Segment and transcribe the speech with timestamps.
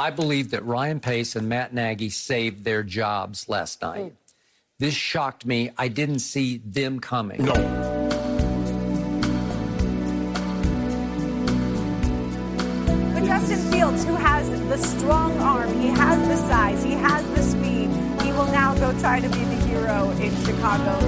[0.00, 4.12] I believe that Ryan Pace and Matt Nagy saved their jobs last night.
[4.12, 4.16] Hmm.
[4.78, 5.72] This shocked me.
[5.76, 7.44] I didn't see them coming.
[7.44, 7.52] No.
[13.12, 17.42] But Justin Fields, who has the strong arm, he has the size, he has the
[17.42, 17.90] speed,
[18.22, 20.98] he will now go try to be the hero in Chicago.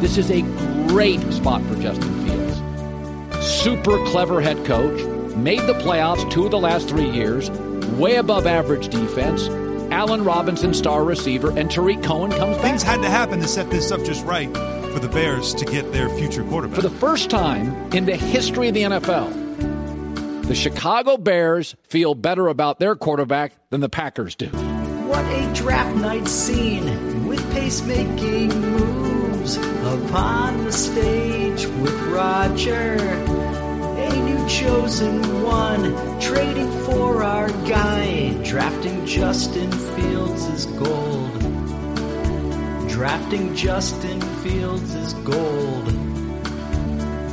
[0.00, 0.42] This is a
[0.88, 3.42] great spot for Justin Fields.
[3.62, 5.00] Super clever head coach,
[5.36, 7.48] made the playoffs two of the last three years,
[7.98, 9.48] way above average defense.
[9.92, 12.64] Allen Robinson, star receiver, and Tarik Cohen comes back.
[12.64, 14.52] Things had to happen to set this up just right
[14.92, 16.76] for the Bears to get their future quarterback.
[16.76, 22.48] For the first time in the history of the NFL, the Chicago Bears feel better
[22.48, 24.46] about their quarterback than the Packers do.
[24.46, 33.39] What a draft night scene with pacemaking moves upon the stage with Roger.
[34.02, 41.38] A new chosen one, trading for our guy, drafting Justin Fields is gold.
[42.88, 45.86] Drafting Justin Fields is gold.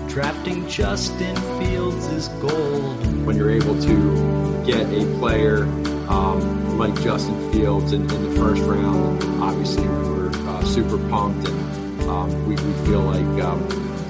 [0.07, 3.25] Drafting Justin Fields is gold.
[3.25, 5.63] when you're able to get a player
[6.09, 11.47] um, like Justin Fields in, in the first round, obviously we were uh, super pumped,
[11.47, 13.61] and um, we, we feel like um,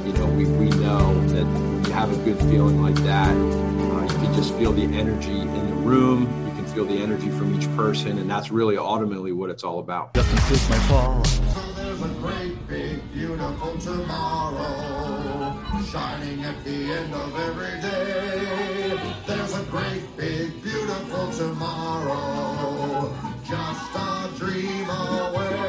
[0.06, 1.67] you know we, we know that
[1.98, 5.76] have a good feeling like that, uh, you can just feel the energy in the
[5.78, 6.28] room.
[6.48, 9.80] You can feel the energy from each person, and that's really ultimately what it's all
[9.80, 10.14] about.
[10.14, 11.24] Justin Fields my ball.
[11.76, 15.58] There's a great, big, beautiful tomorrow
[15.92, 19.00] shining at the end of every day.
[19.26, 23.12] There's a great, big, beautiful tomorrow
[23.44, 25.67] just a dream away.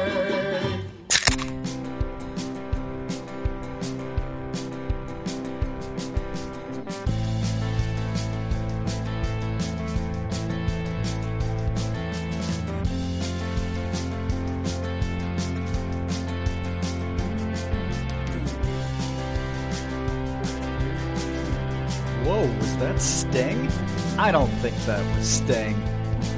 [24.19, 25.81] I don't think that was Sting.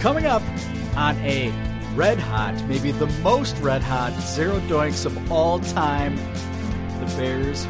[0.01, 0.43] Coming up
[0.95, 1.51] on a
[1.95, 6.15] red hot, maybe the most red hot zero doinks of all time,
[6.99, 7.63] the Bears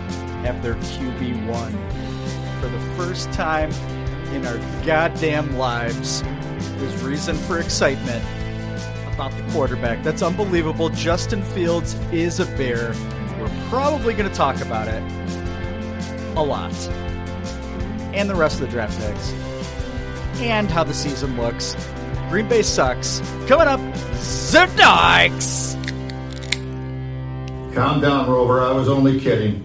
[0.44, 1.72] have their QB1.
[2.60, 3.72] For the first time
[4.34, 8.22] in our goddamn lives, there's reason for excitement
[9.14, 10.04] about the quarterback.
[10.04, 10.90] That's unbelievable.
[10.90, 12.94] Justin Fields is a Bear.
[13.40, 15.02] We're probably going to talk about it
[16.36, 16.74] a lot
[18.14, 19.32] and the rest of the draft picks,
[20.42, 21.76] and how the season looks.
[22.30, 23.20] Green Bay sucks.
[23.48, 23.80] Coming up,
[24.16, 25.76] Zerdikes!
[27.74, 28.62] Calm down, Rover.
[28.62, 29.64] I was only kidding.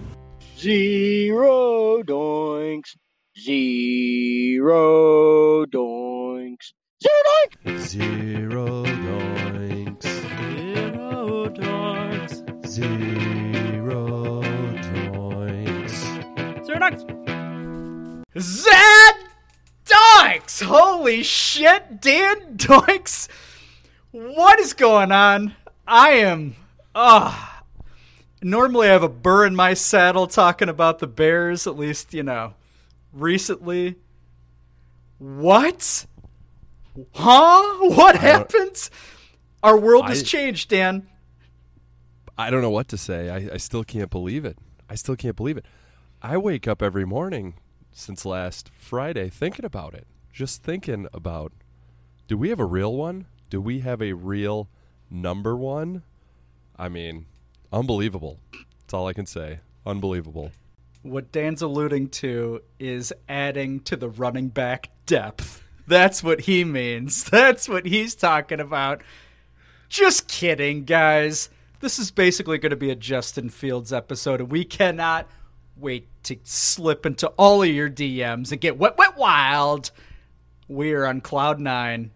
[0.58, 2.96] Zero doinks.
[3.38, 6.72] Zero doinks.
[7.02, 7.86] Zero doinks.
[7.86, 10.06] Zero doinks.
[11.06, 12.66] Zero doinks.
[12.66, 14.42] Zero
[14.82, 15.94] doinks.
[16.64, 18.40] Zero doinks.
[18.40, 19.35] Zed Doinks!
[19.88, 23.28] Holy shit, Dan Doinks!
[24.10, 25.54] What is going on?
[25.86, 26.56] I am.
[26.94, 27.62] Ah.
[28.42, 32.22] normally I have a burr in my saddle talking about the Bears, at least, you
[32.22, 32.54] know,
[33.12, 33.96] recently.
[35.18, 36.06] What?
[37.12, 37.76] Huh?
[37.90, 38.88] What happened?
[39.62, 41.06] Our world has I- changed, Dan.
[42.38, 43.30] I don't know what to say.
[43.30, 44.58] I, I still can't believe it.
[44.90, 45.64] I still can't believe it.
[46.22, 47.54] I wake up every morning
[47.96, 50.06] since last Friday thinking about it.
[50.32, 51.52] Just thinking about
[52.28, 53.26] do we have a real one?
[53.48, 54.68] Do we have a real
[55.10, 56.02] number one?
[56.76, 57.26] I mean,
[57.72, 58.38] unbelievable.
[58.52, 59.60] That's all I can say.
[59.86, 60.50] Unbelievable.
[61.02, 65.62] What Dan's alluding to is adding to the running back depth.
[65.86, 67.24] That's what he means.
[67.30, 69.02] That's what he's talking about.
[69.88, 71.48] Just kidding, guys.
[71.80, 75.28] This is basically going to be a Justin Fields episode, and we cannot
[75.76, 79.90] wait to slip into all of your DMs and get wet, wet, wild.
[80.68, 82.10] We are on Cloud 9.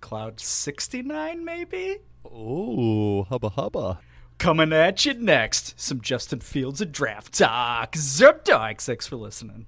[0.00, 1.98] Cloud 69, maybe?
[2.24, 3.98] Oh, hubba hubba.
[4.38, 5.78] Coming at you next.
[5.80, 7.92] Some Justin Fields and draft talk.
[7.92, 8.82] Zerdox.
[8.82, 9.66] Thanks for listening.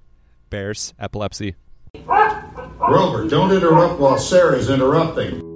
[0.51, 1.57] Bears, epilepsy.
[2.05, 5.56] Rover, don't interrupt while Sarah's interrupting.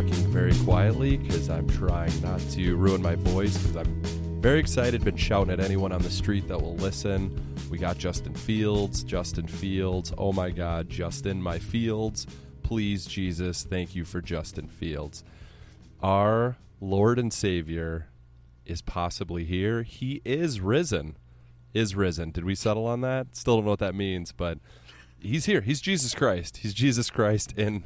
[0.00, 4.02] Talking very quietly because I'm trying not to ruin my voice because I'm
[4.40, 7.38] Very excited, been shouting at anyone on the street that will listen.
[7.68, 10.14] We got Justin Fields, Justin Fields.
[10.16, 12.26] Oh my God, Justin, my Fields.
[12.62, 15.22] Please, Jesus, thank you for Justin Fields.
[16.02, 18.06] Our Lord and Savior
[18.64, 19.82] is possibly here.
[19.82, 21.18] He is risen.
[21.74, 22.30] Is risen.
[22.30, 23.36] Did we settle on that?
[23.36, 24.56] Still don't know what that means, but
[25.20, 25.60] he's here.
[25.60, 26.58] He's Jesus Christ.
[26.58, 27.84] He's Jesus Christ in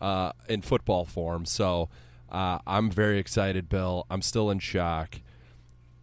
[0.00, 1.44] uh, in football form.
[1.44, 1.88] So
[2.30, 4.06] uh, I'm very excited, Bill.
[4.10, 5.20] I'm still in shock.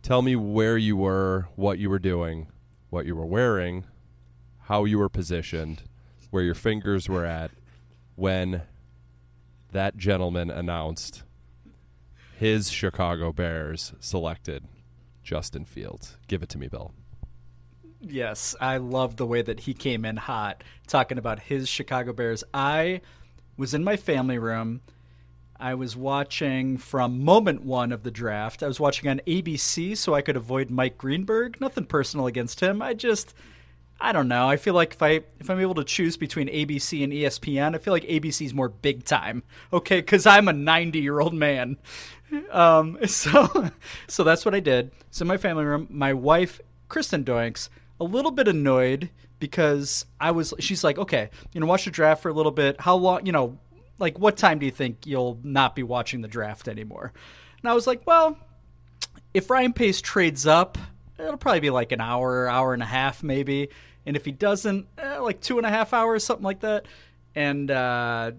[0.01, 2.47] Tell me where you were, what you were doing,
[2.89, 3.85] what you were wearing,
[4.61, 5.83] how you were positioned,
[6.29, 7.51] where your fingers were at
[8.15, 8.63] when
[9.71, 11.23] that gentleman announced
[12.37, 14.63] his Chicago Bears selected
[15.23, 16.17] Justin Fields.
[16.27, 16.91] Give it to me, Bill.
[17.99, 22.43] Yes, I love the way that he came in hot talking about his Chicago Bears.
[22.51, 23.01] I
[23.57, 24.81] was in my family room.
[25.59, 28.63] I was watching from moment one of the draft.
[28.63, 31.61] I was watching on ABC so I could avoid Mike Greenberg.
[31.61, 32.81] Nothing personal against him.
[32.81, 33.35] I just,
[33.99, 34.49] I don't know.
[34.49, 37.77] I feel like if I if I'm able to choose between ABC and ESPN, I
[37.77, 39.43] feel like ABC's more big time.
[39.71, 41.77] Okay, because I'm a 90 year old man.
[42.49, 43.69] Um, so
[44.07, 44.91] so that's what I did.
[45.11, 46.59] So in my family room, my wife
[46.89, 47.69] Kristen Doinks
[48.01, 49.09] a little bit annoyed
[49.39, 50.53] because I was.
[50.59, 52.81] She's like, okay, you know, watch the draft for a little bit.
[52.81, 53.25] How long?
[53.25, 53.59] You know,
[53.99, 57.13] like what time do you think you'll not be watching the draft anymore?
[57.61, 58.37] And I was like, well,
[59.33, 60.79] if Ryan Pace trades up,
[61.19, 63.69] it'll probably be like an hour, hour and a half, maybe.
[64.05, 66.87] And if he doesn't, eh, like two and a half hours, something like that.
[67.35, 68.31] And uh,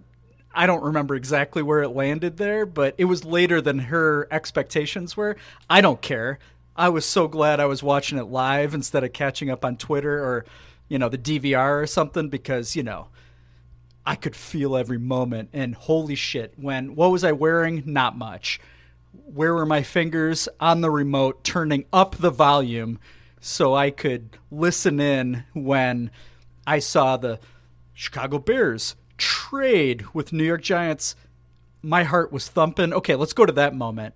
[0.52, 5.16] I don't remember exactly where it landed there, but it was later than her expectations
[5.16, 5.36] were.
[5.70, 6.40] I don't care.
[6.76, 10.22] I was so glad I was watching it live instead of catching up on Twitter
[10.22, 10.44] or,
[10.88, 13.08] you know, the DVR or something because, you know,
[14.06, 15.50] I could feel every moment.
[15.52, 17.82] And holy shit, when what was I wearing?
[17.86, 18.60] Not much.
[19.12, 22.98] Where were my fingers on the remote turning up the volume
[23.40, 26.10] so I could listen in when
[26.66, 27.38] I saw the
[27.92, 31.14] Chicago Bears trade with New York Giants?
[31.82, 32.94] My heart was thumping.
[32.94, 34.14] Okay, let's go to that moment.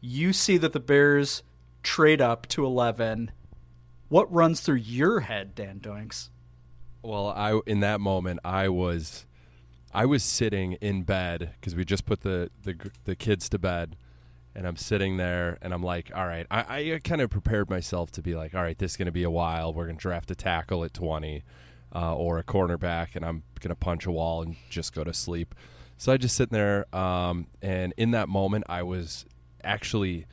[0.00, 1.42] You see that the Bears
[1.86, 3.30] trade up to 11.
[4.08, 6.30] What runs through your head, Dan Doinks?
[7.02, 9.24] Well, I in that moment I was
[9.94, 13.96] I was sitting in bed because we just put the, the the kids to bed,
[14.54, 18.10] and I'm sitting there and I'm like, all right, I, I kind of prepared myself
[18.12, 19.72] to be like, all right, this is going to be a while.
[19.72, 21.44] We're going to draft a tackle at 20
[21.94, 25.14] uh, or a cornerback, and I'm going to punch a wall and just go to
[25.14, 25.54] sleep.
[25.98, 29.24] So I just sitting there, um, and in that moment, I was
[29.62, 30.26] actually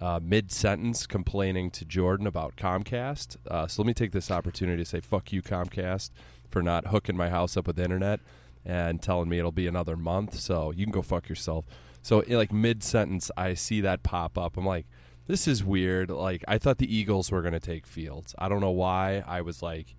[0.00, 3.36] uh, mid sentence complaining to Jordan about Comcast.
[3.48, 6.10] Uh, so let me take this opportunity to say, fuck you, Comcast,
[6.50, 8.20] for not hooking my house up with internet
[8.64, 10.38] and telling me it'll be another month.
[10.38, 11.64] So you can go fuck yourself.
[12.02, 14.56] So in, like mid sentence, I see that pop up.
[14.56, 14.86] I'm like,
[15.26, 16.10] this is weird.
[16.10, 18.34] Like I thought the Eagles were going to take Fields.
[18.38, 19.24] I don't know why.
[19.26, 19.94] I was like,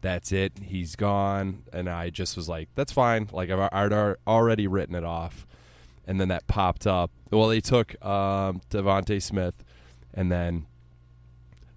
[0.00, 0.52] that's it.
[0.62, 1.64] He's gone.
[1.72, 3.28] And I just was like, that's fine.
[3.32, 5.46] Like I've, I'd already written it off.
[6.06, 7.10] And then that popped up.
[7.30, 9.54] Well, they took um, DeVonta Smith,
[10.12, 10.66] and then,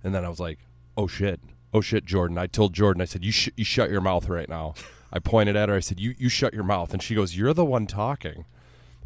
[0.04, 0.60] and then I was like,
[0.98, 1.40] oh shit,
[1.74, 2.38] oh shit, Jordan.
[2.38, 4.74] I told Jordan, I said, you sh- you shut your mouth right now.
[5.14, 5.76] I pointed at her.
[5.76, 8.46] I said, "You you shut your mouth." And she goes, "You're the one talking."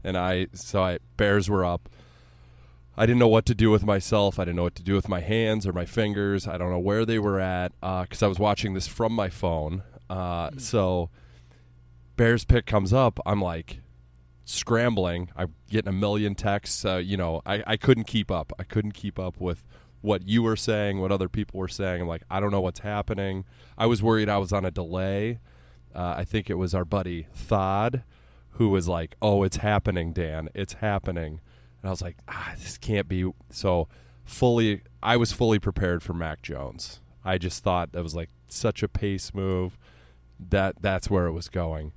[0.04, 1.90] And I so I Bears were up.
[2.96, 4.40] I didn't know what to do with myself.
[4.40, 6.48] I didn't know what to do with my hands or my fingers.
[6.48, 9.30] I don't know where they were at because uh, I was watching this from my
[9.30, 9.84] phone.
[10.10, 10.62] Uh, mm.
[10.62, 11.10] So
[12.16, 13.20] Bears pick comes up.
[13.26, 13.82] I'm like
[14.48, 15.30] scrambling.
[15.36, 16.86] I'm getting a million texts.
[16.86, 18.54] Uh, you know, I, I couldn't keep up.
[18.58, 19.64] I couldn't keep up with
[20.02, 22.02] what you were saying, what other people were saying.
[22.02, 23.44] I'm like, I don't know what's happening.
[23.78, 25.40] I was worried I was on a delay.
[25.94, 28.04] Uh, I think it was our buddy Thod
[28.52, 30.50] who was like, "Oh, it's happening, Dan.
[30.56, 31.42] It's happening."
[31.82, 33.88] And I was like, "Ah, this can't be." So
[34.24, 37.02] fully, I was fully prepared for Mac Jones.
[37.24, 39.78] I just thought that was like such a pace move.
[40.40, 41.94] That that's where it was going.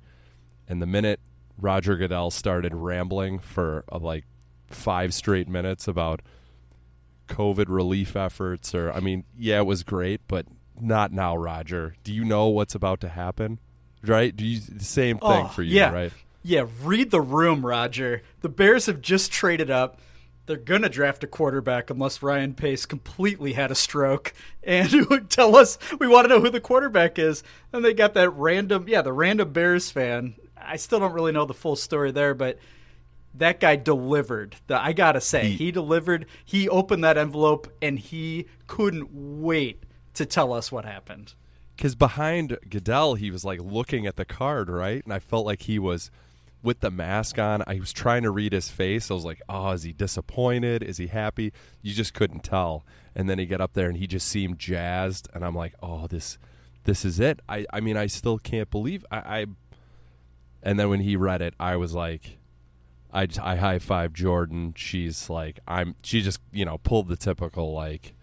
[0.67, 1.19] And the minute
[1.57, 4.25] Roger Goodell started rambling for uh, like
[4.67, 6.21] five straight minutes about
[7.27, 10.45] COVID relief efforts, or I mean, yeah, it was great, but
[10.79, 11.95] not now, Roger.
[12.03, 13.59] Do you know what's about to happen?
[14.03, 14.35] right?
[14.35, 15.91] Do you the same thing oh, for you, yeah.
[15.91, 16.13] right?
[16.43, 18.23] Yeah, read the room, Roger.
[18.41, 19.99] The Bears have just traded up.
[20.47, 25.55] They're gonna draft a quarterback unless Ryan Pace completely had a stroke and would tell
[25.55, 27.43] us we want to know who the quarterback is.
[27.71, 30.35] And they got that random, yeah, the random Bears fan.
[30.63, 32.57] I still don't really know the full story there, but
[33.33, 34.57] that guy delivered.
[34.67, 36.25] The, I gotta say, he, he delivered.
[36.43, 41.33] He opened that envelope and he couldn't wait to tell us what happened
[41.81, 45.03] because behind Goodell, he was like looking at the card, right?
[45.03, 46.11] And I felt like he was
[46.61, 49.09] with the mask on, I was trying to read his face.
[49.09, 50.83] I was like, "Oh, is he disappointed?
[50.83, 51.51] Is he happy?"
[51.81, 52.85] You just couldn't tell.
[53.15, 56.05] And then he got up there and he just seemed jazzed, and I'm like, "Oh,
[56.05, 56.37] this,
[56.83, 59.45] this is it." I, I mean, I still can't believe I, I.
[60.63, 62.37] And then when he read it, I was like,
[63.13, 64.73] I, I high five Jordan.
[64.75, 65.95] She's like, I'm.
[66.03, 68.13] She just you know pulled the typical like,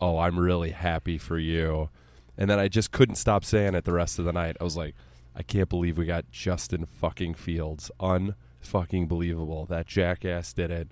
[0.00, 1.90] "Oh, I'm really happy for you,"
[2.38, 4.56] and then I just couldn't stop saying it the rest of the night.
[4.60, 4.94] I was like.
[5.34, 7.90] I can't believe we got Justin fucking Fields.
[8.00, 9.64] Unfucking believable.
[9.66, 10.88] That jackass did it.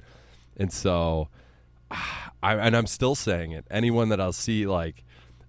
[0.56, 1.28] And so
[1.90, 3.66] I and I'm still saying it.
[3.70, 5.04] Anyone that I'll see like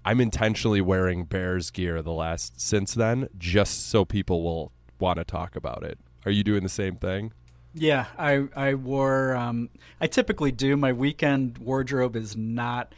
[0.06, 5.24] I'm intentionally wearing Bears gear the last since then just so people will want to
[5.24, 5.98] talk about it.
[6.26, 7.34] Are you doing the same thing?
[7.74, 9.36] Yeah, I I wore.
[9.36, 9.70] Um,
[10.02, 10.76] I typically do.
[10.76, 12.94] My weekend wardrobe is not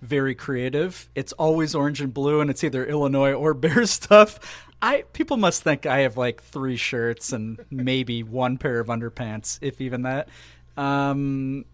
[0.00, 1.08] very creative.
[1.14, 4.38] It's always orange and blue, and it's either Illinois or Bears stuff.
[4.80, 9.58] I people must think I have like three shirts and maybe one pair of underpants,
[9.62, 10.28] if even that.
[10.76, 11.64] Um,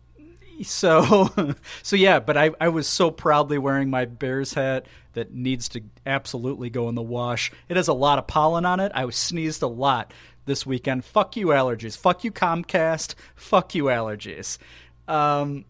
[0.63, 5.69] so so yeah, but I, I was so proudly wearing my Bears hat that needs
[5.71, 7.53] to absolutely go in the wash.
[7.69, 8.93] It has a lot of pollen on it.
[8.95, 10.13] I was sneezed a lot
[10.47, 11.05] this weekend.
[11.05, 11.97] Fuck you allergies.
[11.97, 13.15] Fuck you Comcast.
[13.35, 14.59] Fuck you allergies.
[15.09, 15.65] Um,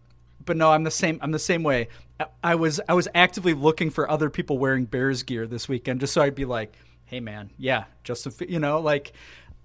[0.45, 1.19] but no, I'm the same.
[1.21, 1.87] I'm the same way.
[2.19, 5.99] I, I was I was actively looking for other people wearing Bears gear this weekend,
[5.99, 6.73] just so I'd be like,
[7.05, 8.33] hey man, yeah, Justin.
[8.47, 9.13] You know, like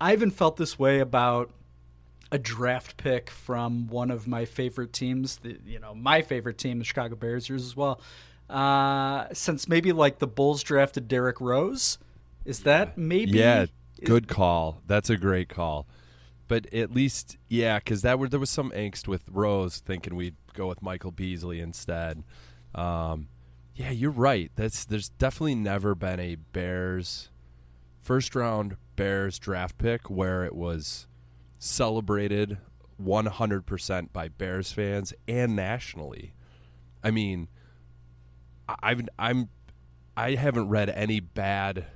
[0.00, 1.50] I even felt this way about
[2.32, 5.36] a draft pick from one of my favorite teams.
[5.38, 8.00] The, you know, my favorite team, the Chicago Bears, yours as well.
[8.48, 11.98] Uh, since maybe like the Bulls drafted Derrick Rose,
[12.44, 13.32] is that maybe?
[13.38, 13.66] Yeah,
[14.04, 14.82] good call.
[14.86, 15.86] That's a great call.
[16.48, 20.36] But at least, yeah, because that were there was some angst with Rose thinking we'd
[20.54, 22.22] go with Michael Beasley instead.
[22.74, 23.28] Um,
[23.74, 24.50] yeah, you're right.
[24.54, 27.30] That's there's definitely never been a Bears
[28.00, 31.08] first round Bears draft pick where it was
[31.58, 32.58] celebrated
[33.02, 36.32] 100% by Bears fans and nationally.
[37.02, 37.48] I mean,
[38.68, 39.48] I've I'm
[40.16, 41.86] I haven't read any bad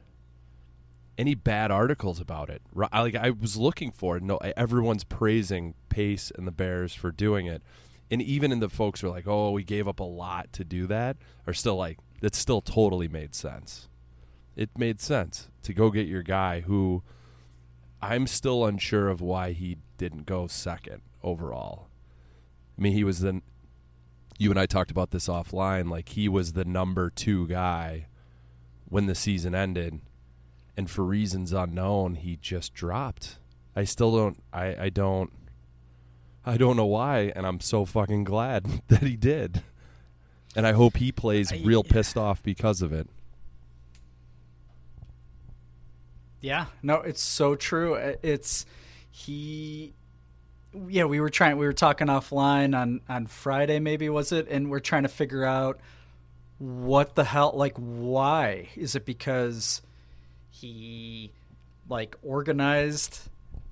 [1.18, 2.62] any bad articles about it.
[2.74, 4.22] Like I was looking for it.
[4.22, 7.62] No, everyone's praising Pace and the Bears for doing it,
[8.10, 10.64] and even in the folks who are like, "Oh, we gave up a lot to
[10.64, 13.88] do that," are still like, "It still totally made sense."
[14.56, 17.02] It made sense to go get your guy who
[18.02, 21.88] I'm still unsure of why he didn't go second overall.
[22.78, 23.42] I mean, he was the.
[24.38, 25.90] You and I talked about this offline.
[25.90, 28.06] Like he was the number two guy
[28.86, 30.00] when the season ended
[30.80, 33.38] and for reasons unknown, he just dropped.
[33.76, 34.42] I still don't.
[34.50, 35.30] I, I don't.
[36.46, 39.62] I don't know why, and I'm so fucking glad that he did.
[40.56, 43.08] And I hope he plays real pissed off because of it.
[46.40, 47.94] Yeah, no, it's so true.
[48.22, 48.66] It's
[49.10, 49.92] he.
[50.88, 51.58] Yeah, we were trying.
[51.58, 54.48] We were talking offline on on Friday, maybe was it?
[54.48, 55.80] And we're trying to figure out
[56.58, 57.52] what the hell.
[57.54, 59.82] Like, why is it because
[60.50, 61.32] he
[61.88, 63.28] like organized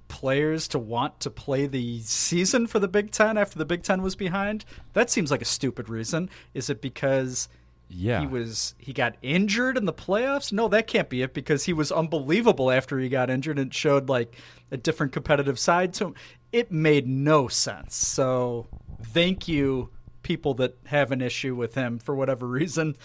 [0.08, 4.02] players to want to play the season for the Big Ten after the Big Ten
[4.02, 4.64] was behind?
[4.94, 6.28] That seems like a stupid reason.
[6.54, 7.48] Is it because
[7.88, 8.21] yeah.
[8.21, 10.52] he was he got injured in the playoffs?
[10.52, 14.09] No, that can't be it because he was unbelievable after he got injured and showed
[14.09, 14.37] like
[14.71, 16.14] a different competitive side to him.
[16.52, 17.97] It made no sense.
[17.97, 18.68] So
[19.02, 19.90] thank you,
[20.23, 22.97] people that have an issue with him for whatever reason.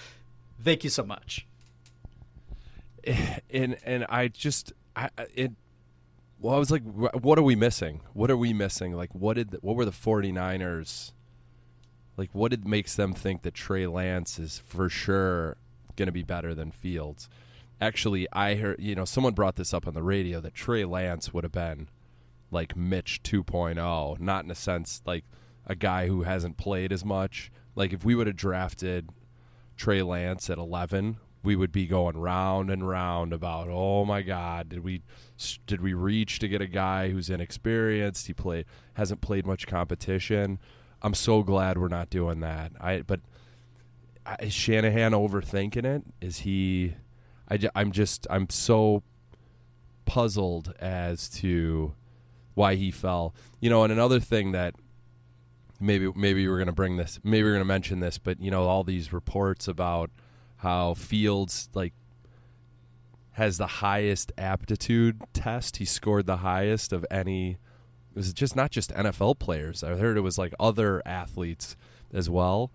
[0.61, 1.47] Thank you so much.
[3.49, 5.51] And and I just I it
[6.43, 8.01] well, I was like, what are we missing?
[8.11, 8.91] What are we missing?
[8.91, 11.13] Like, what did the, what were the 49ers?
[12.15, 15.57] Like, what did makes them think that Trey Lance is for sure
[15.95, 17.29] going to be better than Fields?
[17.81, 21.33] Actually, I heard you know someone brought this up on the radio that Trey Lance
[21.33, 21.89] would have been
[22.51, 25.25] like Mitch 2.0, not in a sense like
[25.65, 27.51] a guy who hasn't played as much.
[27.75, 29.09] Like if we would have drafted
[29.75, 34.69] Trey Lance at 11, we would be going round and round about oh my god
[34.69, 35.01] did we
[35.67, 40.57] did we reach to get a guy who's inexperienced he played hasn't played much competition
[41.03, 43.19] i'm so glad we're not doing that i but
[44.39, 46.93] is shanahan overthinking it is he
[47.49, 49.03] I, i'm just i'm so
[50.05, 51.93] puzzled as to
[52.53, 54.75] why he fell you know and another thing that
[55.79, 58.51] maybe maybe we're going to bring this maybe we're going to mention this but you
[58.51, 60.09] know all these reports about
[60.63, 61.93] how Fields like
[63.33, 65.77] has the highest aptitude test.
[65.77, 67.57] He scored the highest of any.
[68.13, 69.83] It was just not just NFL players.
[69.83, 71.75] I heard it was like other athletes
[72.13, 72.71] as well.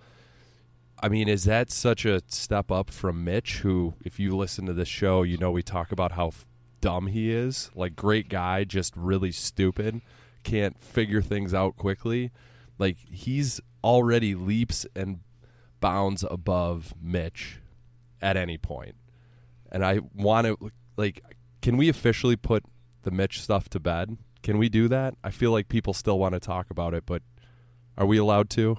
[1.01, 4.73] I mean, is that such a step up from Mitch, who, if you listen to
[4.73, 6.33] this show, you know we talk about how
[6.81, 7.71] dumb he is.
[7.77, 10.01] Like great guy, just really stupid.
[10.43, 12.33] Can't figure things out quickly.
[12.79, 15.21] Like he's already leaps and
[15.79, 17.59] bounds above Mitch
[18.21, 18.97] at any point.
[19.71, 21.23] And I want to like
[21.63, 22.65] can we officially put
[23.03, 24.17] the Mitch stuff to bed?
[24.49, 25.15] Can we do that?
[25.23, 27.21] I feel like people still want to talk about it, but
[27.99, 28.79] are we allowed to?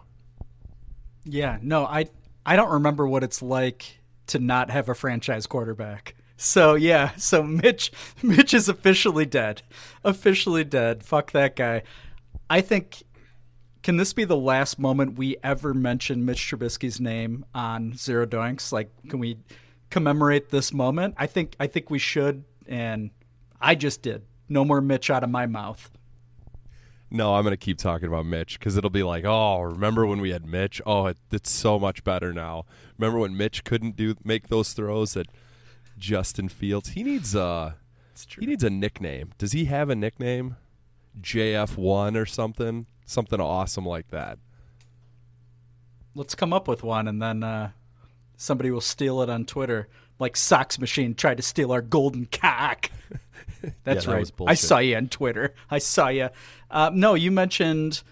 [1.26, 2.08] Yeah, no, I
[2.44, 6.16] I don't remember what it's like to not have a franchise quarterback.
[6.38, 7.92] So yeah, so Mitch
[8.24, 9.62] Mitch is officially dead.
[10.04, 11.04] Officially dead.
[11.04, 11.84] Fuck that guy.
[12.50, 13.04] I think
[13.84, 18.72] can this be the last moment we ever mention Mitch Trubisky's name on Zero Doinks?
[18.72, 19.38] Like can we
[19.92, 21.14] commemorate this moment?
[21.16, 23.12] I think I think we should and
[23.62, 24.24] I just did.
[24.50, 25.89] No more Mitch out of my mouth.
[27.12, 30.22] No, I'm going to keep talking about Mitch because it'll be like, oh, remember when
[30.22, 30.82] we had Mitch?
[30.86, 32.65] Oh, it, it's so much better now.
[32.98, 35.27] Remember when Mitch couldn't do make those throws that
[35.98, 36.89] Justin Fields?
[36.89, 37.75] He needs a
[38.39, 39.32] he needs a nickname.
[39.38, 40.58] Does he have a nickname?
[41.20, 42.86] JF1 or something?
[43.06, 44.38] Something awesome like that.
[46.13, 47.72] Let's come up with one and then uh,
[48.38, 49.88] somebody will steal it on Twitter.
[50.20, 52.91] Like Sox Machine tried to steal our golden cock.
[53.84, 54.20] That's that right.
[54.20, 55.54] was I saw you on Twitter.
[55.70, 56.30] I saw you.
[56.70, 58.04] Uh, no, you mentioned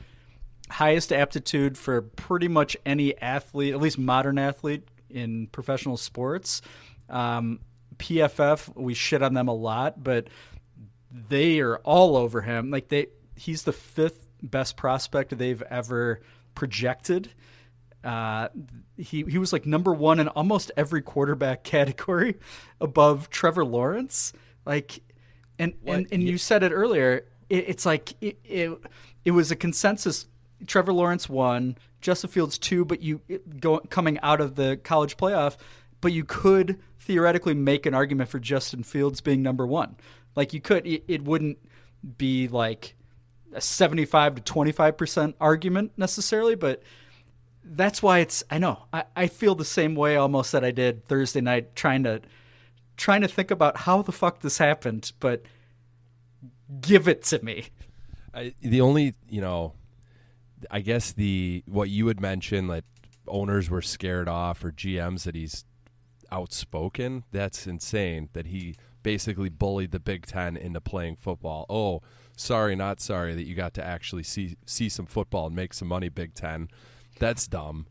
[0.69, 6.61] highest aptitude for pretty much any athlete, at least modern athlete in professional sports.
[7.09, 7.59] Um,
[7.97, 10.27] PFF, we shit on them a lot, but
[11.11, 12.69] they are all over him.
[12.69, 16.21] Like they, he's the fifth best prospect they've ever
[16.53, 17.31] projected.
[18.03, 18.49] Uh,
[18.95, 22.35] he he was like number one in almost every quarterback category,
[22.79, 24.33] above Trevor Lawrence.
[24.65, 25.01] Like,
[25.59, 27.25] and and, and you said it earlier.
[27.49, 28.77] It, it's like it, it
[29.25, 30.27] it was a consensus.
[30.65, 33.21] Trevor Lawrence won, Justin Fields two, but you
[33.59, 35.55] go, coming out of the college playoff,
[36.01, 39.97] but you could theoretically make an argument for Justin Fields being number one.
[40.35, 41.59] Like you could, it, it wouldn't
[42.17, 42.95] be like
[43.53, 46.81] a seventy-five to twenty-five percent argument necessarily, but
[47.63, 48.85] that's why it's I know.
[48.91, 52.21] I, I feel the same way almost that I did Thursday night trying to
[52.95, 55.43] trying to think about how the fuck this happened, but
[56.81, 57.67] give it to me.
[58.33, 59.73] I, the only you know,
[60.69, 62.83] I guess the what you would mention that
[63.27, 65.65] owners were scared off or GMs that he's
[66.31, 67.23] outspoken.
[67.31, 68.29] That's insane.
[68.33, 71.65] That he basically bullied the Big Ten into playing football.
[71.69, 72.01] Oh,
[72.35, 75.87] sorry, not sorry that you got to actually see see some football and make some
[75.87, 76.09] money.
[76.09, 76.69] Big Ten.
[77.19, 77.87] That's dumb.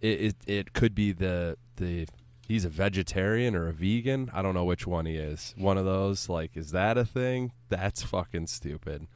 [0.00, 2.06] It it, it could be the the
[2.48, 4.30] he's a vegetarian or a vegan.
[4.32, 5.54] I don't know which one he is.
[5.56, 6.28] One of those.
[6.28, 7.52] Like, is that a thing?
[7.68, 9.06] That's fucking stupid.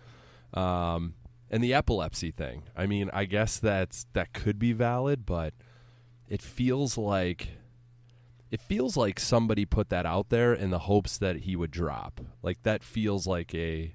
[0.54, 1.14] Um,
[1.50, 2.64] and the epilepsy thing.
[2.76, 5.54] I mean, I guess that's that could be valid, but
[6.28, 7.48] it feels like
[8.50, 12.20] it feels like somebody put that out there in the hopes that he would drop.
[12.42, 13.94] Like that feels like a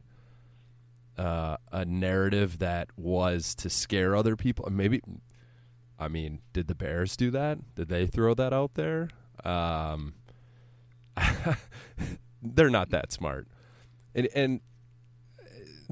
[1.17, 4.67] uh, a narrative that was to scare other people.
[4.69, 5.02] Maybe,
[5.97, 7.76] I mean, did the Bears do that?
[7.76, 9.10] Did they throw that out there?
[9.43, 10.13] Um,
[12.41, 13.47] they're not that smart.
[14.15, 14.62] And, and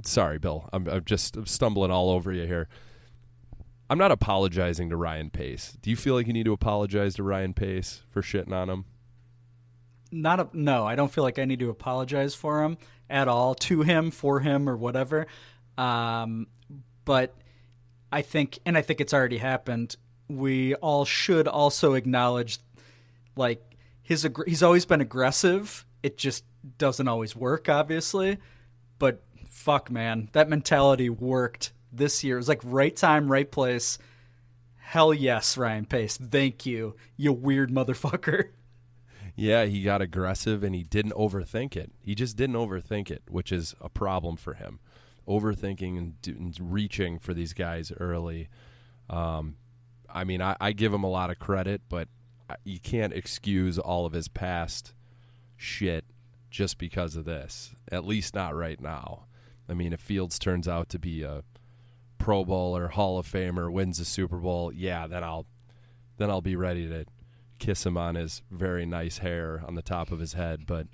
[0.04, 2.68] sorry, Bill, I'm, I'm just stumbling all over you here.
[3.90, 5.78] I'm not apologizing to Ryan Pace.
[5.82, 8.86] Do you feel like you need to apologize to Ryan Pace for shitting on him?
[10.12, 12.78] Not a, no, I don't feel like I need to apologize for him
[13.10, 15.28] at all to him, for him, or whatever.
[15.78, 16.48] Um,
[17.04, 17.36] but
[18.12, 19.96] I think, and I think it's already happened.
[20.28, 22.60] We all should also acknowledge,
[23.36, 25.86] like his aggr- he's always been aggressive.
[26.04, 26.44] It just
[26.78, 28.38] doesn't always work, obviously.
[29.00, 32.36] But fuck, man, that mentality worked this year.
[32.36, 33.98] It was like right time, right place.
[34.78, 36.18] Hell yes, Ryan Pace.
[36.18, 38.50] Thank you, you weird motherfucker.
[39.38, 41.92] Yeah, he got aggressive and he didn't overthink it.
[42.02, 44.80] He just didn't overthink it, which is a problem for him.
[45.28, 48.48] Overthinking and, do, and reaching for these guys early.
[49.10, 49.58] Um,
[50.10, 52.08] I mean, I, I give him a lot of credit, but
[52.64, 54.94] you can't excuse all of his past
[55.56, 56.06] shit
[56.50, 57.74] just because of this.
[57.92, 59.26] At least not right now.
[59.68, 61.44] I mean, if Fields turns out to be a
[62.18, 65.46] Pro Bowler, Hall of Famer, wins the Super Bowl, yeah, then I'll
[66.18, 67.06] then I'll be ready to
[67.60, 70.66] kiss him on his very nice hair on the top of his head.
[70.66, 70.88] But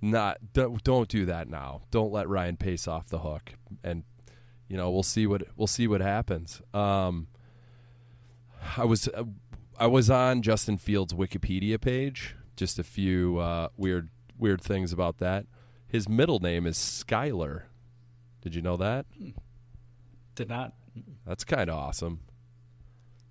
[0.00, 1.82] not don't, don't do that now.
[1.90, 4.04] Don't let Ryan Pace off the hook, and
[4.68, 6.62] you know we'll see what we'll see what happens.
[6.72, 7.28] Um,
[8.76, 9.24] I was uh,
[9.82, 12.36] I was on Justin Fields' Wikipedia page.
[12.54, 15.46] Just a few uh, weird weird things about that.
[15.88, 17.62] His middle name is Skyler.
[18.42, 19.06] Did you know that?
[20.36, 20.74] Did not.
[21.26, 22.20] That's kind of awesome.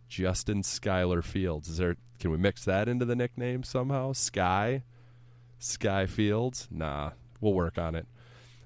[0.09, 1.69] Justin Skyler Fields.
[1.69, 1.95] Is there?
[2.19, 4.11] Can we mix that into the nickname somehow?
[4.11, 4.83] Sky,
[5.57, 6.67] Sky Fields.
[6.69, 8.07] Nah, We'll work on it.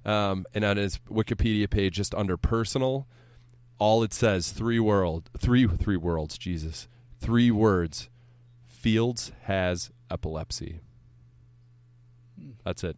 [0.04, 3.06] Um, and on his Wikipedia page, just under personal,
[3.78, 6.39] all it says three world, three three worlds.
[6.39, 6.88] Jesus,
[7.19, 8.10] three words.
[8.65, 10.82] Fields has epilepsy.
[12.63, 12.97] That's it.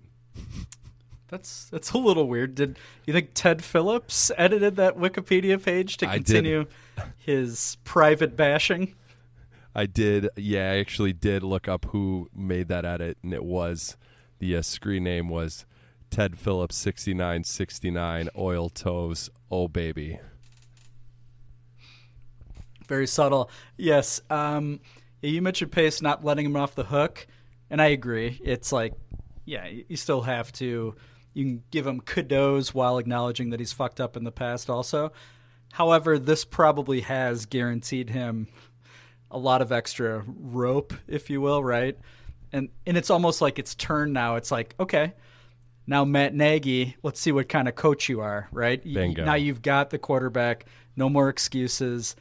[1.29, 2.55] That's that's a little weird.
[2.55, 6.65] Did you think Ted Phillips edited that Wikipedia page to continue
[7.17, 8.95] his private bashing?
[9.75, 10.29] I did.
[10.37, 13.97] Yeah, I actually did look up who made that edit, and it was
[14.39, 15.65] the uh, screen name was
[16.09, 19.29] Ted Phillips sixty nine sixty nine oil toes.
[19.51, 20.19] Oh baby.
[22.87, 23.49] Very subtle.
[23.77, 24.21] Yes.
[24.29, 24.79] Um,
[25.21, 27.27] you mentioned Pace not letting him off the hook,
[27.69, 28.39] and I agree.
[28.43, 28.93] It's like,
[29.45, 30.95] yeah, you still have to.
[31.33, 34.69] You can give him kudos while acknowledging that he's fucked up in the past.
[34.69, 35.11] Also,
[35.73, 38.47] however, this probably has guaranteed him
[39.29, 41.97] a lot of extra rope, if you will, right?
[42.51, 44.35] And and it's almost like it's turned now.
[44.35, 45.13] It's like okay,
[45.85, 48.83] now Matt Nagy, let's see what kind of coach you are, right?
[48.83, 49.25] Bingo.
[49.25, 50.65] Now you've got the quarterback.
[50.95, 52.15] No more excuses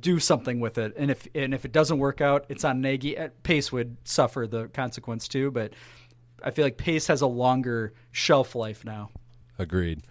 [0.00, 0.94] do something with it.
[0.96, 3.16] And if and if it doesn't work out, it's on Nagy.
[3.42, 5.72] Pace would suffer the consequence too, but
[6.42, 9.10] I feel like Pace has a longer shelf life now.
[9.58, 10.02] Agreed.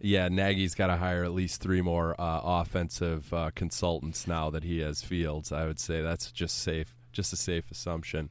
[0.00, 4.64] Yeah, Nagy's got to hire at least three more uh, offensive uh, consultants now that
[4.64, 5.52] he has Fields.
[5.52, 8.28] I would say that's just safe, just a safe assumption.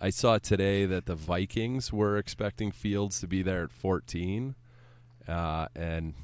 [0.00, 4.54] I saw today that the Vikings were expecting Fields to be there at 14,
[5.26, 6.14] uh, and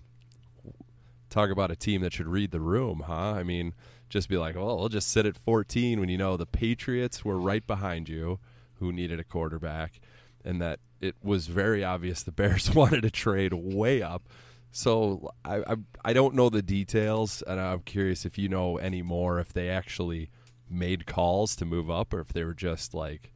[1.29, 3.33] talk about a team that should read the room, huh?
[3.33, 3.75] I mean,
[4.15, 7.37] just be like, well, we'll just sit at 14 when you know the Patriots were
[7.37, 8.39] right behind you,
[8.75, 10.01] who needed a quarterback,
[10.45, 14.23] and that it was very obvious the Bears wanted to trade way up.
[14.71, 19.03] So I, I I don't know the details, and I'm curious if you know any
[19.03, 19.41] more.
[19.41, 20.31] If they actually
[20.71, 23.33] made calls to move up, or if they were just like,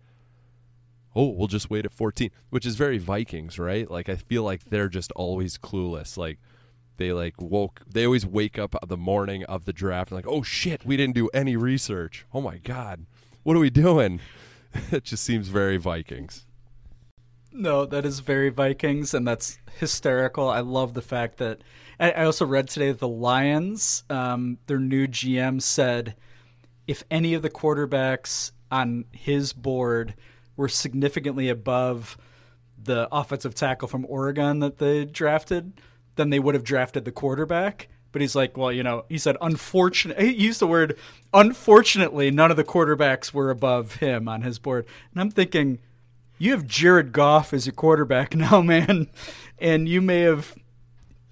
[1.17, 3.91] "Oh, we'll just wait at 14," which is very Vikings, right?
[3.91, 6.17] Like I feel like they're just always clueless.
[6.17, 6.39] Like
[6.99, 10.43] they like woke, they always wake up the morning of the draft and like, "Oh
[10.43, 12.27] shit, we didn't do any research.
[12.33, 13.07] Oh my god,
[13.43, 14.21] what are we doing?"
[14.93, 16.45] it just seems very Vikings.
[17.51, 20.49] No, that is very Vikings, and that's hysterical.
[20.49, 21.63] I love the fact that
[21.99, 26.15] I also read today that the Lions, um, their new GM said,
[26.87, 30.15] if any of the quarterbacks on his board
[30.57, 32.17] were significantly above
[32.81, 35.81] the offensive tackle from Oregon that they drafted,
[36.19, 37.89] then they would have drafted the quarterback.
[38.11, 40.19] But he's like, well, you know, he said, unfortunate.
[40.19, 40.99] He used the word,
[41.33, 44.87] unfortunately, none of the quarterbacks were above him on his board.
[45.13, 45.79] And I'm thinking,
[46.39, 49.09] you have Jared Goff as your quarterback now, man,
[49.59, 50.55] and you may have,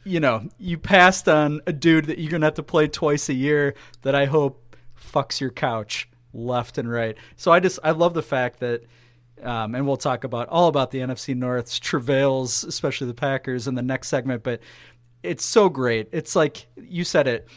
[0.04, 3.34] you know, you passed on a dude that you're gonna have to play twice a
[3.34, 3.74] year.
[4.02, 7.16] That I hope fucks your couch left and right.
[7.36, 8.82] So I just I love the fact that,
[9.42, 13.74] um, and we'll talk about all about the NFC North's travails, especially the Packers, in
[13.74, 14.42] the next segment.
[14.42, 14.60] But
[15.22, 16.08] it's so great.
[16.12, 17.48] It's like you said it.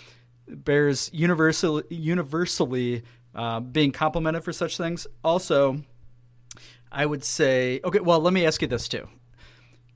[0.47, 3.03] Bears universally universally
[3.35, 5.05] uh, being complimented for such things.
[5.23, 5.83] Also,
[6.91, 9.07] I would say, okay, well, let me ask you this too.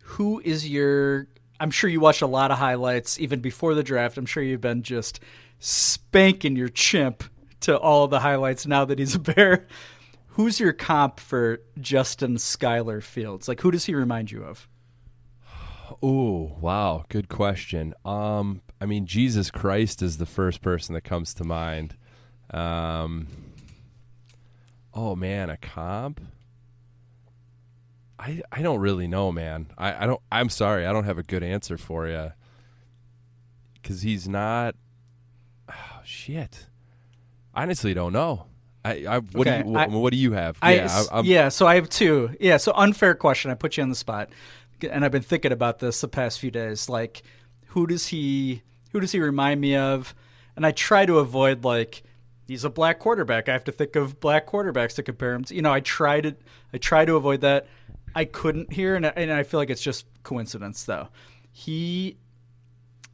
[0.03, 1.27] Who is your
[1.59, 4.17] I'm sure you watched a lot of highlights even before the draft.
[4.17, 5.19] I'm sure you've been just
[5.59, 7.23] spanking your chimp
[7.61, 9.67] to all of the highlights now that he's a bear.
[10.33, 13.47] Who's your comp for Justin Skyler Fields?
[13.47, 14.67] Like who does he remind you of?
[16.01, 17.93] Oh, wow, good question.
[18.03, 21.95] Um, I mean, Jesus Christ is the first person that comes to mind.
[22.49, 23.27] Um,
[24.93, 26.19] oh man, a comp.
[28.17, 29.71] I I don't really know, man.
[29.77, 30.21] I I don't.
[30.31, 32.31] I'm sorry, I don't have a good answer for you.
[33.75, 34.75] Because he's not.
[35.69, 36.67] Oh shit.
[37.53, 38.47] Honestly, don't know.
[38.85, 40.57] I, I what Okay, do you I- what, do you have?
[40.61, 41.49] I, yeah, I, yeah.
[41.49, 42.35] So I have two.
[42.39, 42.57] Yeah.
[42.57, 43.49] So unfair question.
[43.51, 44.29] I put you on the spot,
[44.89, 46.89] and I've been thinking about this the past few days.
[46.89, 47.23] Like,
[47.67, 48.61] who does he?
[48.91, 50.13] Who does he remind me of?
[50.55, 52.03] And I try to avoid like
[52.47, 53.47] he's a black quarterback.
[53.49, 55.55] I have to think of black quarterbacks to compare him to.
[55.55, 56.35] You know, I try to.
[56.73, 57.67] I try to avoid that.
[58.15, 61.07] I couldn't here, and I, and I feel like it's just coincidence though.
[61.51, 62.17] He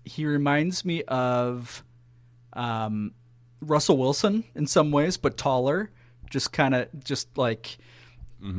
[0.03, 1.83] he reminds me of
[2.53, 3.13] um,
[3.61, 5.91] Russell Wilson in some ways, but taller.
[6.29, 7.77] Just kind of, just like,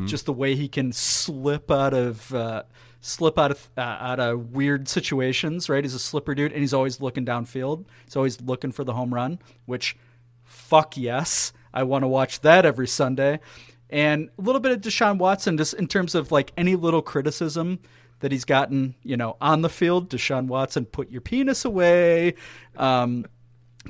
[0.07, 2.65] just the way he can slip out of, uh,
[3.01, 5.69] slip out of, uh, out of weird situations.
[5.69, 7.85] Right, he's a slipper dude, and he's always looking downfield.
[8.05, 9.39] He's always looking for the home run.
[9.67, 9.97] Which,
[10.45, 13.41] fuck yes, I want to watch that every Sunday.
[13.89, 17.79] And a little bit of Deshaun Watson, just in terms of like any little criticism
[18.21, 20.11] that he's gotten, you know, on the field.
[20.11, 22.35] Deshaun Watson, put your penis away.
[22.77, 23.27] Um,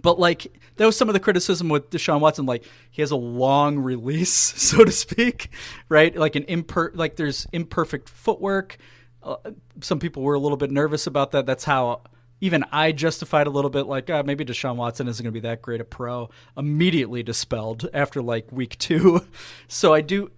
[0.02, 2.46] But like that was some of the criticism with Deshaun Watson.
[2.46, 5.50] Like he has a long release, so to speak,
[5.88, 6.14] right?
[6.14, 8.76] Like an imper like there's imperfect footwork.
[9.22, 9.36] Uh,
[9.80, 11.44] some people were a little bit nervous about that.
[11.44, 12.02] That's how
[12.40, 13.86] even I justified a little bit.
[13.86, 16.30] Like uh, maybe Deshaun Watson isn't going to be that great a pro.
[16.56, 19.24] Immediately dispelled after like week two.
[19.68, 20.30] So I do.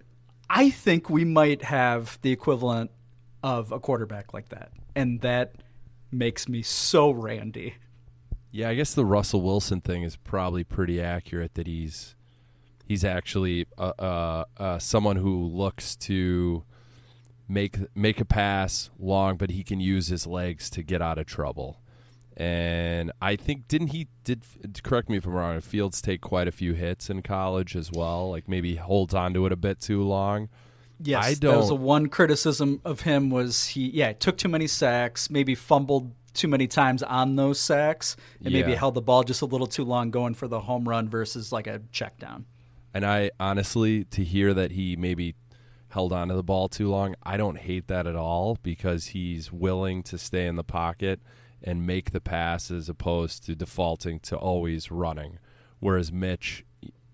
[0.49, 2.91] I think we might have the equivalent
[3.41, 5.55] of a quarterback like that, and that
[6.11, 7.75] makes me so randy.
[8.55, 11.55] Yeah, I guess the Russell Wilson thing is probably pretty accurate.
[11.55, 12.15] That he's
[12.85, 16.63] he's actually uh, uh, uh, someone who looks to
[17.47, 21.25] make make a pass long, but he can use his legs to get out of
[21.25, 21.81] trouble.
[22.37, 24.43] And I think didn't he did
[24.83, 25.59] correct me if I'm wrong.
[25.59, 28.29] Fields take quite a few hits in college as well.
[28.29, 30.49] Like maybe holds on to it a bit too long.
[30.99, 31.53] Yes, I don't.
[31.53, 35.55] that was the one criticism of him was he yeah took too many sacks, maybe
[35.55, 39.67] fumbled too many times on those sacks, and maybe held the ball just a little
[39.67, 42.45] too long going for the home run versus like a check down.
[42.93, 45.35] And I honestly, to hear that he maybe
[45.89, 49.51] held on to the ball too long, I don't hate that at all because he's
[49.51, 51.19] willing to stay in the pocket
[51.63, 55.39] and make the pass as opposed to defaulting to always running.
[55.79, 56.65] Whereas Mitch,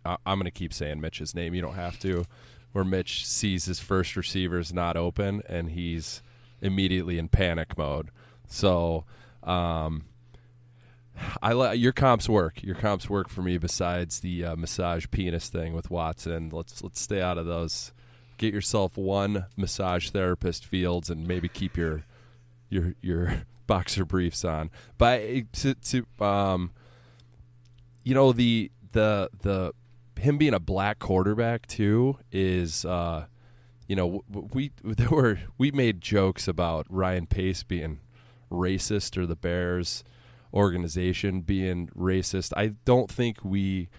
[0.06, 1.54] I- I'm going to keep saying Mitch's name.
[1.54, 2.26] You don't have to.
[2.72, 6.22] Where Mitch sees his first receivers not open and he's
[6.62, 8.10] immediately in panic mode.
[8.50, 9.06] So,
[9.44, 10.04] um,
[11.42, 12.62] I li- your comps work.
[12.64, 13.58] Your comps work for me.
[13.58, 17.92] Besides the uh, massage penis thing with Watson, let's let's stay out of those.
[18.38, 22.04] Get yourself one massage therapist, Fields, and maybe keep your
[22.70, 24.72] your your boxer briefs on.
[24.98, 26.72] But eh, to to um,
[28.04, 29.74] you know the the the
[30.20, 33.26] him being a black quarterback too is uh,
[33.88, 38.00] you know we there were we made jokes about Ryan Pace being
[38.52, 40.04] racist or the Bears
[40.54, 42.54] organization being racist.
[42.56, 43.90] I don't think we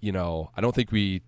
[0.00, 1.22] you know, I don't think we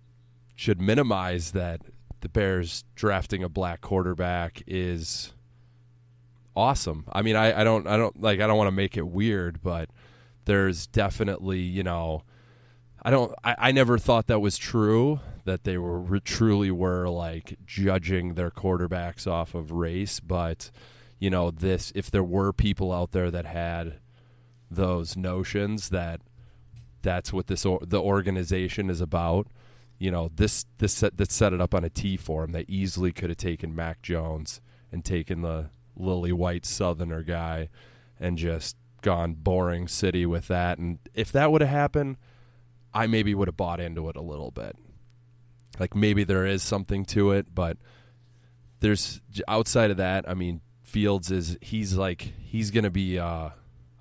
[0.55, 1.81] should minimize that
[2.21, 5.33] the Bears drafting a black quarterback is
[6.55, 7.05] awesome.
[7.11, 9.61] I mean, I, I don't I don't like I don't want to make it weird,
[9.61, 9.89] but
[10.45, 12.23] there's definitely, you know,
[13.01, 17.57] I don't I, I never thought that was true that they were truly were like
[17.65, 20.71] judging their quarterbacks off of race, but
[21.19, 23.99] you know, this if there were people out there that had
[24.71, 26.21] those notions that
[27.01, 29.47] that's what this or, the organization is about.
[29.97, 32.51] You know, this this set that set it up on a T form.
[32.51, 37.69] They easily could have taken Mac Jones and taken the lily white Southerner guy
[38.19, 40.77] and just gone boring city with that.
[40.77, 42.17] And if that would have happened,
[42.93, 44.75] I maybe would have bought into it a little bit.
[45.79, 47.77] Like maybe there is something to it, but
[48.79, 50.27] there's outside of that.
[50.27, 53.49] I mean, Fields is he's like he's gonna be uh,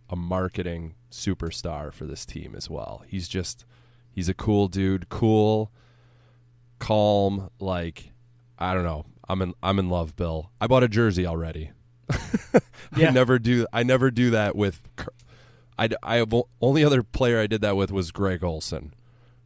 [0.08, 3.04] a marketing superstar for this team as well.
[3.06, 3.64] He's just
[4.10, 5.70] he's a cool dude, cool,
[6.78, 7.50] calm.
[7.60, 8.12] Like
[8.58, 9.04] I don't know.
[9.28, 10.50] I'm in I'm in love, Bill.
[10.60, 11.70] I bought a jersey already.
[12.96, 13.08] Yeah.
[13.08, 13.66] I never do.
[13.70, 14.82] I never do that with.
[15.78, 18.94] I I have only other player I did that with was Greg Olsen.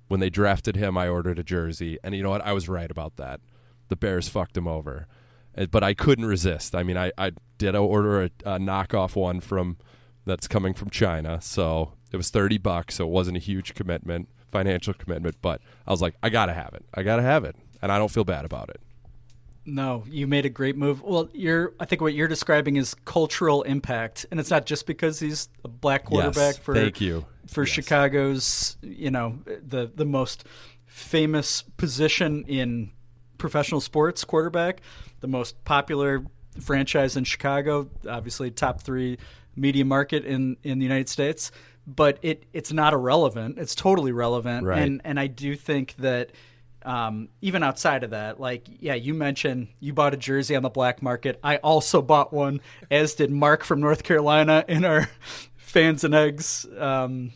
[0.07, 2.45] When they drafted him, I ordered a jersey, and you know what?
[2.45, 3.41] I was right about that.
[3.89, 5.09] The Bears fucked him over,
[5.57, 6.75] Uh, but I couldn't resist.
[6.75, 9.77] I mean, I I did order a, a knockoff one from
[10.25, 12.97] that's coming from China, so it was thirty bucks.
[12.97, 16.75] So it wasn't a huge commitment, financial commitment, but I was like, I gotta have
[16.75, 16.85] it.
[16.95, 18.81] I gotta have it, and I don't feel bad about it.
[19.65, 21.03] No, you made a great move.
[21.03, 25.21] Well, you're I think what you're describing is cultural impact, and it's not just because
[25.21, 27.27] he's a black quarterback Yes, for thank you.
[27.47, 30.45] for Chicago's, you know, the the most
[30.87, 32.91] famous position in
[33.43, 34.81] professional sports quarterback,
[35.21, 36.25] the most popular
[36.61, 39.19] franchise in Chicago, obviously top 3
[39.57, 41.51] media market in in the United States,
[41.87, 43.59] but it it's not irrelevant.
[43.59, 44.81] It's totally relevant Right.
[44.83, 46.31] and and I do think that
[46.85, 50.69] um, even outside of that, like, yeah, you mentioned you bought a jersey on the
[50.71, 51.39] black market.
[51.43, 55.09] I also bought one, as did Mark from North Carolina in our
[55.57, 56.67] fans and eggs.
[56.77, 57.33] Um,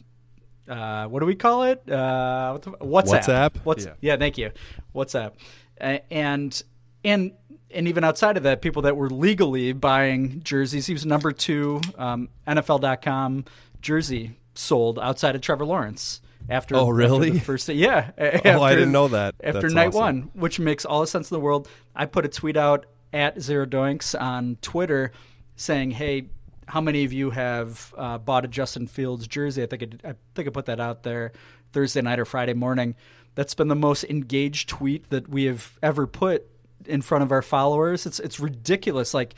[0.68, 1.80] uh, what do we call it?
[1.88, 3.22] Uh, WhatsApp.
[3.22, 3.56] WhatsApp?
[3.62, 3.92] What's Yeah.
[4.00, 4.16] yeah.
[4.16, 4.50] Thank you.
[4.92, 5.32] WhatsApp.
[5.78, 6.62] And
[7.04, 7.32] and
[7.70, 10.86] and even outside of that, people that were legally buying jerseys.
[10.86, 13.44] He was number two um, NFL.com
[13.80, 16.20] jersey sold outside of Trevor Lawrence.
[16.48, 17.30] After Oh, after really?
[17.30, 18.12] the first yeah.
[18.44, 19.34] Oh, I didn't know that.
[19.42, 20.00] After That's night awesome.
[20.00, 21.68] one, which makes all the sense in the world.
[21.94, 25.10] I put a tweet out at Zero Doinks on Twitter
[25.56, 26.28] saying, "Hey,
[26.68, 30.14] how many of you have uh, bought a Justin Fields jersey?" I think I, I
[30.36, 31.32] think I put that out there
[31.72, 32.94] Thursday night or Friday morning.
[33.36, 36.46] That's been the most engaged tweet that we have ever put
[36.86, 38.06] in front of our followers.
[38.06, 39.14] It's it's ridiculous.
[39.14, 39.34] Like,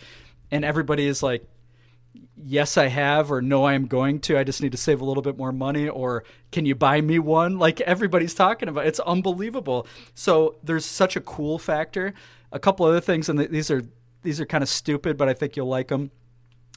[0.50, 1.46] and everybody is like,
[2.36, 4.38] yes, I have, or no, I am going to.
[4.38, 7.18] I just need to save a little bit more money, or can you buy me
[7.18, 7.58] one?
[7.58, 8.86] Like everybody's talking about.
[8.86, 9.86] It's unbelievable.
[10.14, 12.14] So there's such a cool factor.
[12.50, 13.82] A couple other things, and these are
[14.22, 16.10] these are kind of stupid, but I think you'll like them.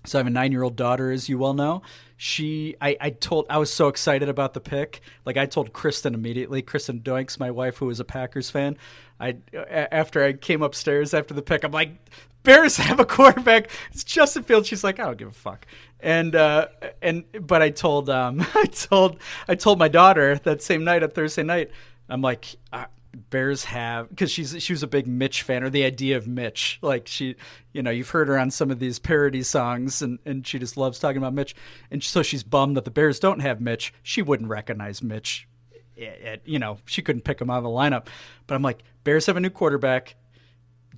[0.06, 1.82] So I have a nine year old daughter, as you well know.
[2.24, 5.02] She, I, I told, I was so excited about the pick.
[5.26, 6.62] Like I told Kristen immediately.
[6.62, 8.78] Kristen Doinks, my wife, who is a Packers fan.
[9.20, 11.96] I, after I came upstairs after the pick, I'm like,
[12.44, 13.72] Bears have a quarterback.
[13.92, 14.68] It's Justin Fields.
[14.68, 15.66] She's like, I don't give a fuck.
[16.00, 16.68] And uh,
[17.02, 21.16] and but I told um, I told I told my daughter that same night at
[21.16, 21.72] Thursday night.
[22.08, 22.86] I'm like, uh,
[23.30, 26.80] Bears have because she's she was a big Mitch fan or the idea of Mitch.
[26.82, 27.36] Like she,
[27.74, 30.78] you know, you've heard her on some of these parody songs, and and she just
[30.78, 31.56] loves talking about Mitch.
[31.90, 33.94] And so she's bummed that the Bears don't have Mitch.
[34.02, 35.48] She wouldn't recognize Mitch.
[35.96, 38.08] It, it, you know, she couldn't pick him out of the lineup.
[38.48, 40.16] But I'm like, Bears have a new quarterback.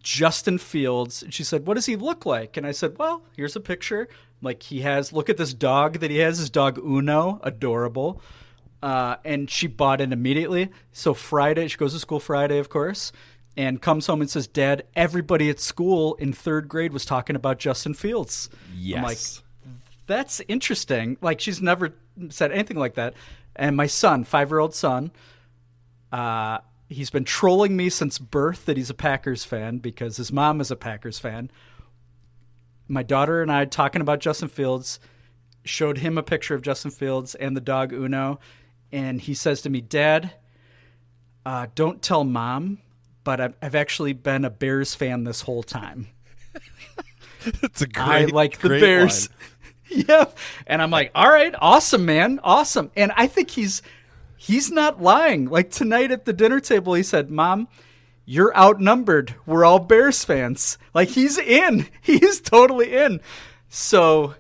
[0.04, 1.24] Justin Fields.
[1.24, 2.58] And she said, What does he look like?
[2.58, 4.08] And I said, Well, here's a picture.
[4.42, 8.22] Like he has, look at this dog that he has, his dog Uno, adorable.
[8.84, 10.70] Uh, and she bought it immediately.
[10.92, 13.14] So Friday, she goes to school Friday, of course,
[13.56, 17.60] and comes home and says, Dad, everybody at school in third grade was talking about
[17.60, 18.50] Justin Fields.
[18.76, 18.98] Yes.
[18.98, 19.18] I'm like,
[20.06, 21.16] that's interesting.
[21.22, 21.94] Like she's never
[22.28, 23.14] said anything like that.
[23.56, 25.12] And my son, five year old son,
[26.12, 26.58] uh,
[26.90, 30.72] he's been trolling me since birth that he's a Packers fan because his mom is
[30.72, 31.50] a Packers fan.
[32.90, 35.00] My daughter and I talking about Justin Fields
[35.64, 38.42] showed him a picture of Justin Fields and the dog Uno,
[38.94, 40.32] and he says to me, "Dad,
[41.46, 42.78] uh, don't tell mom,
[43.26, 46.08] but I've, I've actually been a Bears fan this whole time.
[47.62, 48.06] It's a great.
[48.08, 50.06] I like the Bears." line.
[50.08, 50.26] yeah,
[50.66, 53.82] and I'm like, "All right, awesome, man, awesome." And I think he's
[54.38, 55.50] he's not lying.
[55.50, 57.68] Like tonight at the dinner table, he said, "Mom."
[58.26, 59.36] You're outnumbered.
[59.46, 60.78] We're all Bears fans.
[60.94, 61.88] Like he's in.
[62.02, 63.20] He is totally in.
[63.68, 64.36] So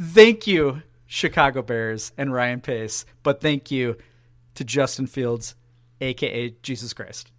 [0.00, 3.96] thank you, Chicago Bears and Ryan Pace, but thank you
[4.54, 5.56] to Justin Fields,
[6.02, 7.32] aka Jesus Christ.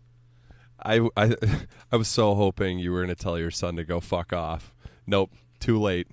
[0.84, 1.36] I, I,
[1.92, 4.74] I was so hoping you were going to tell your son to go fuck off.
[5.06, 6.08] Nope, too late.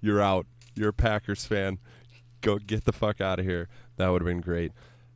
[0.00, 0.46] You're out.
[0.76, 1.78] You're a Packers fan.
[2.42, 3.68] Go get the fuck out of here.
[3.96, 4.72] That would have been great.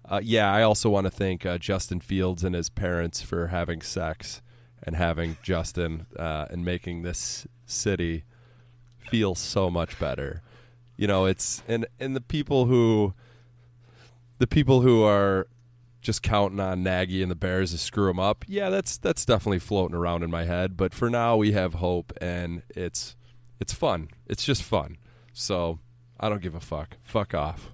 [0.07, 3.80] Uh, yeah, I also want to thank uh, Justin Fields and his parents for having
[3.80, 4.42] sex
[4.83, 8.24] and having Justin uh, and making this city
[8.98, 10.42] feel so much better.
[10.96, 13.14] You know, it's and and the people who
[14.38, 15.48] the people who are
[16.00, 18.44] just counting on Nagy and the Bears to screw them up.
[18.46, 20.76] Yeah, that's that's definitely floating around in my head.
[20.76, 23.16] But for now, we have hope, and it's
[23.59, 24.09] it's fun.
[24.26, 24.98] It's just fun.
[25.33, 25.80] So
[26.20, 26.96] I don't give a fuck.
[27.02, 27.72] Fuck off.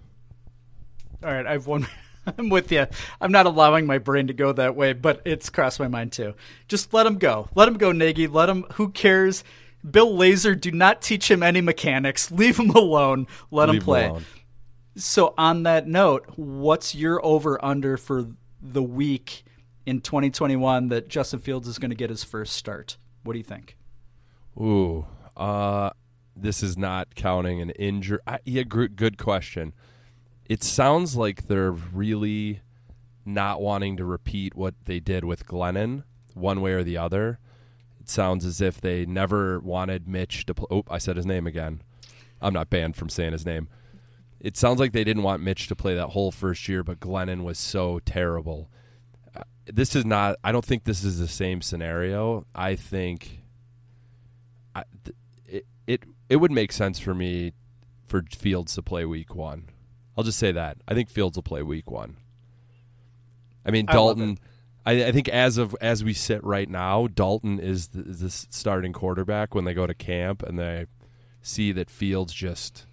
[1.23, 1.87] All right, I've one.
[2.39, 2.87] I'm with you.
[3.21, 6.35] I'm not allowing my brain to go that way, but it's crossed my mind too.
[6.69, 7.49] Just let him go.
[7.55, 8.27] Let him go, Nagy.
[8.27, 8.65] Let him.
[8.75, 9.43] Who cares?
[9.89, 12.31] Bill Lazor, do not teach him any mechanics.
[12.31, 13.27] Leave him alone.
[13.51, 14.07] Let Leave him him play.
[14.07, 14.25] alone.
[14.97, 18.27] So, on that note, what's your over under for
[18.61, 19.45] the week
[19.87, 22.99] in 2021 that Justin Fields is going to get his first start?
[23.23, 23.77] What do you think?
[24.61, 25.91] Ooh, uh,
[26.37, 28.19] this is not counting an injury.
[28.45, 29.73] Yeah, gr- good question.
[30.49, 32.61] It sounds like they're really
[33.25, 36.03] not wanting to repeat what they did with Glennon,
[36.35, 37.39] one way or the other.
[38.11, 40.55] Sounds as if they never wanted Mitch to.
[40.55, 41.83] Pl- oh, I said his name again.
[42.43, 43.69] I'm not banned from saying his name.
[44.41, 47.45] It sounds like they didn't want Mitch to play that whole first year, but Glennon
[47.45, 48.69] was so terrible.
[49.37, 50.37] Uh, this is not.
[50.43, 52.47] I don't think this is the same scenario.
[52.53, 53.43] I think
[54.75, 57.53] I, th- it, it it would make sense for me
[58.09, 59.69] for Fields to play Week One.
[60.19, 60.79] I'll just say that.
[60.89, 62.17] I think Fields will play Week One.
[63.65, 64.39] I mean Dalton.
[64.43, 64.47] I,
[64.87, 68.93] I think as of as we sit right now, Dalton is the, is the starting
[68.93, 70.87] quarterback when they go to camp and they
[71.43, 72.87] see that Fields just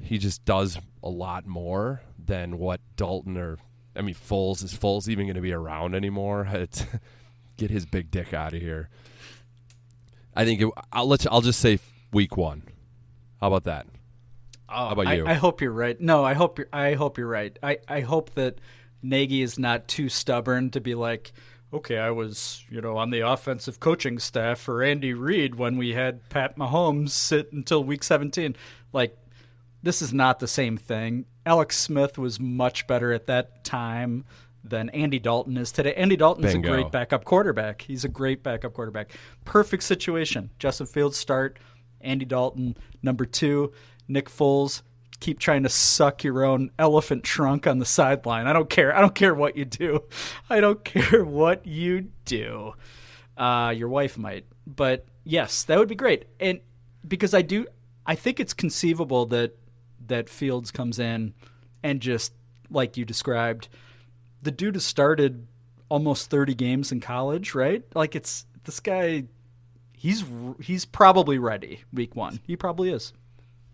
[0.00, 3.58] he just does a lot more than what Dalton or
[3.96, 6.48] I mean Foles is Foles even going to be around anymore?
[6.52, 6.84] It's,
[7.56, 8.88] get his big dick out of here.
[10.34, 11.80] I think it, I'll let you, I'll just say
[12.12, 12.62] week one.
[13.40, 13.86] How about that?
[14.68, 15.26] Oh, How about I, you?
[15.26, 16.00] I hope you're right.
[16.00, 16.68] No, I hope you're.
[16.72, 17.58] I hope you're right.
[17.62, 18.58] I, I hope that
[19.02, 21.32] Nagy is not too stubborn to be like,
[21.72, 25.94] okay, I was you know on the offensive coaching staff for Andy Reid when we
[25.94, 28.56] had Pat Mahomes sit until week 17.
[28.92, 29.16] Like,
[29.82, 31.26] this is not the same thing.
[31.46, 34.24] Alex Smith was much better at that time
[34.64, 35.94] than Andy Dalton is today.
[35.94, 36.68] Andy Dalton's Bingo.
[36.68, 37.82] a great backup quarterback.
[37.82, 39.12] He's a great backup quarterback.
[39.44, 40.50] Perfect situation.
[40.58, 41.58] Justin Fields start.
[42.00, 43.72] Andy Dalton number two.
[44.08, 44.82] Nick Foles
[45.20, 48.46] keep trying to suck your own elephant trunk on the sideline.
[48.46, 48.94] I don't care.
[48.94, 50.04] I don't care what you do.
[50.50, 52.74] I don't care what you do.
[53.36, 56.26] Uh, your wife might, but yes, that would be great.
[56.40, 56.60] And
[57.06, 57.66] because I do,
[58.06, 59.56] I think it's conceivable that
[60.06, 61.34] that Fields comes in
[61.82, 62.32] and just
[62.70, 63.68] like you described,
[64.42, 65.46] the dude has started
[65.88, 67.84] almost 30 games in college, right?
[67.94, 69.24] Like it's this guy
[69.92, 70.24] he's
[70.60, 72.40] he's probably ready week 1.
[72.46, 73.12] He probably is.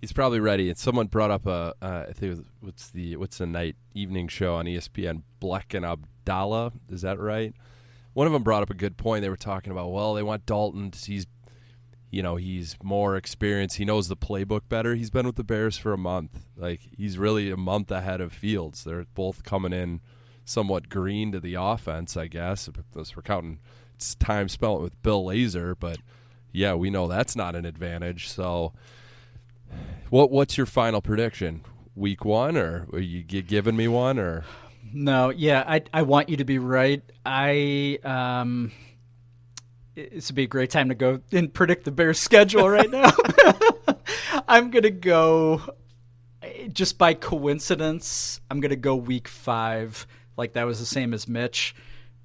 [0.05, 0.69] He's probably ready.
[0.69, 4.29] And someone brought up a uh, I think was, what's the what's the night evening
[4.29, 7.55] show on ESPN Bleck and Abdallah, is that right?
[8.13, 9.23] One of them brought up a good point.
[9.23, 10.93] They were talking about, well, they want Dalton.
[10.95, 11.27] He's
[12.11, 13.79] you know, he's more experienced.
[13.79, 14.95] He knows the playbook better.
[14.95, 16.39] He's been with the Bears for a month.
[16.55, 18.85] Like he's really a month ahead of Fields.
[18.85, 20.03] They're both coming in
[20.45, 22.69] somewhat green to the offense, I guess.
[22.93, 23.59] Unless we're counting
[24.19, 25.97] time spent with Bill Lazor, but
[26.53, 28.29] yeah, we know that's not an advantage.
[28.29, 28.75] So,
[30.11, 31.63] what what's your final prediction?
[31.97, 34.45] Week one, or are you gi- giving me one, or
[34.93, 37.03] No, yeah, I I want you to be right.
[37.25, 38.73] I um
[39.97, 43.13] it's would be a great time to go and predict the Bears schedule right now.
[44.49, 45.63] I'm to go
[46.73, 50.07] just by coincidence, I'm to go week 5
[50.37, 51.75] like that was the same as Mitch.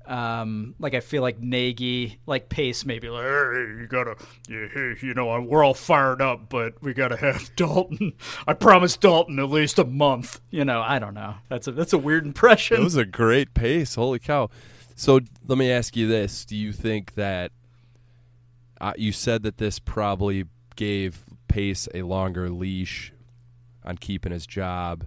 [0.10, 4.16] Um, like I feel like Nagy, like Pace, maybe like, hey, you gotta,
[4.48, 8.14] you, you know, we're all fired up, but we gotta have Dalton.
[8.48, 10.42] I promised Dalton at least a month.
[10.50, 11.36] You know, I don't know.
[11.48, 12.78] That's a that's a weird impression.
[12.78, 13.94] It was a great pace.
[13.94, 14.50] Holy cow!
[14.96, 17.52] So let me ask you this: Do you think that
[18.82, 20.46] uh, you said that this probably
[20.76, 23.14] gave Pace a longer leash
[23.86, 25.06] on keeping his job?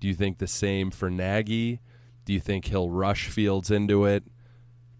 [0.00, 1.80] Do you think the same for Nagy?
[2.30, 4.22] Do you think he'll rush Fields into it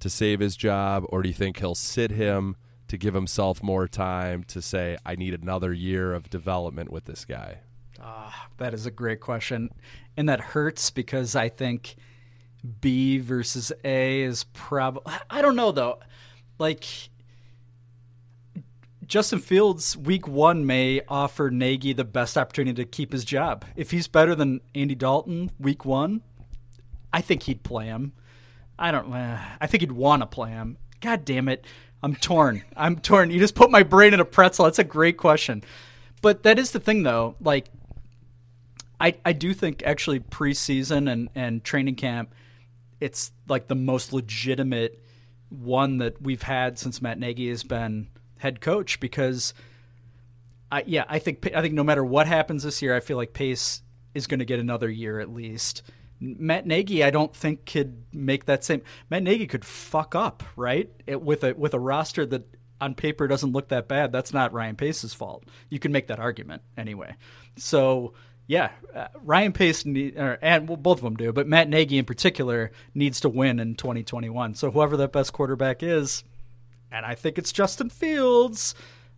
[0.00, 2.56] to save his job, or do you think he'll sit him
[2.88, 7.24] to give himself more time to say, "I need another year of development with this
[7.24, 7.60] guy"?
[8.00, 9.70] Ah, that is a great question.
[10.16, 11.94] And that hurts because I think
[12.80, 15.14] B versus A is probably.
[15.30, 16.00] I don't know, though.
[16.58, 16.84] Like,
[19.06, 23.64] Justin Fields, week one, may offer Nagy the best opportunity to keep his job.
[23.76, 26.22] If he's better than Andy Dalton week one,
[27.12, 28.12] I think he'd play him.
[28.78, 29.12] I don't.
[29.12, 30.78] Uh, I think he'd want to play him.
[31.00, 31.64] God damn it.
[32.02, 32.64] I'm torn.
[32.76, 33.30] I'm torn.
[33.30, 34.64] You just put my brain in a pretzel.
[34.64, 35.62] That's a great question.
[36.22, 37.36] But that is the thing, though.
[37.40, 37.68] Like,
[39.00, 42.34] I, I do think actually preseason and, and training camp,
[43.00, 45.02] it's like the most legitimate
[45.48, 48.08] one that we've had since Matt Nagy has been
[48.38, 49.52] head coach because
[50.70, 53.32] I yeah I think I think no matter what happens this year I feel like
[53.32, 53.82] Pace
[54.14, 55.82] is going to get another year at least.
[56.20, 60.90] Matt Nagy I don't think could make that same Matt Nagy could fuck up right
[61.06, 62.46] it, with a with a roster that
[62.80, 64.10] on paper doesn't look that bad.
[64.10, 65.44] That's not Ryan Pace's fault.
[65.68, 67.14] You can make that argument anyway.
[67.56, 68.14] So
[68.46, 72.04] yeah, uh, Ryan Pace or, and well, both of them do, but Matt Nagy in
[72.04, 74.54] particular needs to win in 2021.
[74.54, 76.24] So whoever that best quarterback is,
[76.90, 78.74] and I think it's Justin Fields,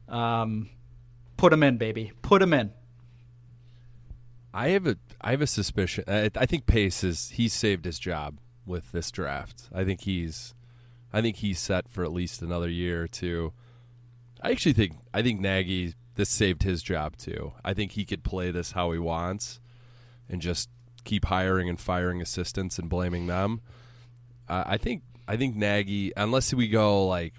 [0.09, 0.69] um,
[1.39, 2.73] put him in, baby, put him in.
[4.53, 6.05] I have a I have a suspicion.
[6.09, 9.69] I, I think Pace is he's saved his job with this draft.
[9.73, 10.55] I think he's
[11.13, 13.53] I think he's set for at least another year or two.
[14.41, 17.53] I actually think I think Nagy this saved his job too.
[17.65, 19.61] I think he could play this how he wants
[20.29, 20.69] and just
[21.05, 23.61] keep hiring and firing assistants and blaming them.
[24.49, 27.35] Uh, I think I think Nagy, unless we go like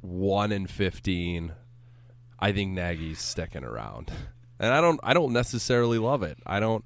[0.00, 1.52] one in fifteen,
[2.38, 4.12] I think Nagy's sticking around,
[4.58, 6.38] and I don't I don't necessarily love it.
[6.46, 6.84] I don't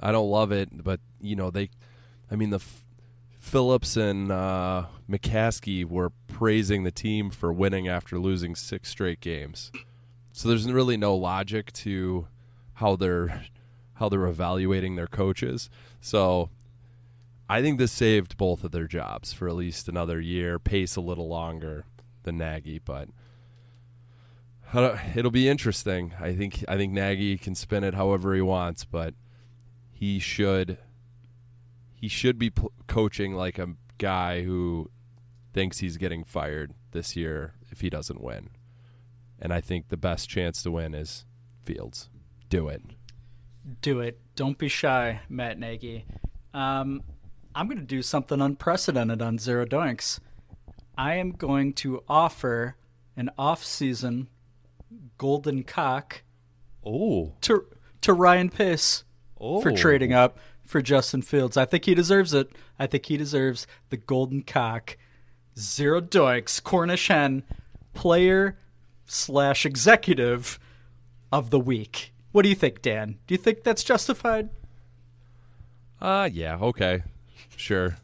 [0.00, 1.70] I don't love it, but you know they,
[2.30, 2.60] I mean the
[3.38, 9.72] Phillips and uh, McCaskey were praising the team for winning after losing six straight games.
[10.32, 12.26] So there's really no logic to
[12.74, 13.44] how they're
[13.94, 15.68] how they're evaluating their coaches.
[16.00, 16.50] So
[17.48, 21.00] I think this saved both of their jobs for at least another year, pace a
[21.00, 21.84] little longer
[22.22, 23.08] than Nagy, but
[25.16, 26.14] it'll be interesting.
[26.20, 29.14] I think I think Nagy can spin it however he wants, but
[29.98, 30.78] he should
[31.92, 34.88] he should be p- coaching like a guy who
[35.52, 38.50] thinks he's getting fired this year if he doesn't win.
[39.40, 41.24] And I think the best chance to win is
[41.64, 42.08] Fields.
[42.48, 42.82] Do it.
[43.82, 44.20] Do it.
[44.36, 46.04] Don't be shy, Matt Nagy.
[46.54, 47.02] Um,
[47.54, 50.20] I'm going to do something unprecedented on Zero Doinks.
[50.96, 52.76] I am going to offer
[53.16, 54.28] an off-season
[55.18, 56.22] golden cock
[56.86, 57.32] Oh.
[57.40, 57.64] to
[58.02, 59.02] to Ryan Pace
[59.38, 59.76] for Oh.
[59.76, 61.56] trading up for Justin Fields.
[61.56, 62.50] I think he deserves it.
[62.78, 64.96] I think he deserves the golden cock.
[65.58, 67.42] Zero Doinks, Cornish hen,
[67.94, 68.56] player
[69.06, 70.58] slash executive
[71.32, 72.12] of the week.
[72.32, 73.18] What do you think, Dan?
[73.26, 74.50] Do you think that's justified?
[76.00, 77.02] Uh yeah, okay.
[77.56, 77.96] Sure.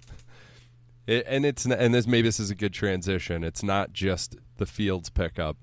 [1.06, 3.44] It, and it's and this maybe this is a good transition.
[3.44, 5.56] It's not just the Fields pickup.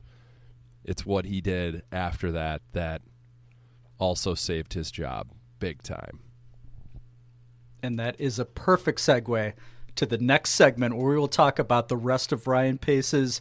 [0.84, 3.02] It's what he did after that that
[4.00, 5.28] also saved his job
[5.62, 6.20] big time.
[7.82, 9.54] And that is a perfect segue
[9.96, 13.40] to the next segment where we will talk about the rest of Ryan Pace's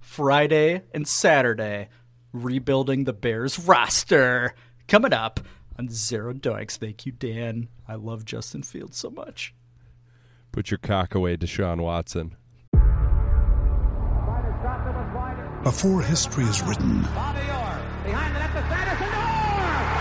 [0.00, 1.88] Friday and Saturday
[2.32, 4.54] rebuilding the Bears roster.
[4.88, 5.40] Coming up
[5.78, 6.78] on Zero Doinks.
[6.78, 7.68] Thank you, Dan.
[7.88, 9.52] I love Justin Fields so much.
[10.52, 12.36] Put your cock away, Deshaun Watson.
[15.64, 17.04] Before history is written,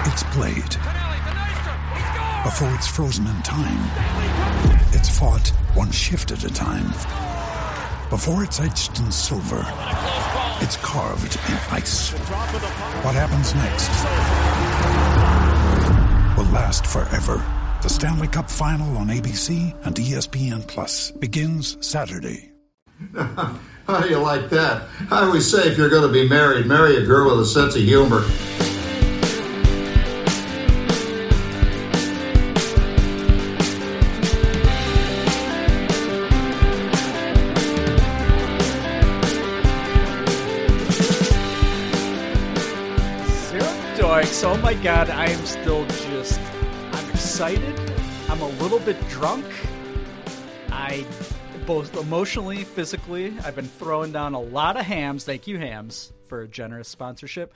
[0.05, 1.14] it's played.
[2.45, 3.81] Before it's frozen in time,
[4.93, 6.91] it's fought one shift at a time.
[8.11, 9.63] Before it's etched in silver,
[10.61, 12.11] it's carved in ice.
[13.01, 13.89] What happens next
[16.37, 17.43] will last forever.
[17.81, 22.51] The Stanley Cup Final on ABC and ESPN Plus begins Saturday.
[23.15, 24.87] How do you like that?
[25.09, 27.75] I always say if you're going to be married, marry a girl with a sense
[27.75, 28.23] of humor.
[44.65, 46.41] My god, I am still just.
[46.91, 47.79] I'm excited.
[48.27, 49.45] I'm a little bit drunk.
[50.71, 51.05] I,
[51.67, 55.23] both emotionally, physically, I've been throwing down a lot of hams.
[55.23, 57.53] Thank you, Hams, for a generous sponsorship.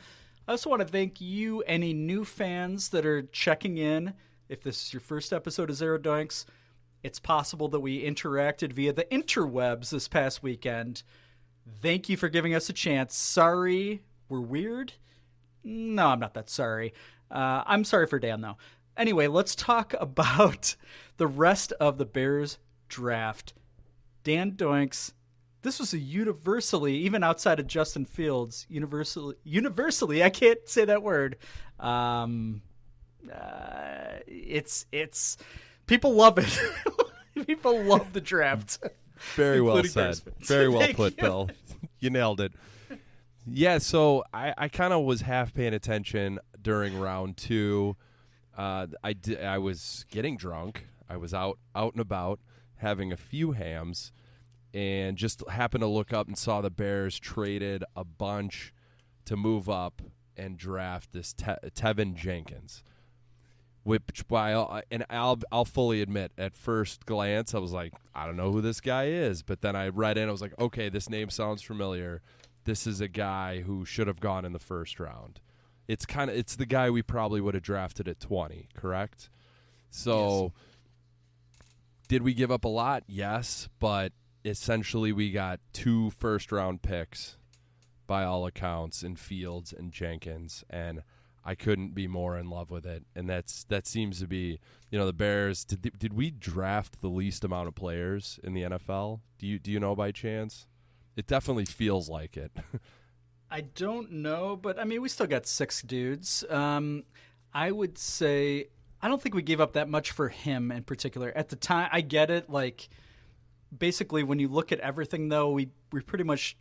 [0.48, 4.14] I also want to thank you, any new fans that are checking in.
[4.48, 6.46] If this is your first episode of Zero Doinks,
[7.02, 11.02] it's possible that we interacted via the interwebs this past weekend.
[11.82, 13.16] Thank you for giving us a chance.
[13.16, 14.94] Sorry, we're weird.
[15.70, 16.94] No, I'm not that sorry.
[17.30, 18.58] Uh, I'm sorry for Dan, though.
[18.98, 20.76] Anyway, let's talk about
[21.18, 22.58] the rest of the Bears
[22.88, 23.54] draft.
[24.24, 25.14] Dan Doinks,
[25.62, 31.04] this was a universally, even outside of Justin Fields, universally, universally, I can't say that
[31.04, 31.38] word.
[31.80, 32.62] Um,
[33.32, 35.38] uh, it's, it's,
[35.86, 36.60] people love it.
[37.46, 38.80] people love the draft.
[39.36, 40.20] Very well said.
[40.40, 41.24] Very well Thank put, you.
[41.24, 41.50] Bill.
[42.00, 42.54] You nailed it.
[43.52, 47.96] Yeah, so I, I kind of was half paying attention during round two.
[48.58, 50.88] Uh, I di- I was getting drunk.
[51.10, 52.40] I was out out and about
[52.76, 54.12] having a few hams,
[54.74, 58.74] and just happened to look up and saw the Bears traded a bunch
[59.26, 60.02] to move up
[60.38, 62.84] and draft this Te- Teven Jenkins
[63.84, 68.26] which by all- and I'll I'll fully admit at first glance I was like I
[68.26, 70.90] don't know who this guy is but then I read in I was like okay
[70.90, 72.22] this name sounds familiar
[72.66, 75.40] this is a guy who should have gone in the first round
[75.88, 79.30] it's kind of it's the guy we probably would have drafted at 20 correct
[79.90, 80.54] so
[82.08, 84.12] did we give up a lot yes but
[84.46, 87.38] essentially we got two first round picks
[88.08, 91.04] by all accounts in Fields and Jenkins and
[91.50, 94.60] I couldn't be more in love with it, and that's that seems to be
[94.92, 95.64] you know the Bears.
[95.64, 99.22] Did did we draft the least amount of players in the NFL?
[99.38, 100.68] Do you do you know by chance?
[101.20, 102.52] It definitely feels like it.
[103.52, 106.46] I don't know, but I mean, we still got six dudes.
[106.50, 107.04] Um,
[107.54, 108.68] I would say
[109.02, 111.34] I don't think we gave up that much for him in particular.
[111.36, 112.50] At the time, I get it.
[112.50, 112.88] Like,
[113.76, 116.58] basically, when you look at everything, though, we we pretty much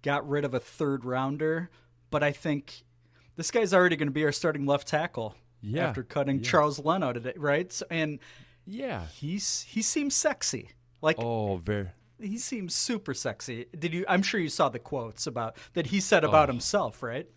[0.00, 1.68] got rid of a third rounder.
[2.10, 2.84] But I think
[3.36, 5.34] this guy's already going to be our starting left tackle.
[5.60, 6.50] Yeah, After cutting yeah.
[6.50, 7.70] Charles Leno today, right?
[7.70, 8.20] So, and
[8.64, 10.70] yeah, he's he seems sexy.
[11.02, 11.88] Like oh, very.
[12.20, 13.66] He seems super sexy.
[13.78, 14.04] Did you?
[14.08, 16.28] I'm sure you saw the quotes about that he said oh.
[16.28, 16.52] about Oh.
[16.52, 17.28] himself, right?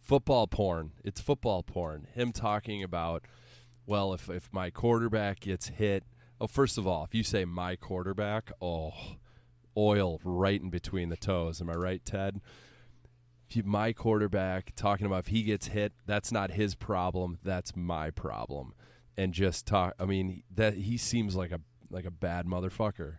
[0.00, 0.92] football porn.
[1.02, 2.06] It's football porn.
[2.14, 3.24] Him talking about,
[3.86, 6.04] well, if if my quarterback gets hit,
[6.40, 8.92] oh, first of all, if you say my quarterback, oh,
[9.76, 11.60] oil right in between the toes.
[11.60, 12.40] Am I right, Ted?
[13.48, 17.38] If you, my quarterback talking about if he gets hit, that's not his problem.
[17.42, 18.74] That's my problem.
[19.16, 19.94] And just talk.
[19.98, 21.60] I mean, that he seems like a
[21.90, 23.16] like a bad motherfucker,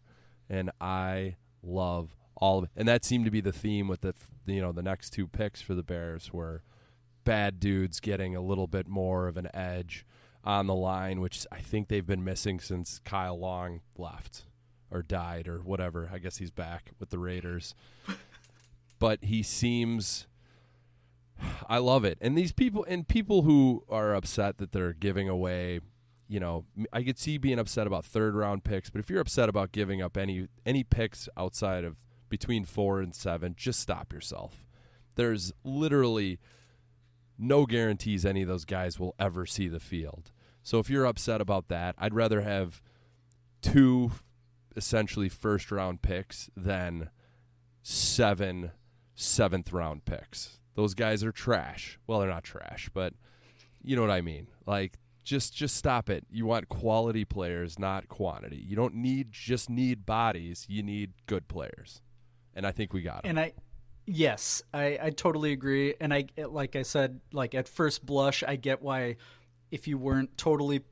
[0.49, 2.69] and I love all of it.
[2.75, 4.13] And that seemed to be the theme with the
[4.45, 6.63] you know the next two picks for the Bears were
[7.23, 10.05] bad dudes getting a little bit more of an edge
[10.43, 14.43] on the line, which I think they've been missing since Kyle Long left
[14.91, 16.09] or died or whatever.
[16.13, 17.73] I guess he's back with the Raiders.
[18.99, 20.27] but he seems
[21.67, 22.17] I love it.
[22.21, 25.79] And these people and people who are upset that they're giving away,
[26.27, 29.49] you know, I could see being upset about third round picks, but if you're upset
[29.49, 31.97] about giving up any any picks outside of
[32.29, 34.65] between 4 and 7, just stop yourself.
[35.15, 36.39] There's literally
[37.37, 40.31] no guarantees any of those guys will ever see the field.
[40.63, 42.81] So if you're upset about that, I'd rather have
[43.61, 44.11] two
[44.75, 47.09] essentially first round picks than
[47.83, 48.71] seven
[49.13, 50.59] seventh round picks.
[50.75, 51.99] Those guys are trash.
[52.05, 53.13] Well, they're not trash, but
[53.81, 54.47] you know what I mean.
[54.65, 56.25] Like just just stop it.
[56.29, 58.57] You want quality players, not quantity.
[58.57, 60.65] You don't need just need bodies.
[60.69, 62.01] You need good players,
[62.53, 63.31] and I think we got them.
[63.31, 63.53] And I,
[64.05, 65.95] yes, I, I totally agree.
[65.99, 69.17] And I, like I said, like at first blush, I get why
[69.71, 70.83] if you weren't totally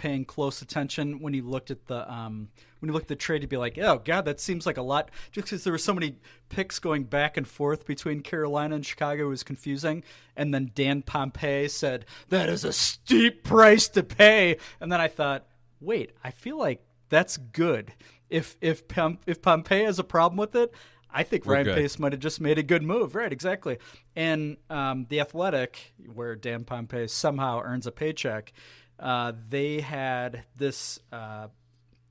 [0.00, 2.48] paying close attention when he looked at the um,
[2.78, 4.82] when he looked at the trade, you'd be like, "Oh God, that seems like a
[4.82, 6.16] lot." Just because there were so many
[6.48, 10.02] picks going back and forth between Carolina and Chicago was confusing.
[10.34, 15.08] And then Dan Pompei said, "That is a steep price to pay." And then I
[15.08, 15.46] thought,
[15.80, 17.92] "Wait, I feel like that's good."
[18.30, 20.72] If if Pom- if Pompei has a problem with it,
[21.12, 21.74] I think We're Ryan good.
[21.76, 23.14] Pace might have just made a good move.
[23.14, 23.78] Right, exactly.
[24.16, 28.52] And um, the Athletic, where Dan Pompei somehow earns a paycheck,
[29.00, 31.48] uh, they had this uh,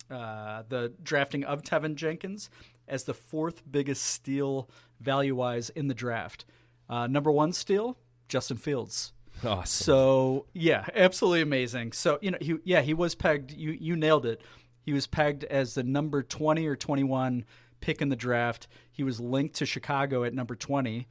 [0.10, 2.50] uh, the drafting of Teven Jenkins
[2.88, 4.70] as the fourth biggest steal
[5.00, 6.46] value wise in the draft.
[6.90, 9.14] Uh, number one steal, Justin Fields.
[9.44, 9.66] Awesome.
[9.66, 11.94] So yeah, absolutely amazing.
[11.94, 13.52] So you know, he yeah he was pegged.
[13.52, 14.42] You you nailed it.
[14.82, 17.46] He was pegged as the number twenty or twenty one
[17.80, 18.68] pick in the draft.
[18.92, 21.08] He was linked to Chicago at number twenty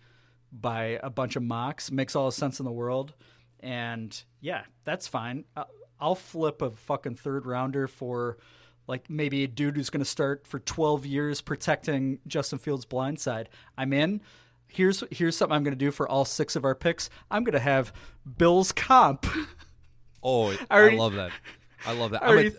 [0.52, 1.90] by a bunch of mocks.
[1.90, 3.14] Makes all the sense in the world.
[3.60, 5.44] And yeah, that's fine.
[6.00, 8.38] I'll flip a fucking third rounder for
[8.86, 13.20] like maybe a dude who's going to start for 12 years protecting Justin Fields' blind
[13.20, 13.48] side.
[13.76, 14.20] I'm in.
[14.66, 17.08] Here's here's something I'm going to do for all six of our picks.
[17.30, 17.92] I'm going to have
[18.36, 19.26] Bills comp.
[20.22, 21.30] Oh, I I, love that.
[21.86, 22.22] I love that.
[22.22, 22.52] I I'm a-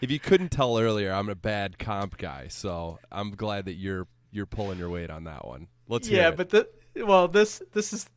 [0.00, 4.06] if you couldn't tell earlier, I'm a bad comp guy, so I'm glad that you're
[4.30, 5.66] you're pulling your weight on that one.
[5.88, 8.08] Let's hear yeah, but the well, this this is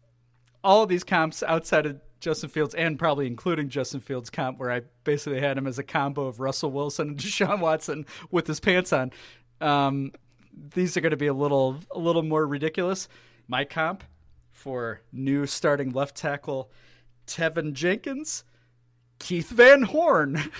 [0.64, 4.72] all of these comps outside of Justin Fields and probably including Justin Fields comp, where
[4.72, 8.59] I basically had him as a combo of Russell Wilson and Deshaun Watson with his
[8.59, 9.11] pants on.
[9.59, 10.13] Um,
[10.74, 13.09] these are going to be a little a little more ridiculous.
[13.47, 14.03] My comp
[14.51, 16.72] for new starting left tackle
[17.26, 18.43] Teven Jenkins,
[19.19, 20.51] Keith Van Horne.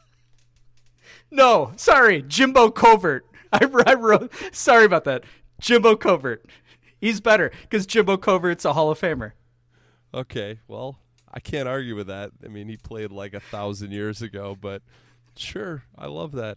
[1.30, 3.24] no, sorry, Jimbo Covert.
[3.52, 4.32] I, I wrote.
[4.52, 5.24] Sorry about that,
[5.60, 6.44] Jimbo Covert.
[7.00, 9.32] He's better because Jimbo Covert's a Hall of Famer.
[10.16, 10.98] Okay, well,
[11.30, 12.30] I can't argue with that.
[12.42, 14.80] I mean, he played like a thousand years ago, but
[15.36, 16.56] sure, I love that.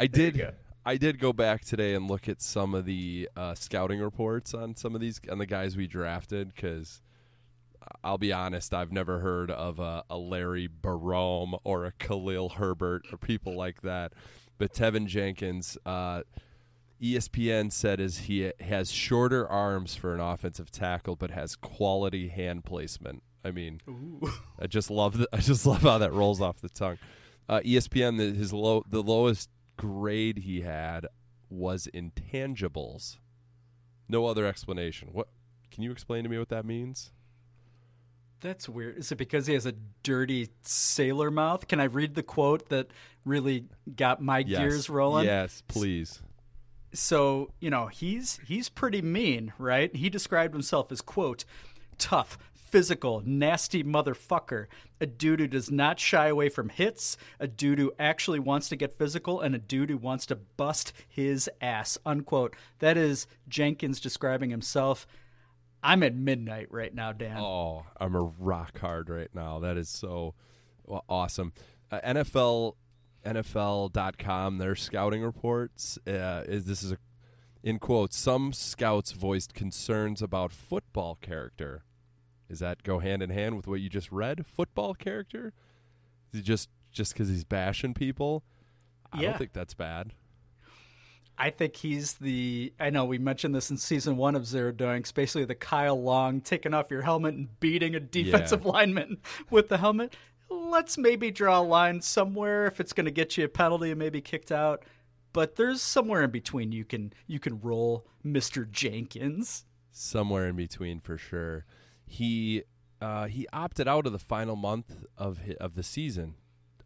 [0.00, 0.54] I did.
[0.84, 4.74] I did go back today and look at some of the uh, scouting reports on
[4.74, 7.02] some of these on the guys we drafted because
[8.02, 13.06] I'll be honest, I've never heard of a, a Larry Borom or a Khalil Herbert
[13.12, 14.12] or people like that.
[14.58, 16.22] But Teven Jenkins, uh,
[17.00, 22.64] ESPN said is he has shorter arms for an offensive tackle, but has quality hand
[22.64, 23.22] placement.
[23.44, 23.80] I mean,
[24.58, 26.98] I just love the, I just love how that rolls off the tongue.
[27.48, 31.06] Uh, ESPN the, his low the lowest grade he had
[31.48, 33.18] was intangibles.
[34.08, 35.10] No other explanation.
[35.12, 35.28] What
[35.70, 37.12] can you explain to me what that means?
[38.40, 38.98] That's weird.
[38.98, 39.72] Is it because he has a
[40.02, 41.68] dirty sailor mouth?
[41.68, 42.88] Can I read the quote that
[43.24, 43.64] really
[43.96, 44.60] got my Yes.
[44.60, 45.24] gears rolling?
[45.26, 46.22] Yes, please.
[46.98, 51.44] So you know he's he's pretty mean right he described himself as quote
[51.98, 54.66] tough physical nasty motherfucker
[55.00, 58.76] a dude who does not shy away from hits a dude who actually wants to
[58.76, 64.00] get physical and a dude who wants to bust his ass unquote that is jenkins
[64.00, 65.06] describing himself
[65.82, 69.60] i'm at midnight right now dan Oh, I'm a rock hard right now.
[69.60, 70.34] That is so
[71.08, 71.52] awesome.
[71.90, 72.74] Uh, NFL
[73.26, 76.98] NFL.com their scouting reports uh, is this is a
[77.62, 81.82] in quotes some scouts voiced concerns about football character.
[82.48, 84.46] Does that go hand in hand with what you just read?
[84.46, 85.52] Football character?
[86.32, 88.44] Is he just just because he's bashing people?
[89.12, 89.30] I Yeah.
[89.30, 90.12] don't think that's bad.
[91.38, 92.72] I think he's the.
[92.80, 95.12] I know we mentioned this in season one of Zero Doinks.
[95.12, 99.18] Basically, the Kyle Long taking off your helmet and beating a defensive lineman
[99.50, 100.16] with the helmet.
[100.48, 103.98] Let's maybe draw a line somewhere if it's going to get you a penalty and
[103.98, 104.84] maybe kicked out.
[105.32, 109.64] But there's somewhere in between you can you can roll Mister Jenkins.
[109.90, 111.64] somewhere in between for sure.
[112.04, 112.62] He
[113.00, 116.34] uh, he opted out of the final month of hi- of the season.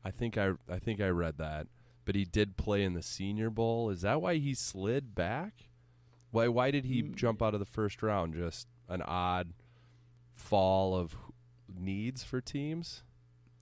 [0.05, 1.67] I think I I think I read that,
[2.05, 3.91] but he did play in the Senior Bowl.
[3.91, 5.69] Is that why he slid back?
[6.31, 8.35] Why why did he jump out of the first round?
[8.35, 9.53] Just an odd
[10.33, 11.17] fall of
[11.73, 13.03] needs for teams.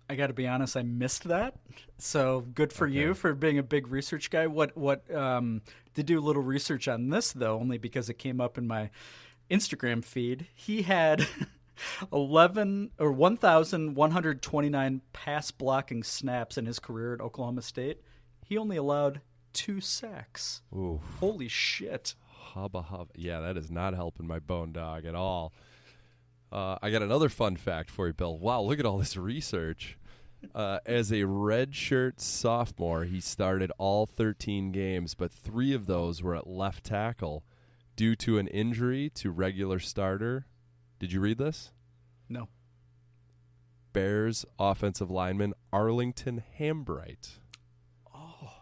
[0.09, 1.57] I got to be honest, I missed that.
[1.99, 4.47] So good for you for being a big research guy.
[4.47, 5.63] What what um,
[5.95, 8.91] did do a little research on this though, only because it came up in my
[9.51, 10.47] Instagram feed.
[10.55, 11.27] He had
[12.13, 17.21] eleven or one thousand one hundred twenty nine pass blocking snaps in his career at
[17.21, 18.01] Oklahoma State.
[18.45, 19.21] He only allowed
[19.53, 20.63] two sacks.
[20.75, 22.15] Ooh, Holy shit!
[22.55, 23.11] hubba hubba.
[23.15, 25.53] Yeah, that is not helping my bone dog at all.
[26.51, 28.39] Uh, I got another fun fact for you, Bill.
[28.39, 29.99] Wow, look at all this research.
[30.55, 36.37] Uh, as a redshirt sophomore, he started all 13 games, but three of those were
[36.37, 37.45] at left tackle
[37.97, 40.47] due to an injury to regular starter.
[41.01, 41.73] Did you read this?
[42.29, 42.49] No.
[43.93, 47.39] Bears offensive lineman Arlington Hambright.
[48.15, 48.53] Oh,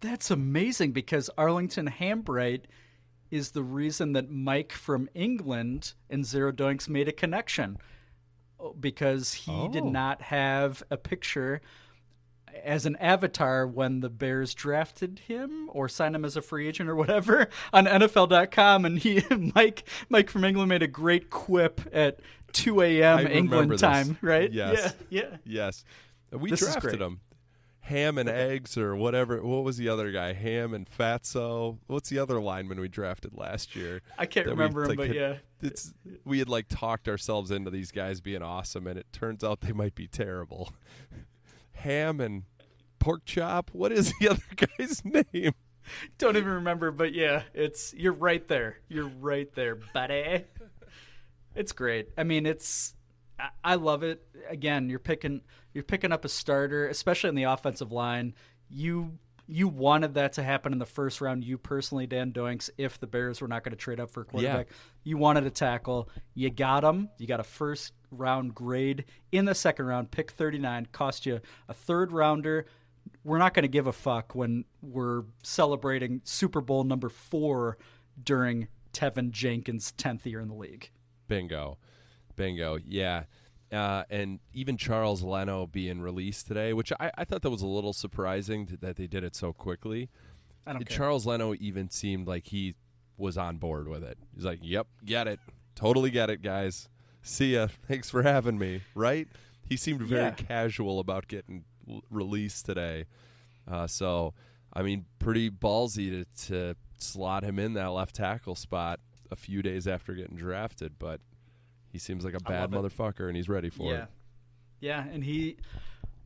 [0.00, 2.64] that's amazing because Arlington Hambright
[3.30, 7.78] is the reason that Mike from England and Zero Doinks made a connection
[8.78, 9.90] because he did Oh.
[9.90, 11.60] not have a picture
[12.64, 16.88] as an avatar when the Bears drafted him or signed him as a free agent
[16.90, 19.22] or whatever on NFL.com and he
[19.54, 22.18] Mike Mike from England made a great quip at
[22.54, 23.26] 2 a.m.
[23.26, 24.50] England time, right?
[24.52, 24.94] Yes.
[25.10, 25.36] Yeah, yeah.
[25.44, 25.84] Yes.
[26.32, 27.20] We This drafted him.
[27.88, 29.42] Ham and eggs or whatever.
[29.42, 30.34] What was the other guy?
[30.34, 31.78] Ham and Fatso.
[31.86, 34.02] What's the other lineman we drafted last year?
[34.18, 35.34] I can't remember him, like, but had- yeah.
[35.62, 35.92] It's
[36.24, 39.72] we had like talked ourselves into these guys being awesome, and it turns out they
[39.72, 40.72] might be terrible.
[41.72, 42.42] Ham and
[42.98, 43.70] pork chop.
[43.72, 44.42] What is the other
[44.78, 45.52] guy's name?
[46.18, 48.78] Don't even remember, but yeah, it's you're right there.
[48.88, 50.44] You're right there, buddy.
[51.54, 52.10] It's great.
[52.18, 52.94] I mean, it's
[53.64, 54.26] I, love it.
[54.48, 58.34] Again, you're picking you're picking up a starter, especially in the offensive line.
[58.68, 61.44] You you wanted that to happen in the first round.
[61.44, 64.24] You personally, Dan Doinks, if the Bears were not going to trade up for a
[64.24, 64.68] quarterback,
[65.04, 66.10] you wanted a tackle.
[66.34, 67.08] You got him.
[67.18, 71.74] You got a first round grade in the second round, pick 39, cost you a
[71.74, 72.66] third rounder
[73.24, 77.78] we're not going to give a fuck when we're celebrating Super Bowl number four
[78.22, 80.90] during Teven Jenkins' 10th year in the league.
[81.26, 81.78] Bingo,
[82.38, 82.78] bingo.
[82.86, 83.24] Yeah,
[83.70, 87.66] uh, and even Charles Leno being released today, which I, I thought that was a
[87.66, 90.08] little surprising th- that they did it so quickly.
[90.66, 90.96] I don't care.
[90.96, 92.74] Charles Leno even seemed like he
[93.18, 94.16] was on board with it.
[94.34, 95.40] He's like, "Yep, get it,
[95.74, 96.88] totally get it, guys.
[97.22, 97.66] See ya.
[97.88, 99.28] Thanks for having me." Right?
[99.68, 100.30] He seemed very Yeah.
[100.30, 103.04] casual about getting l- released today.
[103.70, 104.32] Uh, so,
[104.72, 108.98] I mean, pretty ballsy to, to slot him in that left tackle spot
[109.30, 111.20] a few days after getting drafted, but
[111.92, 114.02] he seems like a bad motherfucker and he's ready for yeah.
[114.02, 114.08] it.
[114.80, 115.56] Yeah, and he,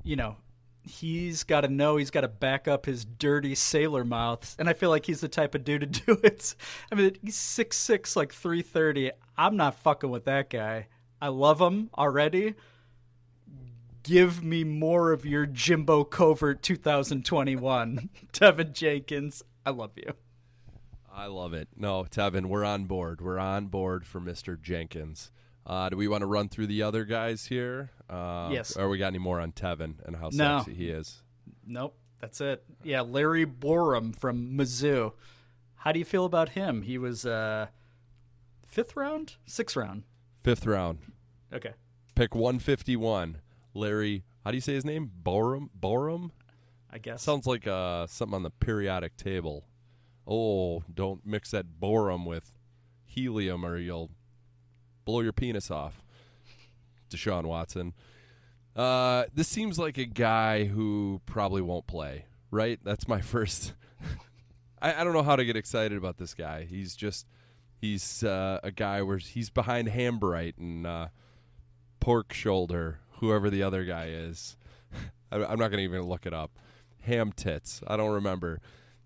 [0.02, 0.36] you know,
[0.84, 4.72] he's got to know he's got to back up his dirty sailor mouth, and I
[4.72, 6.54] feel like he's the type of dude to do it.
[6.90, 9.10] I mean, he's six six, like three thirty.
[9.36, 10.88] I'm not fucking with that guy.
[11.20, 12.54] I love him already.
[14.02, 19.44] Give me more of your Jimbo Covert 2021, Teven Jenkins.
[19.64, 20.14] I love you.
[21.14, 21.68] I love it.
[21.76, 23.20] No, Teven, we're on board.
[23.20, 24.60] We're on board for Mr.
[24.60, 25.30] Jenkins.
[25.64, 27.90] Uh, do we want to run through the other guys here?
[28.10, 28.76] Uh, Yes.
[28.76, 30.58] Or we got any more on Teven and how No.
[30.58, 31.22] sexy he is?
[31.66, 32.64] Nope, that's it.
[32.82, 35.12] Yeah, Larry Borom from Mizzou.
[35.76, 36.82] How do you feel about him?
[36.82, 37.68] He was uh,
[38.66, 40.02] fifth round, sixth round.
[40.42, 40.98] Fifth round,
[41.52, 41.72] Okay,
[42.16, 43.38] pick 151.
[43.74, 45.10] Larry, how do you say his name?
[45.24, 45.68] Borom?
[45.78, 46.30] Borom?
[46.90, 47.22] I guess.
[47.22, 49.64] Sounds like uh, something on the periodic table.
[50.26, 52.52] Oh, don't mix that borum with
[53.04, 54.10] helium or you'll
[55.04, 56.02] blow your penis off.
[57.10, 57.94] Deshaun Watson.
[58.74, 62.80] Uh, this seems like a guy who probably won't play, right?
[62.82, 63.74] That's my first.
[64.80, 66.64] I, I don't know how to get excited about this guy.
[66.64, 67.26] He's just
[67.80, 71.08] he's uh, a guy where he's behind Hambright and uh,
[72.00, 74.56] Pork Shoulder, whoever the other guy is.
[75.32, 76.52] I, I'm not going to even look it up.
[77.02, 77.82] Ham tits.
[77.86, 78.60] I don't remember.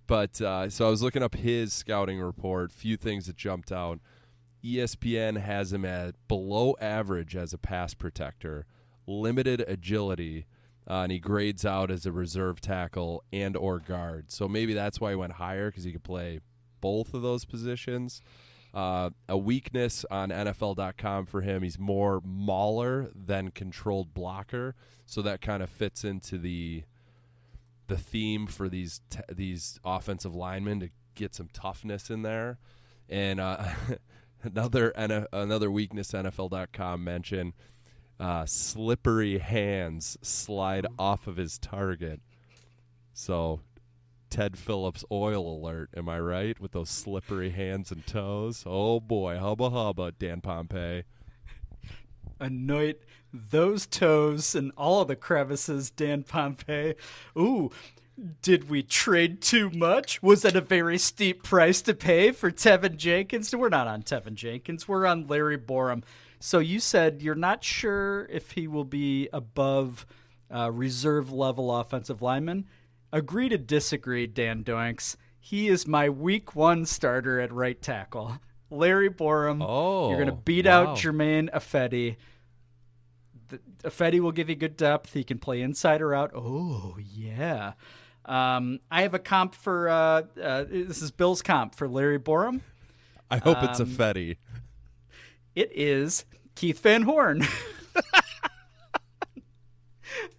[0.06, 2.70] But uh, so I was looking up his scouting report.
[2.70, 3.98] Few things that jumped out.
[4.66, 8.66] ESPN has him at below average as a pass protector,
[9.06, 10.46] limited agility,
[10.88, 14.30] uh, and he grades out as a reserve tackle and or guard.
[14.30, 16.40] So maybe that's why he went higher because he could play
[16.80, 18.20] both of those positions.
[18.74, 21.62] Uh, a weakness on NFL.com for him.
[21.62, 24.74] He's more mauler than controlled blocker,
[25.06, 26.84] so that kind of fits into the
[27.88, 32.58] the theme for these t- these offensive linemen to get some toughness in there.
[33.08, 33.64] And uh,
[34.46, 34.90] another
[35.32, 37.52] another weakness NFL.com mentioned
[38.18, 42.20] uh, slippery hands slide off of his target.
[43.12, 43.60] So
[44.30, 46.58] Ted Phillips oil alert, am I right?
[46.60, 48.64] With those slippery hands and toes.
[48.66, 51.04] Oh boy, hubba hubba, Dan Pompei.
[52.38, 52.98] Anoint
[53.32, 56.94] those toes and all of the crevices, Dan Pompei.
[57.38, 57.70] Ooh,
[58.42, 60.22] did we trade too much?
[60.22, 63.54] Was that a very steep price to pay for Teven Jenkins?
[63.54, 64.88] We're not on Teven Jenkins.
[64.88, 66.02] We're on Larry Borom.
[66.40, 70.06] So you said you're not sure if he will be above
[70.54, 72.66] uh, reserve level offensive lineman.
[73.12, 75.16] Agree to disagree, Dan Doinks.
[75.38, 78.38] He is my week one starter at right tackle.
[78.70, 79.64] Larry Borom.
[79.64, 80.92] Oh, You're going to beat wow.
[80.92, 82.16] out Germain Ifedi.
[83.48, 85.12] The, Affetti will give you good depth.
[85.12, 86.32] He can play inside or out.
[86.34, 87.74] Oh, yeah.
[88.26, 92.60] Um, I have a comp for, uh, uh, this is Bill's comp for Larry Borom.
[93.30, 94.36] I hope it's a Um, Fetty.
[95.54, 96.24] It is
[96.54, 97.46] Keith Van Horne.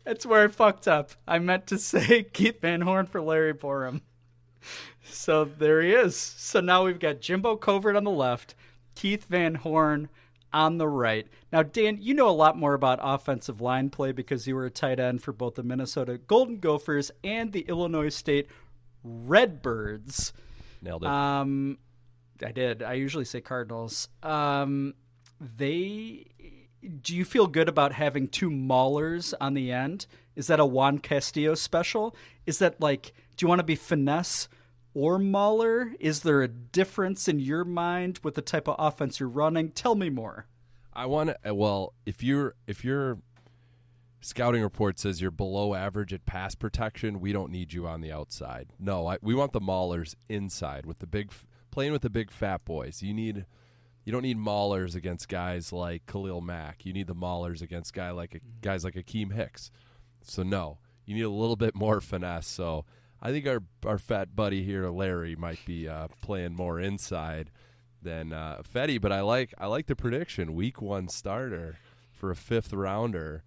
[0.04, 1.12] That's where I fucked up.
[1.28, 4.02] I meant to say Keith Van Horne for Larry Borom.
[5.04, 6.16] So there he is.
[6.16, 8.56] So now we've got Jimbo Covert on the left,
[8.96, 10.10] Keith Van Horne
[10.54, 11.28] on the right.
[11.52, 14.72] Now, Dan, you know a lot more about offensive line play because you were a
[14.72, 18.48] tight end for both the Minnesota Golden Gophers and the Illinois State
[19.04, 20.34] Redbirds.
[20.82, 21.10] Nailed it.
[21.10, 21.78] Um,
[22.45, 22.84] I did.
[22.84, 24.10] I usually say Cardinals.
[24.24, 24.93] Um,
[25.39, 26.26] they.
[27.02, 30.06] Do you feel good about having two maulers on the end?
[30.36, 32.16] Is that a Juan Castillo special?
[32.45, 34.48] Is that like, do you want to be finesse
[34.98, 35.93] or mauler?
[36.00, 39.70] Is there a difference in your mind with the type of offense you're running?
[39.70, 40.48] Tell me more.
[40.91, 41.52] I want to.
[41.52, 43.20] Uh, well, if you're if your
[44.22, 48.12] scouting report says you're below average at pass protection, we don't need you on the
[48.12, 48.70] outside.
[48.80, 51.32] No, I, we want the maulers inside with the big
[51.70, 53.04] playing with the big fat boys.
[53.04, 53.45] You need
[54.04, 56.88] you don't need maulers against guys like Khalil Mack.
[56.88, 59.70] You need the maulers against guy like a, guys like Akiem Hicks.
[60.24, 62.48] So no, you need a little bit more finesse.
[62.48, 62.86] So
[63.22, 67.51] I think our our fat buddy here, Larry, might be uh, playing more inside
[68.01, 69.01] than uh, Fetty.
[69.01, 70.53] But I like I like the prediction.
[70.53, 71.78] Week one starter
[72.11, 73.43] for a fifth rounder.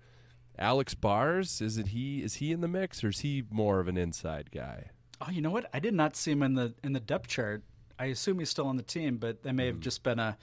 [0.58, 3.88] Alex Bars is it he is he in the mix or is he more of
[3.88, 4.90] an inside guy?
[5.20, 5.68] Oh, you know what?
[5.72, 7.62] I did not see him in the in the depth chart.
[7.98, 10.38] I assume he's still on the team, but that may have just been a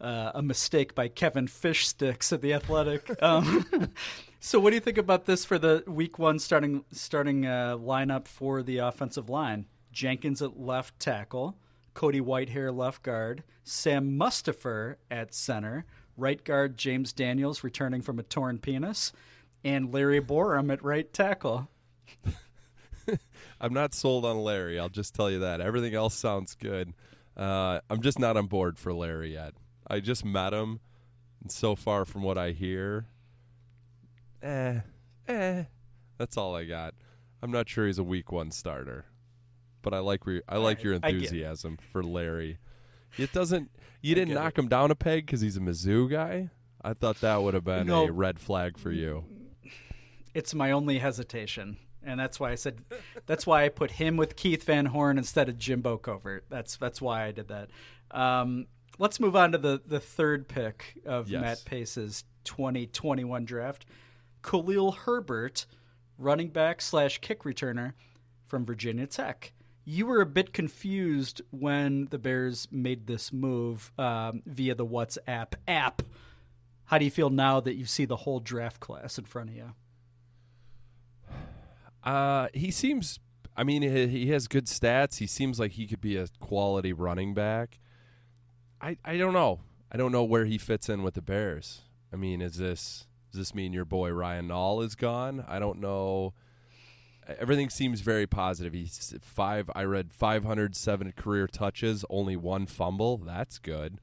[0.00, 3.10] uh, a mistake by Kevin Fishsticks at the Athletic.
[3.22, 3.64] um,
[4.40, 8.28] so, what do you think about this for the Week One starting starting uh, lineup
[8.28, 9.66] for the offensive line?
[9.92, 11.56] Jenkins at left tackle,
[11.94, 15.86] Cody Whitehair left guard, Sam Mustipher at center,
[16.16, 19.12] right guard James Daniels returning from a torn penis,
[19.62, 21.68] and Larry Borom at right tackle.
[23.60, 24.78] I'm not sold on Larry.
[24.78, 25.60] I'll just tell you that.
[25.60, 26.92] Everything else sounds good.
[27.36, 29.54] Uh, I'm just not on board for Larry yet.
[29.86, 30.80] I just met him,
[31.42, 33.06] and so far from what I hear,
[34.42, 34.80] eh,
[35.28, 35.64] eh.
[36.18, 36.94] That's all I got.
[37.42, 39.06] I'm not sure he's a week one starter,
[39.82, 41.14] but I like re- I like your I it.
[41.14, 42.58] enthusiasm for Larry.
[43.16, 43.70] It doesn't.
[44.02, 46.50] You didn't knock him down a peg because he's a Mizzou guy.
[46.82, 48.08] I thought that would have been No.
[48.08, 49.24] a red flag for you.
[50.34, 51.76] It's my only hesitation.
[52.02, 52.80] And that's why I said
[53.26, 56.46] that's why I put him with Keith Van Horne instead of Jimbo Covert.
[56.50, 57.70] That's that's why I did that.
[58.10, 58.66] Um,
[58.98, 61.40] let's move on to the, the third pick of Yes.
[61.40, 63.86] Matt Pace's 2021 draft.
[64.42, 65.66] Khalil Herbert,
[66.18, 67.94] running back slash kick returner
[68.46, 69.52] from Virginia Tech.
[69.86, 75.54] You were a bit confused when the Bears made this move um, via the WhatsApp
[75.68, 76.02] app.
[76.86, 79.56] How do you feel now that you see the whole draft class in front of
[79.56, 79.72] you?
[82.02, 83.18] Uh, he seems.
[83.56, 85.18] I mean, he, he has good stats.
[85.18, 87.78] He seems like he could be a quality running back.
[88.80, 89.60] I I don't know.
[89.90, 91.82] I don't know where he fits in with the Bears.
[92.12, 95.44] I mean, is this does this mean your boy Ryan Nall is gone?
[95.48, 96.34] I don't know.
[97.26, 98.74] Everything seems very positive.
[98.74, 99.70] He's five.
[99.74, 103.16] I read 507 career touches, only one fumble.
[103.16, 103.98] That's good.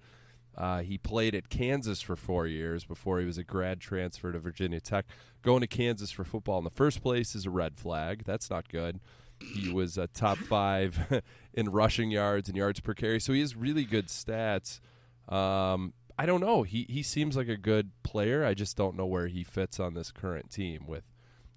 [0.57, 4.39] Uh, he played at Kansas for four years before he was a grad transfer to
[4.39, 5.05] Virginia Tech.
[5.41, 8.23] Going to Kansas for football in the first place is a red flag.
[8.25, 8.99] That's not good.
[9.41, 11.21] He was a top five
[11.53, 14.79] in rushing yards and yards per carry, so he has really good stats.
[15.27, 16.63] Um, I don't know.
[16.63, 18.45] He he seems like a good player.
[18.45, 21.03] I just don't know where he fits on this current team with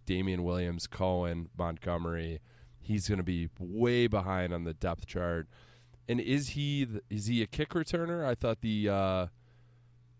[0.06, 2.40] Damien Williams, Cohen, Montgomery.
[2.80, 5.48] He's going to be way behind on the depth chart.
[6.08, 8.24] And is he th- is he a kick returner?
[8.24, 9.26] I thought the uh,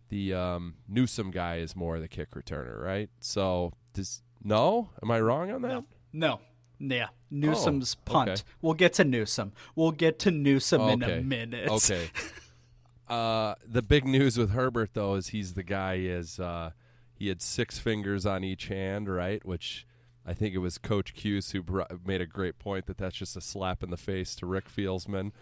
[0.08, 3.10] the um, Newsome guy is more the kick returner, right?
[3.20, 4.90] So does no?
[5.02, 5.84] Am I wrong on that?
[6.12, 6.40] No.
[6.78, 7.08] Yeah.
[7.30, 8.30] Newsome's Oh, punt.
[8.30, 8.42] okay.
[8.62, 9.52] We'll get to Newsome.
[9.74, 11.68] We'll get to Newsome in a minute.
[11.68, 12.08] Okay.
[13.08, 16.70] uh, the big news with Herbert though is he's the guy is uh,
[17.14, 19.44] he had six fingers on each hand, right?
[19.44, 19.86] Which
[20.26, 23.36] I think it was Coach Cuse who br- made a great point that that's just
[23.36, 25.32] a slap in the face to Rick Fieldsman.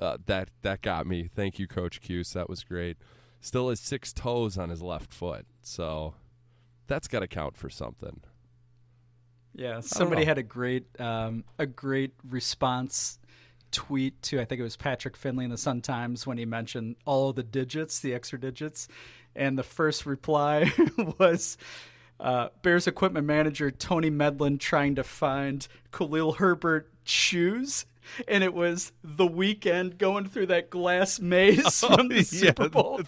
[0.00, 1.28] Uh, that that got me.
[1.34, 2.32] Thank you, Coach Cuse.
[2.32, 2.96] That was great.
[3.40, 6.14] Still has six toes on his left foot, so
[6.86, 8.20] that's got to count for something.
[9.54, 13.18] Yeah, somebody had a great um, a great response
[13.72, 16.96] tweet to I think it was Patrick Finley in the Sun Times when he mentioned
[17.04, 18.88] all of the digits, the extra digits,
[19.34, 20.72] and the first reply
[21.18, 21.56] was
[22.18, 27.86] uh, Bears equipment manager Tony Medlin trying to find Khalil Herbert shoes.
[28.26, 33.00] And it was the weekend going through that glass maze from the yeah, Super Bowl.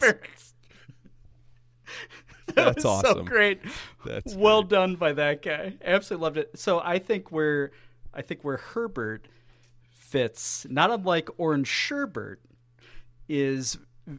[2.56, 2.82] that's-.
[2.82, 3.60] That So great.
[4.04, 5.74] That's well done by that guy.
[5.84, 6.58] I absolutely loved it.
[6.58, 7.72] So I think where
[8.14, 9.26] I think where Herbert
[9.90, 12.36] fits, not unlike Orange Sherbert,
[13.28, 13.78] is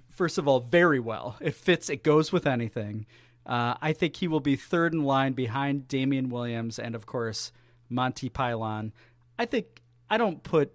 [0.09, 1.37] first of all very well.
[1.41, 1.89] It fits.
[1.89, 3.05] It goes with anything.
[3.45, 7.51] Uh, I think he will be third in line behind Damien Williams and of course
[7.89, 8.93] Monty Pylon.
[9.37, 10.71] I think I don't put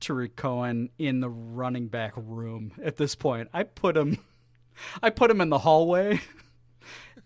[0.00, 3.48] Tarik Cohen in the running back room at this point.
[3.52, 4.18] I put him
[5.02, 6.20] I put him in the hallway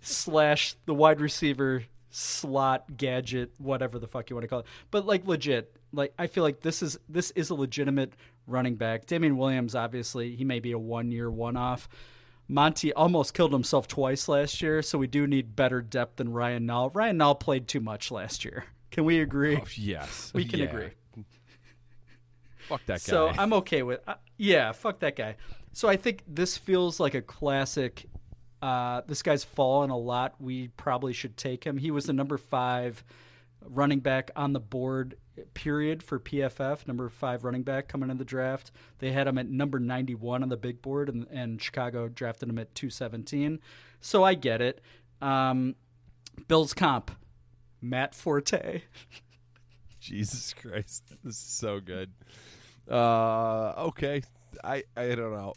[0.00, 4.66] slash the wide receiver slot gadget, whatever the fuck you want to call it.
[4.90, 8.14] But like legit, like I feel like this is this is a legitimate
[8.46, 9.06] running back.
[9.06, 11.88] Damien Williams, obviously, he may be a one year one off.
[12.50, 16.66] Monty almost killed himself twice last year, so we do need better depth than Ryan
[16.66, 16.90] Nall.
[16.94, 18.64] Ryan Nall played too much last year.
[18.90, 19.56] Can we agree?
[19.56, 20.64] Oh, yes, we can Yeah.
[20.66, 20.90] agree.
[22.68, 23.10] Fuck that guy.
[23.10, 25.36] So I'm okay with uh, yeah, fuck that guy.
[25.72, 28.06] So I think this feels like a classic.
[28.60, 30.34] Uh, this guy's fallen a lot.
[30.40, 31.78] We probably should take him.
[31.78, 33.04] He was the number five
[33.64, 35.16] running back on the board.
[35.54, 38.72] Period for PFF, number five running back coming in the draft.
[38.98, 42.58] They had him at number 91 on the big board, and, and Chicago drafted him
[42.58, 43.60] at 217.
[44.00, 44.80] So I get it.
[45.22, 45.76] Um,
[46.48, 47.12] Bills comp,
[47.80, 48.82] Matt Forte.
[50.00, 52.10] Jesus Christ, this is so good.
[52.90, 54.22] Uh, okay,
[54.64, 55.54] I I don't know.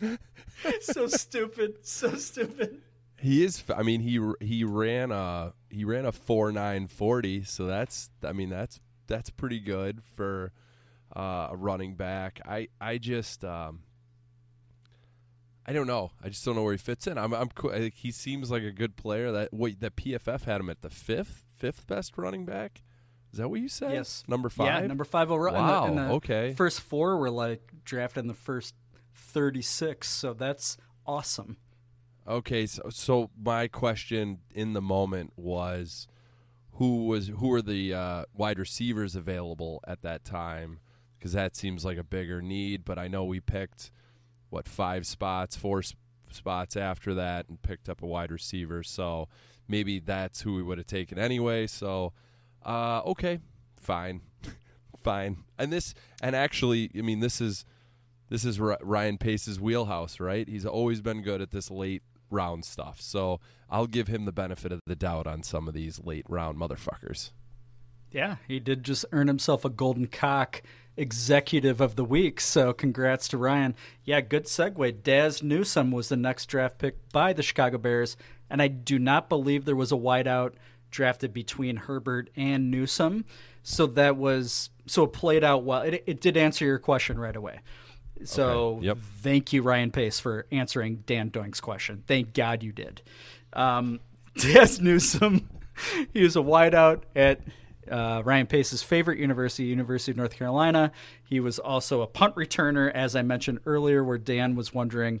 [0.80, 2.80] so stupid, so stupid.
[3.18, 3.62] He is.
[3.74, 7.44] I mean, he he ran a he ran a four nine forty.
[7.44, 8.10] So that's.
[8.24, 10.52] I mean, that's that's pretty good for
[11.14, 12.40] uh, a running back.
[12.46, 13.44] I I just.
[13.44, 13.80] Um,
[15.66, 16.10] I don't know.
[16.22, 17.18] I just don't know where he fits in.
[17.18, 17.32] I'm.
[17.34, 17.50] I'm.
[17.70, 19.30] I He seems like a good player.
[19.30, 19.80] That wait.
[19.80, 22.82] That PFF had him at the fifth fifth best running back.
[23.32, 23.92] Is that what you said?
[23.92, 24.24] Yes.
[24.26, 24.66] Number five.
[24.82, 25.54] Yeah, number five overall.
[25.54, 25.84] And the- Wow.
[25.86, 26.54] and the okay.
[26.54, 28.74] First four were like drafted in the first
[29.20, 31.58] 36, so that's awesome.
[32.26, 36.06] Okay, so so my question in the moment was
[36.72, 40.80] who was who were the uh, wide receivers available at that time
[41.18, 42.84] because that seems like a bigger need.
[42.84, 43.90] But I know we picked
[44.48, 45.94] what five spots, four s-
[46.30, 48.82] spots after that, and picked up a wide receiver.
[48.82, 49.28] So
[49.68, 51.66] maybe that's who we would have taken anyway.
[51.66, 52.12] So
[52.64, 53.40] uh, okay,
[53.80, 54.20] fine,
[55.02, 55.44] fine.
[55.58, 57.64] And this and actually, I mean, this is
[58.30, 60.48] this is Ryan Pace's wheelhouse, right?
[60.48, 63.00] He's always been good at this late round stuff.
[63.00, 66.56] So I'll give him the benefit of the doubt on some of these late round
[66.56, 67.32] motherfuckers.
[68.12, 70.62] Yeah, he did just earn himself a golden cock
[70.96, 72.40] executive of the week.
[72.40, 73.74] So congrats to Ryan.
[74.04, 75.02] Yeah, good segue.
[75.02, 78.16] Daz Newsome was the next draft pick by the Chicago Bears,
[78.48, 80.54] and I do not believe there was a wideout
[80.90, 83.24] drafted between Herbert and Newsome.
[83.62, 85.82] So that was so it played out well.
[85.82, 87.60] It, it did answer your question right away.
[88.24, 88.98] So Okay, yep.
[89.22, 92.04] thank you, Ryan Pace, for answering Dan Doink's question.
[92.06, 93.02] Thank God you did.
[93.52, 94.00] Um,
[94.80, 95.48] Newsome,
[96.12, 97.40] he was a wideout at
[97.90, 100.92] uh, Ryan Pace's favorite university, University of North Carolina.
[101.24, 105.20] He was also a punt returner, as I mentioned earlier, where Dan was wondering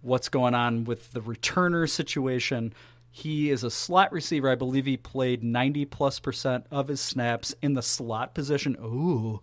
[0.00, 2.72] what's going on with the returner situation.
[3.10, 4.48] He is a slot receiver.
[4.48, 8.76] I believe he played 90 plus percent of his snaps in the slot position.
[8.80, 9.40] Ooh.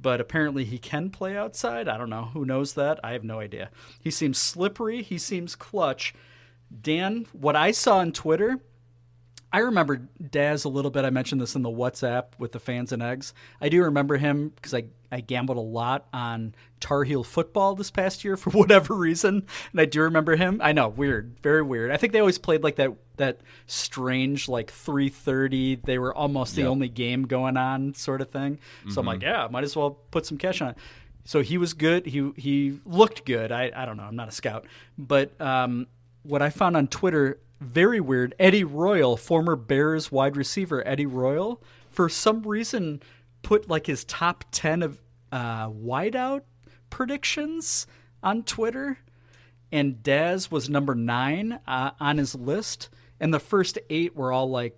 [0.00, 1.88] But apparently he can play outside.
[1.88, 2.30] I don't know.
[2.32, 2.98] Who knows that?
[3.04, 3.70] I have no idea.
[4.00, 5.02] He seems slippery.
[5.02, 6.14] He seems clutch.
[6.80, 8.60] Dan, what I saw on Twitter,
[9.52, 11.04] I remember Daz a little bit.
[11.04, 13.34] I mentioned this in the WhatsApp with the fans and eggs.
[13.60, 17.90] I do remember him because I, I gambled a lot on Tar Heel football this
[17.90, 19.46] past year for whatever reason.
[19.72, 20.60] And I do remember him.
[20.62, 21.90] I know, weird, very weird.
[21.90, 25.76] I think they always played like that that strange like 330.
[25.84, 28.58] They were almost the only game going on sort of thing.
[28.88, 30.78] So I'm like, yeah, might as well put some cash on it.
[31.24, 32.06] So he was good.
[32.06, 33.52] He he looked good.
[33.52, 34.04] I, I don't know.
[34.04, 34.66] I'm not a scout,
[34.98, 35.86] but um,
[36.22, 38.34] what I found on Twitter very weird.
[38.38, 43.02] Eddie Royal, former Bears wide receiver Eddie Royal, for some reason
[43.42, 44.98] put like his top ten of
[45.30, 46.42] uh, wideout
[46.90, 47.86] predictions
[48.22, 48.98] on Twitter,
[49.72, 52.88] and Daz was number nine uh, on his list,
[53.18, 54.76] and the first eight were all like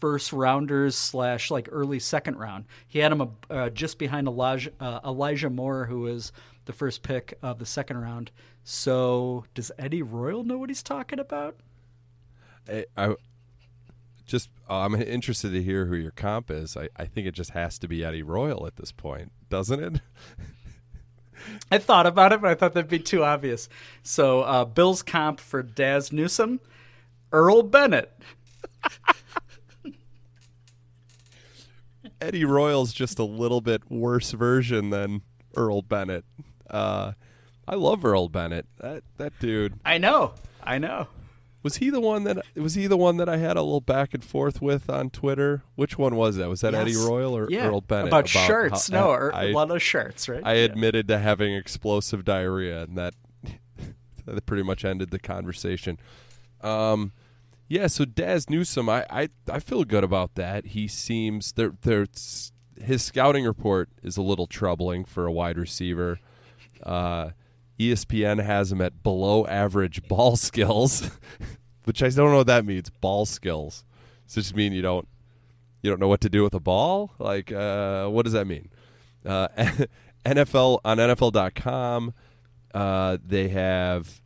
[0.00, 2.64] first rounders slash like early second round.
[2.86, 6.32] He had him uh, just behind Elijah, uh, Elijah Moore, who was
[6.66, 8.30] the first pick of the second round.
[8.62, 11.56] So does Eddie Royal know what he's talking about?
[12.68, 13.14] I, I
[14.26, 16.76] just uh, I'm interested to hear who your comp is.
[16.76, 20.02] I, I think it just has to be Eddie Royal at this point, doesn't it?
[21.70, 23.68] I thought about it, but I thought that'd be too obvious.
[24.02, 26.60] So uh, Bill's comp for Daz Newsome,
[27.32, 28.12] Earl Bennett.
[32.20, 35.22] Eddie Royal's just a little bit worse version than
[35.56, 36.24] Earl Bennett.
[36.68, 37.12] Uh,
[37.66, 38.66] I love Earl Bennett.
[38.78, 39.78] That that dude.
[39.84, 40.34] I know.
[40.62, 41.06] I know.
[41.62, 44.14] Was he the one that was he the one that I had a little back
[44.14, 45.64] and forth with on Twitter?
[45.74, 46.48] Which one was that?
[46.48, 47.66] Was that Eddie Royal or yeah.
[47.66, 48.08] Earl Bennett?
[48.08, 48.88] About, shirts.
[48.88, 50.42] how- no, or, I, lot of shirts, right?
[50.44, 50.64] I Yeah.
[50.66, 53.14] admitted to having explosive diarrhea, and that
[54.24, 55.98] that pretty much ended the conversation.
[56.60, 57.12] Um,
[57.68, 57.88] yeah.
[57.88, 60.66] So Daz Newsome, I, I I feel good about that.
[60.66, 61.72] He seems there.
[61.82, 66.20] There's his scouting report is a little troubling for a wide receiver.
[66.84, 67.30] Uh,
[67.78, 71.10] ESPN has him at below average ball skills,
[71.84, 72.90] which I don't know what that means.
[72.90, 73.84] Ball skills.
[74.26, 75.08] Does just mean you don't
[75.82, 77.12] you don't know what to do with a ball?
[77.18, 78.70] Like, uh, what does that mean?
[79.24, 79.48] Uh,
[80.26, 82.14] NFL on NFL.com,
[82.74, 84.20] uh, they have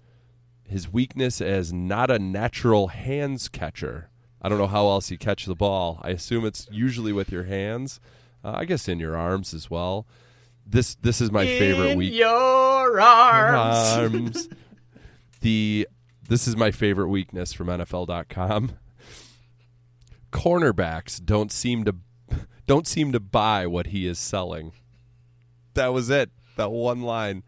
[0.66, 4.08] his weakness as not a natural hands catcher.
[4.40, 6.00] I don't know how else you catch the ball.
[6.02, 8.00] I assume it's usually with your hands.
[8.44, 10.06] Uh, I guess in your arms as well.
[10.72, 14.16] This this is my favorite In week your arms.
[14.16, 14.48] arms.
[15.42, 15.86] the
[16.28, 18.72] this is my favorite weakness from NFL.com.
[20.32, 21.94] Cornerbacks don't seem to
[22.66, 24.72] don't seem to buy what he is selling.
[25.74, 26.30] That was it.
[26.56, 27.42] That one line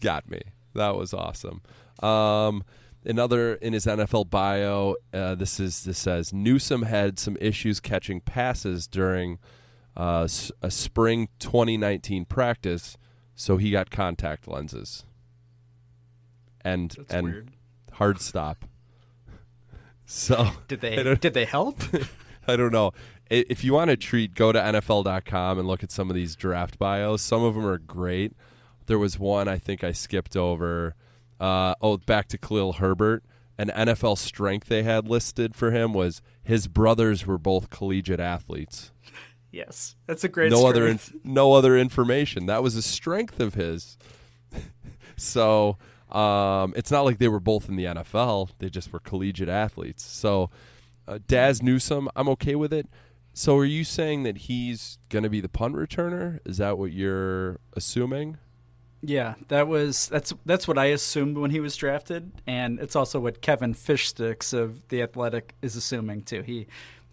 [0.00, 0.40] got me.
[0.74, 1.62] That was awesome.
[2.00, 2.62] Um,
[3.04, 8.20] another in his NFL bio, uh, this is this says Newsome had some issues catching
[8.20, 9.40] passes during
[10.00, 10.26] uh,
[10.62, 12.96] a spring 2019 practice,
[13.34, 15.04] so he got contact lenses.
[16.62, 17.50] And That's and weird.
[17.92, 18.64] hard stop.
[20.06, 21.82] So Did they did they help?
[22.48, 22.90] I don't know.
[23.30, 26.80] If you want to treat, go to NFL.com and look at some of these draft
[26.80, 27.22] bios.
[27.22, 28.32] Some of them are great.
[28.86, 30.96] There was one I think I skipped over.
[31.38, 33.22] Uh, oh, back to Khalil Herbert.
[33.56, 38.90] An NFL strength they had listed for him was his brothers were both collegiate athletes.
[39.50, 40.50] Yes, that's a great.
[40.50, 42.46] no other, inf- no other information.
[42.46, 43.98] That was a strength of his.
[45.16, 45.76] so
[46.10, 48.50] um, it's not like they were both in the NFL.
[48.58, 50.04] They just were collegiate athletes.
[50.04, 50.50] So
[51.06, 52.88] uh, Daz Newsome, I'm okay with it.
[53.32, 56.40] So are you saying that he's going to be the punt returner?
[56.44, 58.38] Is that what you're assuming?
[59.02, 63.18] Yeah, that was that's that's what I assumed when he was drafted, and it's also
[63.18, 66.42] what Kevin Fishsticks of the Athletic is assuming too.
[66.42, 66.66] He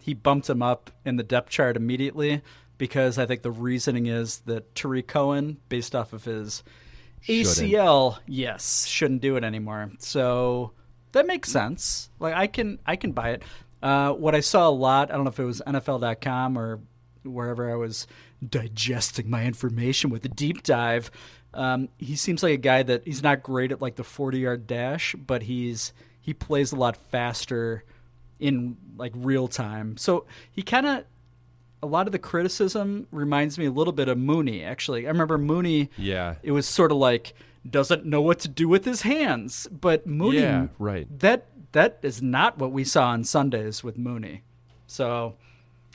[0.08, 2.40] he bumped him up in the depth chart immediately
[2.78, 6.62] because I think the reasoning is that Tarik Cohen, based off of his
[7.28, 9.90] ACL, yes, shouldn't do it anymore.
[9.98, 10.72] So
[11.12, 12.08] that makes sense.
[12.18, 13.42] Like I can I can buy it.
[13.82, 16.80] Uh, what I saw a lot, I don't know if it was NFL.com or
[17.22, 18.06] wherever I was
[18.48, 21.10] digesting my information with a deep dive.
[21.52, 24.66] Um, he seems like a guy that he's not great at like the forty yard
[24.66, 27.84] dash, but he's he plays a lot faster
[28.38, 29.96] in like real time.
[29.96, 31.04] So he kind of
[31.82, 34.64] a lot of the criticism reminds me a little bit of Mooney.
[34.64, 35.90] Actually, I remember Mooney.
[35.96, 36.34] Yeah.
[36.42, 37.34] it was sort of like
[37.68, 40.38] doesn't know what to do with his hands, but Mooney.
[40.38, 41.06] Yeah, right.
[41.20, 44.42] That that is not what we saw on Sundays with Mooney.
[44.86, 45.34] So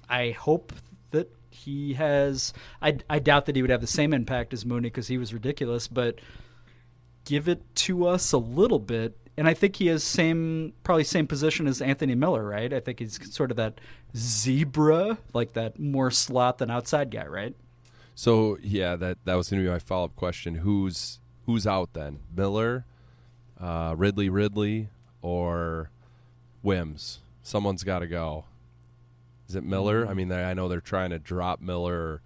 [0.09, 0.73] I hope
[1.11, 2.53] that he has.
[2.81, 5.33] I, I doubt that he would have the same impact as Mooney because he was
[5.33, 6.19] ridiculous, but
[7.25, 9.17] give it to us a little bit.
[9.35, 12.71] And I think he has same probably same position as Anthony Miller, right?
[12.71, 13.81] I think he's sort of that
[14.15, 17.55] zebra, like that more slot than outside guy, right?
[18.15, 20.55] So yeah, that that was going to be my follow up question.
[20.55, 22.19] Who's who's out then?
[22.35, 22.85] Miller,
[23.59, 24.89] uh, Ridley, Ridley,
[25.21, 25.89] or
[26.61, 27.19] Wims?
[27.41, 28.45] Someone's got to go.
[29.49, 30.07] Is it Miller?
[30.07, 32.21] I mean, I know they're trying to drop Miller.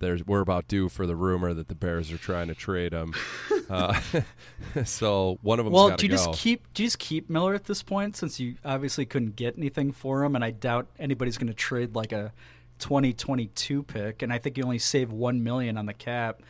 [0.00, 3.14] There's we're about due for the rumor that the Bears are trying to trade him.
[3.70, 4.00] uh,
[4.84, 5.72] so one of them.
[5.72, 6.16] Well, do you go.
[6.16, 9.56] just keep do you just keep Miller at this point since you obviously couldn't get
[9.56, 12.32] anything for him, and I doubt anybody's going to trade like a
[12.80, 16.42] 2022 pick, and I think you only save one million on the cap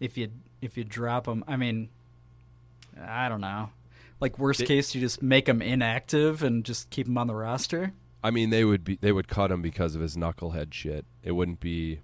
[0.00, 1.44] if you if you drop him.
[1.46, 1.88] I mean,
[3.00, 3.70] I don't know.
[4.20, 7.34] Like worst It- case, you just make him inactive and just keep him on the
[7.34, 7.92] roster.
[8.24, 11.04] I mean, they would be they would cut him because of his knucklehead shit.
[11.22, 12.00] It wouldn't be.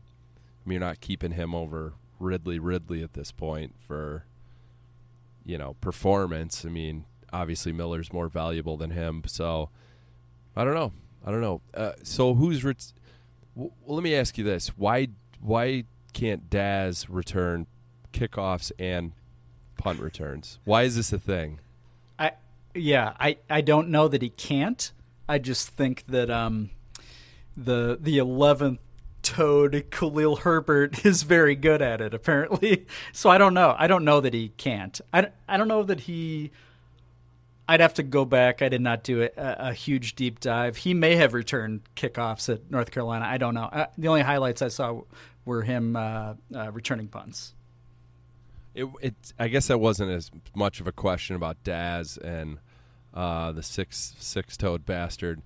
[0.64, 4.24] I mean, you're not keeping him over Ridley Ridley at this point for,
[5.44, 6.64] you know, performance.
[6.64, 9.22] I mean, obviously Miller's more valuable than him.
[9.26, 9.70] So,
[10.54, 10.92] I don't know.
[11.24, 11.60] I don't know.
[11.74, 12.92] Uh, so who's ret-
[13.54, 13.72] well?
[13.86, 15.08] Let me ask you this: Why
[15.40, 17.66] why can't Daz return
[18.12, 19.12] kickoffs and
[19.78, 20.58] punt returns?
[20.64, 21.60] Why is this a thing?
[22.18, 22.32] I
[22.74, 24.92] yeah, I I don't know that he can't.
[25.28, 26.70] I just think that um
[27.56, 28.80] the the eleventh
[29.32, 32.86] toed Khalil Herbert is very good at it apparently.
[33.12, 33.74] So I don't know.
[33.78, 35.00] I don't know that he can't.
[35.12, 36.50] I, I don't know that he
[37.68, 38.60] I'd have to go back.
[38.60, 40.76] I did not do a, a huge deep dive.
[40.76, 43.24] He may have returned kickoffs at North Carolina.
[43.24, 43.64] I don't know.
[43.64, 45.02] Uh, the only highlights I saw
[45.44, 47.54] were him uh, uh, returning punts.
[48.74, 52.58] It, it, I guess that wasn't as much of a question about Daz and
[53.14, 55.42] uh, the six six toed bastard.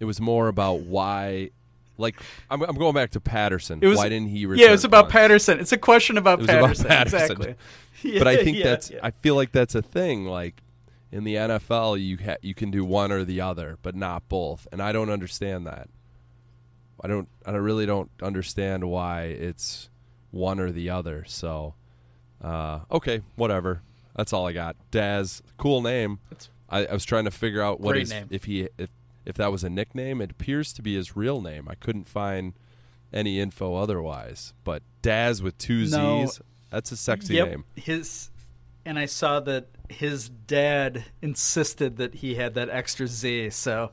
[0.00, 1.50] It was more about why.
[1.98, 2.20] Like
[2.50, 3.80] I'm, I'm going back to Patterson.
[3.80, 4.46] Was, why didn't he?
[4.46, 5.08] Return yeah, it's about?
[5.08, 5.60] Patterson.
[5.60, 6.86] It's a question about Patterson.
[6.86, 7.20] about Patterson.
[7.22, 7.54] Exactly.
[8.00, 8.92] Yeah, but I think yeah, that's.
[8.92, 9.00] yeah.
[9.02, 10.24] I feel like that's a thing.
[10.24, 10.62] Like
[11.10, 14.68] in the NFL, you ha- you can do one or the other, but not both.
[14.70, 15.88] And I don't understand that.
[17.02, 17.28] I don't.
[17.44, 19.90] I really don't understand why it's
[20.30, 21.24] one or the other.
[21.26, 21.74] So,
[22.40, 23.82] uh, okay, whatever.
[24.14, 24.76] That's all I got.
[24.92, 26.20] Daz, cool name.
[26.68, 28.90] I, I was trying to figure out what his if he if
[29.28, 30.20] if that was a nickname.
[30.20, 31.68] It appears to be his real name.
[31.68, 32.54] I couldn't find
[33.12, 34.54] any info otherwise.
[34.64, 36.26] But Daz with two No.
[36.26, 36.40] Z's.
[36.70, 37.48] That's a sexy yep.
[37.48, 37.64] name.
[37.76, 38.30] His
[38.84, 43.50] and I saw that his dad insisted that he had that extra Z.
[43.50, 43.90] So,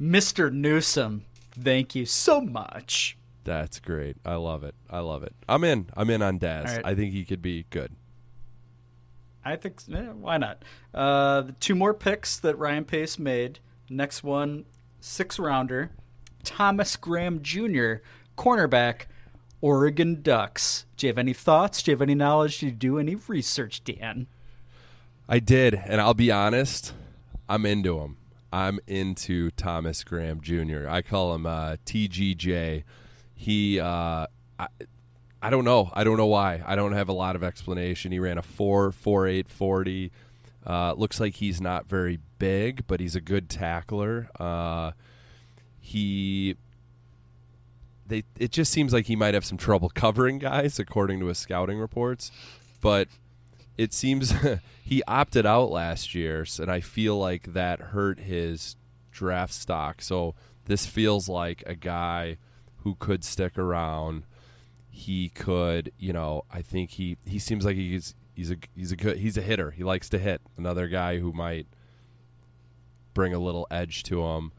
[0.00, 0.52] Mr.
[0.52, 3.16] Newsome, thank you so much.
[3.44, 4.16] That's great.
[4.24, 4.74] I love it.
[4.90, 5.34] I love it.
[5.48, 5.88] I'm in.
[5.94, 6.76] I'm in on Daz.
[6.76, 6.86] Right.
[6.86, 7.92] I think he could be good.
[9.42, 10.62] I think eh, why not?
[10.92, 13.58] Uh, the two more picks that Ryan Pace made.
[13.92, 14.66] Next one,
[15.00, 15.90] six rounder,
[16.44, 17.94] Thomas Graham Jr.,
[18.38, 19.06] cornerback,
[19.60, 20.86] Oregon Ducks.
[20.96, 21.82] Do you have any thoughts?
[21.82, 22.58] Do you have any knowledge?
[22.58, 24.28] Did you do any research, Dan?
[25.28, 26.92] I did, and I'll be honest.
[27.48, 28.16] I'm into him.
[28.52, 30.88] I'm into Thomas Graham Jr.
[30.88, 32.84] I call him uh, TGJ.
[33.34, 34.26] He, uh,
[34.58, 34.68] I,
[35.42, 35.90] I don't know.
[35.94, 36.62] I don't know why.
[36.64, 38.12] I don't have a lot of explanation.
[38.12, 40.12] He ran a four four eight forty.
[40.66, 44.28] Uh, looks like he's not very big, but he's a good tackler.
[44.38, 44.92] Uh,
[45.80, 46.56] he
[48.06, 51.38] they it just seems like he might have some trouble covering guys according to his
[51.38, 52.30] scouting reports.
[52.80, 53.08] But
[53.78, 54.34] it seems
[54.84, 58.76] he opted out last year and i feel like that hurt his
[59.10, 60.02] draft stock.
[60.02, 60.34] So
[60.66, 62.36] this feels like a guy
[62.78, 64.24] who could stick around.
[64.90, 68.96] He could you know i think he he seems like he's he's a he's a
[68.96, 71.66] good he's a hitter he likes to hit another guy who might
[73.14, 74.52] bring a little edge to him.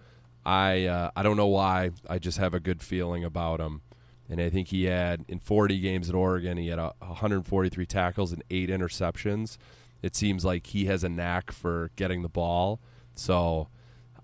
[0.45, 1.91] I uh, I don't know why.
[2.07, 3.81] I just have a good feeling about him,
[4.29, 8.31] and I think he had in 40 games in Oregon, he had a 143 tackles
[8.31, 9.57] and eight interceptions.
[10.01, 12.79] It seems like he has a knack for getting the ball.
[13.15, 13.67] So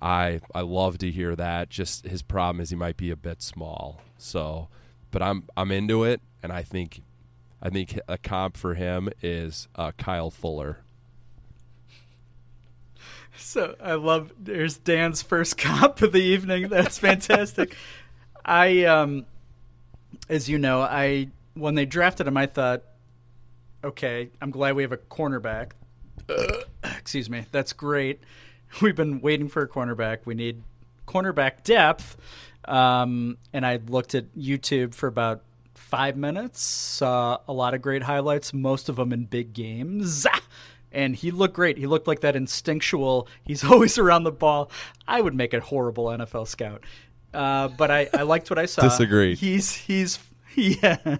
[0.02, 1.70] I I love to hear that.
[1.70, 4.02] Just his problem is he might be a bit small.
[4.18, 4.70] So,
[5.10, 7.02] but I'm I'm into it, and I think
[7.62, 10.80] I think a comp for him is uh, Kyle Fuller.
[13.36, 14.34] So I love.
[14.40, 16.70] There's Dan's first comp of the evening.
[16.70, 17.76] That's fantastic.
[18.46, 19.26] I, um,
[20.30, 22.84] as you know, I when they drafted him, I thought,
[23.84, 25.72] okay, I'm glad we have a cornerback.
[26.84, 27.46] Excuse me.
[27.52, 28.22] That's great.
[28.82, 30.20] We've been waiting for a cornerback.
[30.26, 30.64] We need
[31.08, 32.18] cornerback depth.
[32.66, 35.42] Um, and I looked at YouTube for about
[35.78, 36.62] five minutes.
[36.62, 40.26] Saw a lot of great highlights, most of them in big games.
[40.92, 41.78] And he looked great.
[41.78, 43.28] He looked like that instinctual.
[43.44, 44.72] He's always around the ball.
[45.08, 46.84] I would make a horrible NFL scout,
[47.34, 48.82] uh, but I, I liked what I saw.
[48.82, 49.36] Disagree.
[49.36, 50.20] He's he's
[50.56, 51.18] yeah,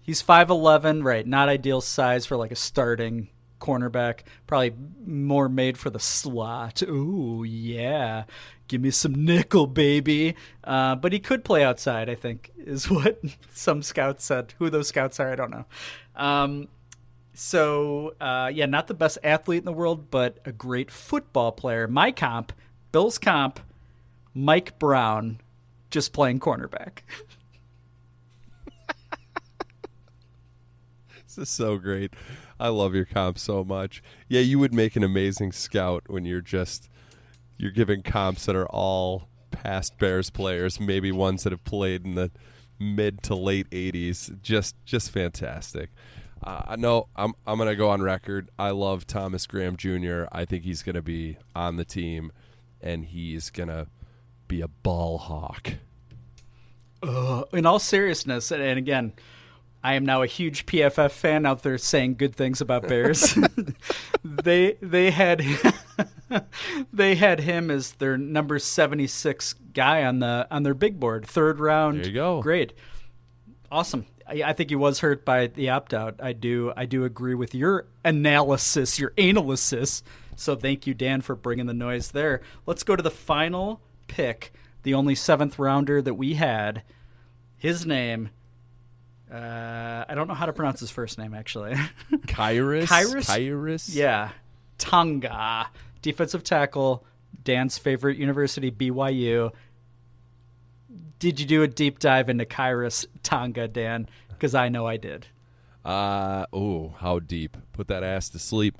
[0.00, 1.02] he's five eleven.
[1.02, 3.28] Right, not ideal size for like a starting
[3.60, 4.20] cornerback.
[4.46, 4.74] Probably
[5.04, 6.82] more made for the slot.
[6.82, 8.24] Ooh yeah,
[8.68, 10.34] give me some nickel, baby.
[10.64, 12.08] Uh, but he could play outside.
[12.08, 13.20] I think is what
[13.52, 14.54] some scouts said.
[14.58, 15.64] Who those scouts are, I don't know.
[16.16, 16.68] Um,
[17.34, 21.86] so uh, yeah, not the best athlete in the world, but a great football player.
[21.86, 22.52] My comp,
[22.92, 23.60] Bill's comp,
[24.34, 25.40] Mike Brown,
[25.90, 26.98] just playing cornerback.
[31.36, 32.12] This is so great.
[32.60, 34.02] I love your comp so much.
[34.28, 36.90] Yeah, you would make an amazing scout when you're just
[37.56, 42.14] you're giving comps that are all past Bears players, maybe ones that have played in
[42.14, 42.30] the
[42.78, 44.40] mid to late 80s.
[44.42, 45.90] Just just fantastic.
[46.44, 48.50] Uh, I know I'm I'm going to go on record.
[48.58, 50.24] I love Thomas Graham Jr.
[50.30, 52.30] I think he's going to be on the team
[52.82, 53.86] and he's going to
[54.48, 55.74] be a ball hawk.
[57.02, 59.14] Uh, in all seriousness, and again,
[59.82, 63.36] I am now a huge PFF fan out there saying good things about Bears.
[64.24, 65.42] they they had
[66.92, 71.26] they had him as their number seventy six guy on the on their big board,
[71.26, 72.00] third round.
[72.00, 72.42] There you go.
[72.42, 72.74] Great.
[73.70, 74.06] awesome.
[74.28, 76.16] I, I think he was hurt by the opt out.
[76.22, 80.02] I do I do agree with your analysis, your analysis.
[80.36, 82.40] So thank you, Dan, for bringing the noise there.
[82.66, 84.52] Let's go to the final pick,
[84.82, 86.82] the only seventh rounder that we had.
[87.56, 88.30] His name.
[89.32, 91.74] Uh, I don't know how to pronounce his first name actually.
[92.26, 92.86] Kyrus?
[92.86, 93.30] Kyrus?
[93.30, 93.94] Kyrus?
[93.94, 94.30] Yeah.
[94.78, 95.68] Tonga.
[96.02, 97.04] defensive tackle,
[97.44, 99.52] Dan's favorite university, BYU.
[101.18, 104.08] Did you do a deep dive into Khyiris Tonga, Dan?
[104.30, 105.26] Because I know I did.
[105.84, 107.56] Uh oh, how deep?
[107.72, 108.78] Put that ass to sleep.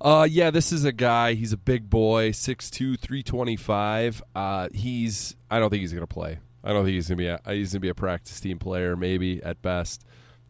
[0.00, 4.22] Uh yeah, this is a guy, he's a big boy, 6'2", 325.
[4.34, 6.38] Uh he's I don't think he's gonna play.
[6.64, 9.42] I don't think he's gonna be a he's gonna be a practice team player, maybe
[9.42, 10.04] at best.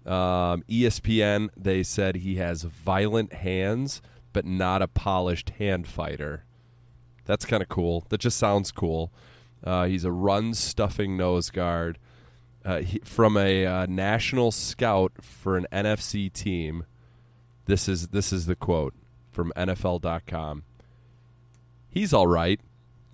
[0.04, 4.02] Um, ESPN they said he has violent hands,
[4.32, 6.44] but not a polished hand fighter.
[7.24, 8.04] That's kind of cool.
[8.08, 9.12] That just sounds cool.
[9.62, 11.98] Uh, he's a run stuffing nose guard
[12.64, 16.84] uh, he, from a uh, national scout for an NFC team.
[17.66, 18.94] This is this is the quote
[19.30, 20.64] from NFL.com.
[21.88, 22.60] He's all right.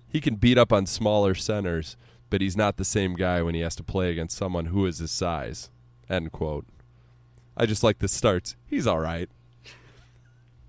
[0.07, 1.95] He can beat up on smaller centers,
[2.29, 4.99] but he's not the same guy when he has to play against someone who is
[4.99, 5.69] his size.
[6.09, 6.65] End quote.
[7.57, 8.55] I just like the starts.
[8.65, 9.29] He's all right.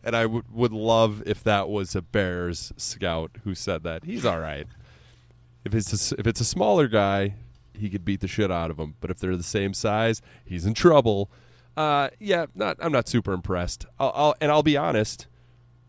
[0.02, 4.04] And I w- would love if that was a Bears scout who said that.
[4.04, 4.66] He's all right.
[5.64, 7.34] If it's a, if it's a smaller guy,
[7.74, 8.94] he could beat the shit out of him.
[9.00, 11.30] But if they're the same size, he's in trouble.
[11.76, 13.86] Uh, yeah, not I'm not super impressed.
[13.98, 15.26] I'll, I'll and I'll be honest,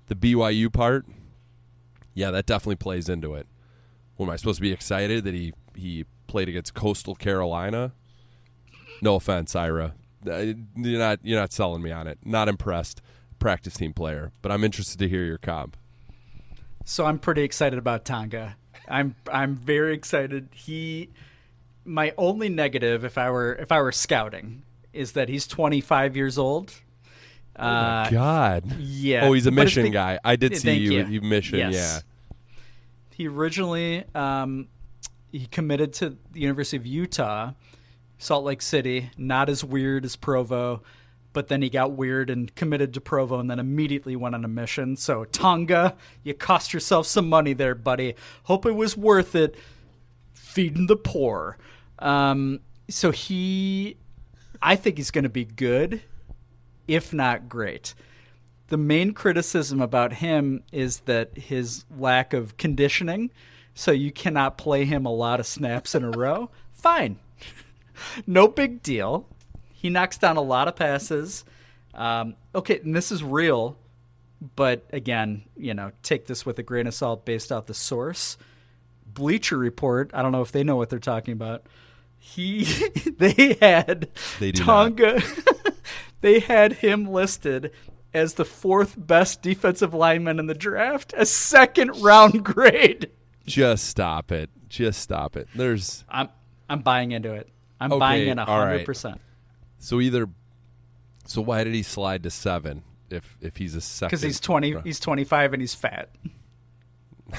[0.07, 1.05] the BYU part,
[2.13, 3.47] yeah, that definitely plays into it.
[4.17, 7.93] What am I supposed to be excited that he he played against Coastal Carolina?
[9.01, 9.93] No offense, Ira.
[10.25, 12.19] Uh, You're not you're not selling me on it.
[12.23, 13.01] Not impressed.
[13.39, 15.75] Practice team player, but I'm interested to hear your comp.
[16.85, 18.55] So I'm pretty excited about Tonga.
[18.87, 20.49] I'm I'm very excited.
[20.53, 21.09] He
[21.85, 26.37] my only negative if I were if I were scouting is that he's 25 years
[26.37, 26.73] old.
[27.57, 28.77] Oh my God.
[28.79, 29.27] Yeah.
[29.27, 30.19] Oh, he's a mission guy.
[30.23, 30.91] I did see you.
[30.93, 31.05] you.
[31.07, 31.59] You mission.
[31.59, 31.73] Yes.
[31.73, 32.37] Yeah.
[33.15, 34.67] He originally um,
[35.31, 37.51] he committed to the University of Utah,
[38.17, 39.11] Salt Lake City.
[39.17, 40.81] Not as weird as Provo,
[41.33, 44.47] but then he got weird and committed to Provo, and then immediately went on a
[44.47, 44.95] mission.
[44.95, 48.15] So Tonga, you cost yourself some money there, buddy.
[48.43, 49.55] Hope it was worth it.
[50.33, 51.57] Feeding the poor.
[51.99, 52.59] Um,
[52.89, 53.97] so he,
[54.61, 56.01] I think he's going to be good,
[56.87, 57.93] if not great
[58.71, 63.29] the main criticism about him is that his lack of conditioning.
[63.73, 66.49] So you cannot play him a lot of snaps in a row.
[66.71, 67.19] Fine.
[68.27, 69.27] no big deal.
[69.71, 71.43] He knocks down a lot of passes.
[71.93, 73.77] Um, okay, and this is real,
[74.55, 78.37] but again, you know, take this with a grain of salt based off the source.
[79.05, 81.65] Bleacher Report, I don't know if they know what they're talking about.
[82.17, 82.63] He
[83.17, 85.21] they had They Tonga
[86.21, 87.71] they had him listed
[88.13, 93.09] as the fourth best defensive lineman in the draft, a second round grade.
[93.45, 94.49] Just stop it.
[94.69, 95.47] Just stop it.
[95.55, 96.29] There's I'm
[96.69, 97.49] I'm buying into it.
[97.79, 98.85] I'm Okay, buying in hundred right.
[98.85, 99.19] percent
[99.79, 100.27] so either.
[101.25, 102.83] So why did he slide to seven?
[103.09, 104.75] If if he's a second, because he's twenty.
[104.83, 106.09] He's twenty five and he's fat.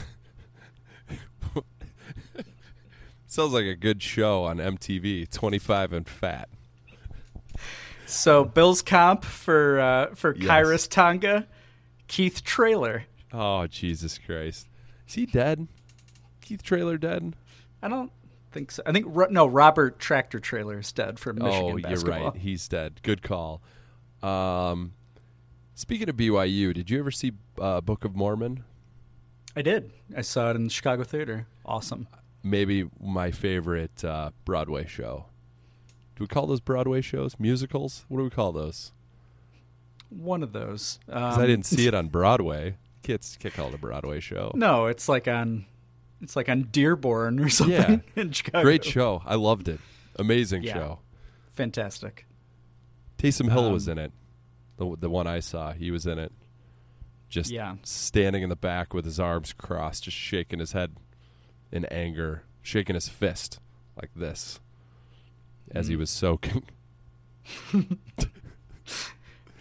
[3.26, 5.30] sounds like a good show on MTV.
[5.30, 6.48] Twenty five and fat.
[8.06, 10.46] So Bill's comp for uh, for Yes.
[10.50, 11.46] Khyiris Tonga,
[12.08, 13.04] Keith Traylor.
[13.32, 14.68] Oh Jesus Christ!
[15.08, 15.66] Is he dead?
[16.52, 17.34] Keith Traylor dead?
[17.82, 18.12] I don't
[18.50, 18.82] think so.
[18.84, 22.18] I think Ro- no Robert Tractor Traylor is dead from Michigan oh, basketball.
[22.18, 22.36] you're right.
[22.36, 23.00] He's dead.
[23.02, 23.62] Good call.
[24.22, 24.92] Um,
[25.74, 28.64] speaking of BYU, did you ever see uh, Book of Mormon?
[29.56, 29.92] I did.
[30.14, 31.46] I saw it in the Chicago theater.
[31.64, 32.06] Awesome.
[32.42, 35.24] Maybe my favorite uh, Broadway show.
[36.16, 38.04] Do we call those Broadway shows musicals?
[38.08, 38.92] What do we call those?
[40.10, 41.00] One of those.
[41.08, 42.76] 'Cause I Um, didn't see it on Broadway.
[43.02, 44.52] Can't, can't call it a Broadway show.
[44.54, 45.64] No, it's like on
[46.22, 48.22] it's like on Dearborn or something Yeah.
[48.22, 48.62] in Chicago.
[48.62, 49.22] Great show.
[49.26, 49.80] I loved it.
[50.16, 50.74] Amazing Yeah.
[50.74, 50.98] show.
[51.54, 52.26] Fantastic.
[53.18, 54.12] Taysom Hill Um, was in it.
[54.78, 56.32] The the one I saw, he was in it.
[57.28, 57.76] Just Yeah.
[57.82, 60.96] standing in the back with his arms crossed, just shaking his head
[61.70, 63.58] in anger, shaking his fist
[63.96, 64.60] like this
[65.70, 65.90] as Mm.
[65.90, 66.62] he was soaking.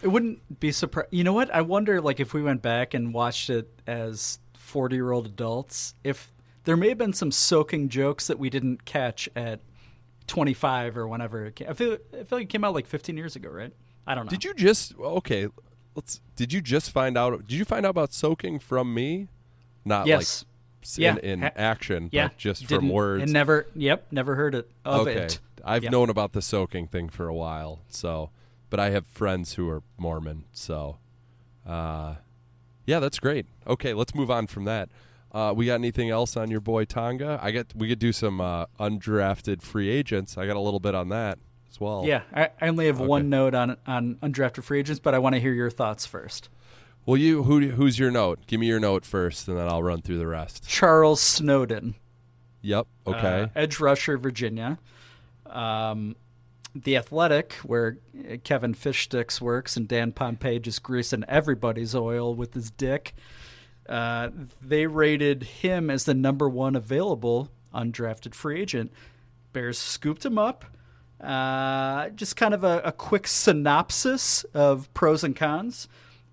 [0.02, 1.10] It wouldn't be surprised.
[1.12, 1.48] You know what?
[1.54, 6.31] I wonder, like, if we went back and watched it as forty-year-old adults, if
[6.64, 9.60] there may have been some soaking jokes that we didn't catch at
[10.26, 11.44] twenty-five or whenever.
[11.46, 11.68] It came.
[11.68, 13.72] I feel I feel like it came out like fifteen years ago, right?
[14.06, 14.30] I don't know.
[14.30, 15.48] Did you just okay?
[15.94, 16.20] Let's.
[16.36, 17.46] Did you just find out?
[17.46, 19.28] Did you find out about soaking from me?
[19.84, 20.44] Not Yes.
[20.84, 21.12] like Yeah.
[21.22, 23.22] in, in action, Yeah, but just from Didn't- words.
[23.24, 23.66] And never.
[23.74, 25.40] Yep, never heard it of okay, it.
[25.64, 25.92] I've Yep.
[25.92, 27.80] known about the soaking thing for a while.
[27.88, 28.30] So,
[28.70, 30.44] but I have friends who are Mormon.
[30.52, 30.98] So,
[31.66, 32.16] uh,
[32.86, 33.46] yeah, that's great.
[33.66, 34.88] Okay, let's move on from that.
[35.32, 37.38] Uh, we got anything else on your boy Tonga?
[37.42, 40.36] I get we could do some uh, undrafted free agents.
[40.36, 41.38] I got a little bit on that
[41.70, 42.04] as well.
[42.06, 43.06] Yeah, I, I only have Okay.
[43.06, 46.50] one note on on undrafted free agents, but I want to hear your thoughts first.
[47.06, 48.46] Well, you who who's your note?
[48.46, 50.68] Give me your note first, and then I'll run through the rest.
[50.68, 51.94] Charles Snowden.
[52.60, 52.86] Yep.
[53.06, 53.42] Okay.
[53.42, 54.78] Uh, edge rusher, Virginia.
[55.46, 56.14] Um,
[56.74, 57.98] the Athletic, where
[58.44, 63.14] Kevin Fishsticks works, and Dan Pompei just greasing everybody's oil with his dick.
[63.88, 64.30] Uh,
[64.60, 68.92] they rated him as the number one available undrafted free agent.
[69.52, 70.64] Bears scooped him up.
[71.20, 75.88] Uh, just kind of a, a quick synopsis of pros and cons.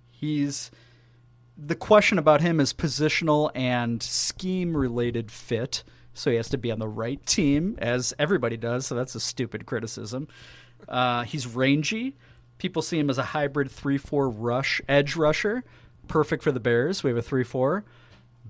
[0.10, 0.72] He's
[1.58, 5.84] the question about him is positional and scheme related fit.
[6.14, 8.88] So he has to be on the right team, as everybody does.
[8.88, 10.28] So that's a stupid criticism.
[10.88, 12.16] Uh, he's rangy.
[12.58, 15.64] People see him as a hybrid 3 4 rush, edge rusher.
[16.10, 17.04] Perfect for the Bears.
[17.04, 17.86] We have a 3 4.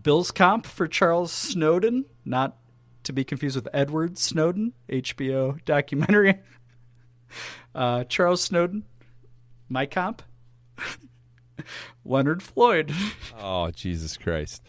[0.02, 2.57] Bills comp for Charles Snowden, not
[3.03, 6.40] to be confused with Edward Snowden, HBO documentary.
[7.76, 8.84] Uh, Charles Snowden,
[9.69, 10.23] my comp.
[12.03, 12.91] Leonard Floyd.
[13.40, 14.64] Oh Jesus Christ!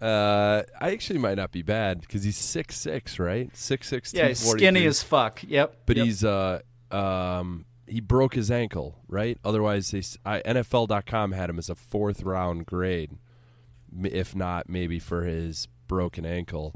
[0.00, 3.56] Uh, I actually might not be bad because he's six six, right?
[3.56, 4.12] Six six.
[4.12, 5.40] Yeah, he's skinny as fuck.
[5.46, 5.82] Yep.
[5.86, 6.06] But yep.
[6.06, 9.38] he's uh um he broke his ankle, right?
[9.44, 13.18] Otherwise, they I, NFL.com had him as a fourth round grade,
[14.04, 16.74] if not maybe for his broken ankle.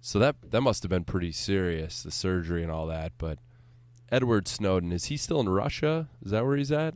[0.00, 3.12] So that that must have been pretty serious, the surgery and all that.
[3.18, 3.38] But
[4.10, 6.08] Edward Snowden is he still in Russia?
[6.24, 6.94] Is that where he's at?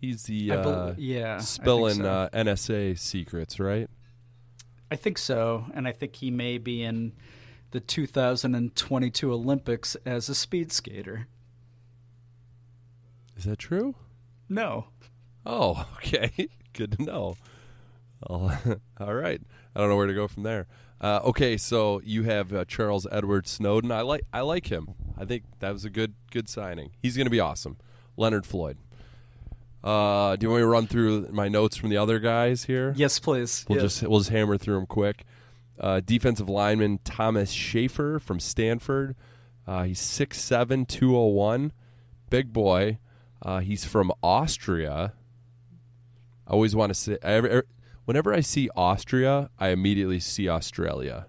[0.00, 2.04] He's the uh, bel- yeah, spilling so.
[2.04, 3.88] uh, NSA secrets, right?
[4.90, 7.12] I think so, and I think he may be in
[7.70, 11.28] the 2022 Olympics as a speed skater.
[13.42, 13.96] Is that true?
[14.48, 14.86] No.
[15.44, 16.30] Oh, okay.
[16.74, 17.34] Good to know.
[18.28, 18.48] All
[19.00, 19.40] right.
[19.74, 20.68] I don't know where to go from there.
[21.00, 23.90] Uh, okay, so you have uh, Charles Edward Snowden.
[23.90, 24.94] I like I like him.
[25.18, 26.92] I think that was a good good signing.
[27.02, 27.78] He's going to be awesome.
[28.16, 28.78] Leonard Floyd.
[29.82, 32.94] Uh, do you want me to run through my notes from the other guys here?
[32.96, 33.64] Yes, please.
[33.68, 33.94] We'll Yes.
[33.98, 35.24] just we'll just hammer through them quick.
[35.80, 39.16] Uh, defensive lineman Thomas Schaffer from Stanford.
[39.66, 41.72] Uh, he's 6'7", 201.
[42.30, 42.98] Big boy.
[43.42, 45.12] Uh, he's from Austria.
[46.46, 47.66] I always want to say, I ever- ever-
[48.04, 51.26] whenever I see Austria, I immediately see Australia.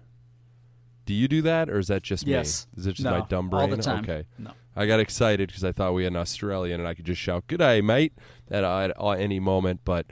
[1.06, 2.66] Do you do that, or is that just Yes.
[2.74, 2.80] me?
[2.80, 3.70] Is it just No, my dumb all brain?
[3.70, 4.04] the time.
[4.04, 4.26] Okay.
[4.38, 4.52] No.
[4.76, 7.46] I got excited because I thought we had an Australian, and I could just shout
[7.46, 8.12] "Good day, mate!"
[8.50, 9.80] at, at any moment.
[9.84, 10.06] But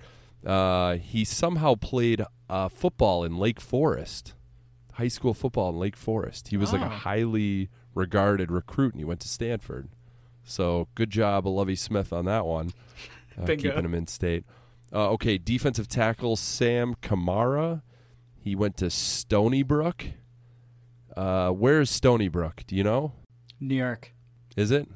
[0.46, 4.34] uh, he somehow played uh, football in Lake Forest,
[4.94, 6.48] high school football in Lake Forest.
[6.48, 6.88] He was like a Oh.
[6.88, 9.88] highly regarded recruit, and he went to Stanford.
[10.44, 12.72] So good job, Lovie Smith, on that one,
[13.40, 14.44] uh, keeping him in state.
[14.92, 17.82] Uh, okay, defensive tackle Sam Kamara.
[18.38, 20.04] He went to Stony Brook.
[21.16, 22.62] Uh, where is Stony Brook?
[22.66, 23.12] Do you know?
[23.60, 24.12] New York.
[24.56, 24.88] Is it?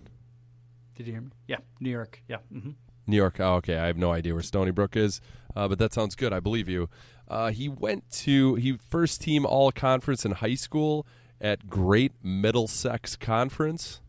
[0.97, 1.31] Did you hear me?
[1.47, 2.23] Yeah, New York.
[2.28, 2.39] Yeah.
[2.52, 2.70] hmm
[3.06, 3.39] New York.
[3.39, 3.78] Oh, okay.
[3.78, 5.20] I have no idea where Stony Brook is,
[5.55, 6.32] uh, but that sounds good.
[6.32, 6.89] I believe you.
[7.28, 11.06] Uh, he went to he first team all conference in high school
[11.40, 14.01] at Great Middlesex Conference.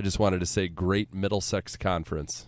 [0.00, 2.46] I just wanted to say Great Middlesex Conference.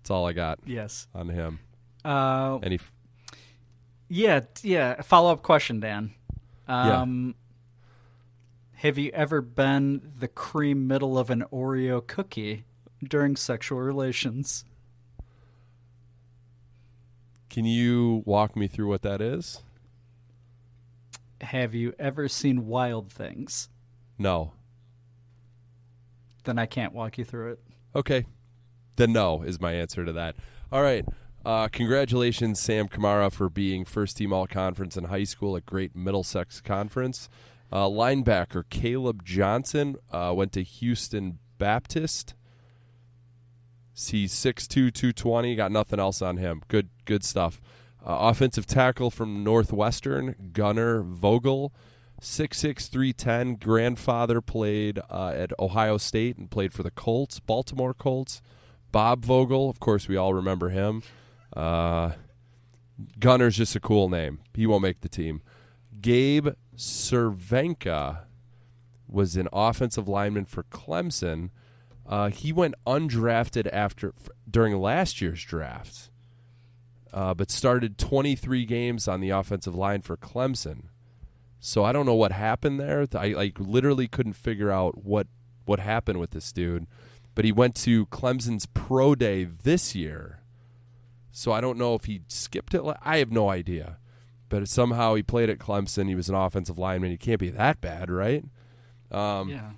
[0.00, 1.06] That's all I got Yes.
[1.14, 1.60] on him.
[2.04, 2.80] Uh, Any?
[4.08, 5.00] yeah, yeah.
[5.02, 6.12] Follow up question, Dan.
[6.68, 7.02] Yeah.
[7.02, 7.36] Um,
[8.78, 12.64] Have you ever been the cream middle of an Oreo cookie
[13.00, 14.64] during sexual relations?
[17.48, 19.62] Can you walk me through what that is?
[21.42, 23.68] Have you ever seen Wild Things?
[24.18, 24.52] No.
[26.46, 27.60] Then I can't walk you through it.
[27.94, 28.24] Okay.
[28.94, 30.36] Then no is my answer to that.
[30.72, 31.04] All right.
[31.44, 35.94] Uh, congratulations, Sam Kamara, for being first team all conference in high school at Great
[35.94, 37.28] Middlesex Conference.
[37.70, 42.34] Uh, linebacker Caleb Johnson uh, went to Houston Baptist.
[43.92, 45.56] He's 6'2", 220.
[45.56, 46.62] Got nothing else on him.
[46.68, 47.60] Good, good stuff.
[48.04, 51.72] Uh, offensive tackle from Northwestern, Gunnar Vogel,
[52.20, 53.56] 6'6", 310.
[53.56, 58.40] Grandfather played uh, at Ohio State and played for the Colts, Baltimore Colts.
[58.92, 61.02] Bob Vogel, of course, we all remember him.
[61.54, 62.12] Uh,
[63.18, 64.40] Gunnar's just a cool name.
[64.54, 65.42] He won't make the team.
[66.00, 68.20] Gabe Cervenka
[69.08, 71.50] was an offensive lineman for Clemson.
[72.06, 74.14] Uh, he went undrafted after
[74.48, 76.10] during last year's draft,
[77.12, 80.84] uh, but started 23 games on the offensive line for Clemson.
[81.66, 83.08] So I don't know what happened there.
[83.16, 85.26] I like literally couldn't figure out what
[85.64, 86.86] what happened with this dude.
[87.34, 90.42] But he went to Clemson's pro day this year.
[91.32, 92.82] So I don't know if he skipped it.
[93.02, 93.98] I have no idea.
[94.48, 96.06] But somehow he played at Clemson.
[96.06, 97.10] He was an offensive lineman.
[97.10, 98.44] He can't be that bad, right?
[99.10, 99.70] Um, yeah.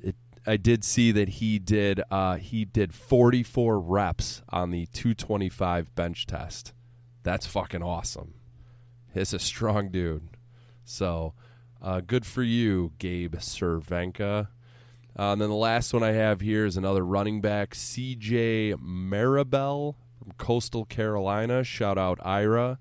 [0.00, 0.14] it
[0.46, 6.24] I did see that he did uh, he did 44 reps on the 225 bench
[6.24, 6.72] test.
[7.24, 8.34] That's fucking awesome.
[9.12, 10.35] He's a strong dude.
[10.86, 11.34] So
[11.82, 14.48] uh, good for you, Gabe Cervenka.
[15.18, 18.74] Uh, and then the last one I have here is another running back, C.J.
[18.78, 21.64] Marable from Coastal Carolina.
[21.64, 22.78] Shout out Ira.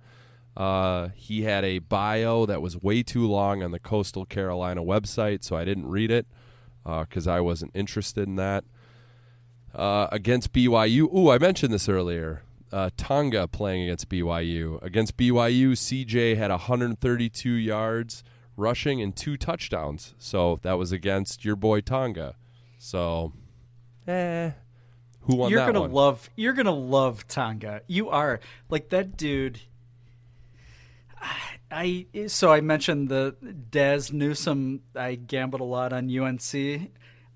[0.56, 5.44] Uh, he had a bio that was way too long on the Coastal Carolina website,
[5.44, 6.28] so I didn't read it
[6.86, 8.64] because I wasn't interested in that.
[9.74, 12.44] Uh, against BYU, ooh, I mentioned this earlier.
[12.76, 14.84] Uh, Tonga playing against BYU.
[14.84, 18.22] Against BYU, CJ had 132 yards
[18.58, 20.14] rushing and two touchdowns.
[20.18, 22.36] So that was against your boy Tonga.
[22.78, 23.32] So,
[24.06, 24.52] eh,
[25.22, 25.94] who won you're that gonna one?
[25.94, 27.80] love you're gonna love Tonga.
[27.88, 29.62] You are like that dude.
[31.72, 33.38] I so I mentioned the
[33.72, 34.82] Daz Newsome.
[34.94, 36.92] I gambled a lot on UNC.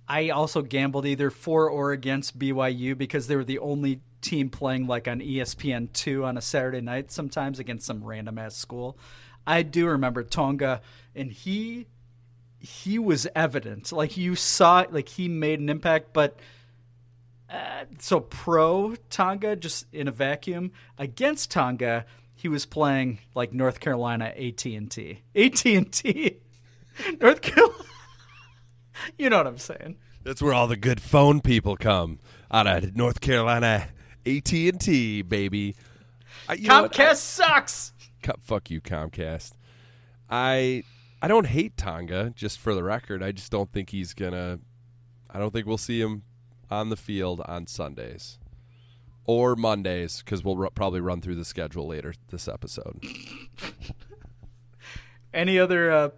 [0.06, 4.88] I also gambled either for or against BYU because they were the only team playing
[4.88, 7.12] like on ESPN two on a Saturday night.
[7.12, 8.98] Sometimes against some random ass school.
[9.46, 10.82] I do remember Tonga,
[11.16, 11.88] and he
[12.60, 13.92] he was evident.
[13.92, 16.38] Like you saw, like he made an impact, but
[17.50, 22.06] uh, so pro Tonga just in a vacuum against Tonga,
[22.36, 26.38] he was playing like North Carolina AT and T, AT and T,
[27.20, 27.76] North Carolina.
[29.18, 29.98] you know what I'm saying?
[30.24, 32.20] That's where all the good phone people come
[32.52, 33.88] out of North Carolina,
[34.26, 35.76] AT and T, baby.
[36.48, 36.94] I- you know what?
[36.94, 37.94] Comcast I- sucks.
[38.42, 39.54] Fuck you, Comcast.
[40.30, 40.84] I
[41.22, 42.32] I don't hate Tonga.
[42.36, 44.60] Just for the record, I just don't think he's gonna.
[45.30, 46.24] I don't think we'll see him
[46.70, 48.38] on the field on Sundays
[49.26, 53.04] or Mondays because we'll ru- probably run through the schedule later this episode.
[55.34, 56.10] Any other uh,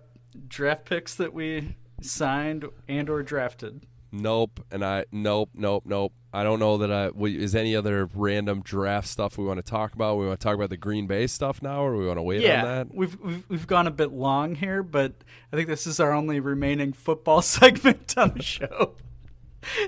[0.48, 3.86] draft picks that we signed and or drafted?
[4.12, 6.14] Nope, and I nope, nope, nope.
[6.34, 9.70] I don't know that I we, is any other random draft stuff we want to
[9.70, 10.18] talk about.
[10.18, 12.42] We want to talk about the Green Bay stuff now, or we want to wait
[12.42, 12.96] yeah, on that.
[12.96, 15.14] we've, we've we've gone a bit long here, but
[15.52, 18.96] I think this is our only remaining football segment on the show.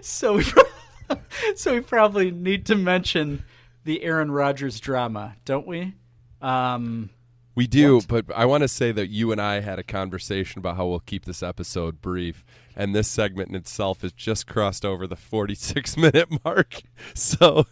[0.01, 1.17] so we pro-
[1.55, 3.43] so we probably need to mention
[3.83, 5.95] the Aaron Rodgers drama, don't we?
[6.41, 7.09] Um,
[7.55, 10.77] We do, but I want to say that you and I had a conversation about
[10.77, 12.43] how we'll keep this episode brief,
[12.75, 16.81] and this segment in itself has just crossed over the 46 minute mark.
[17.13, 17.65] So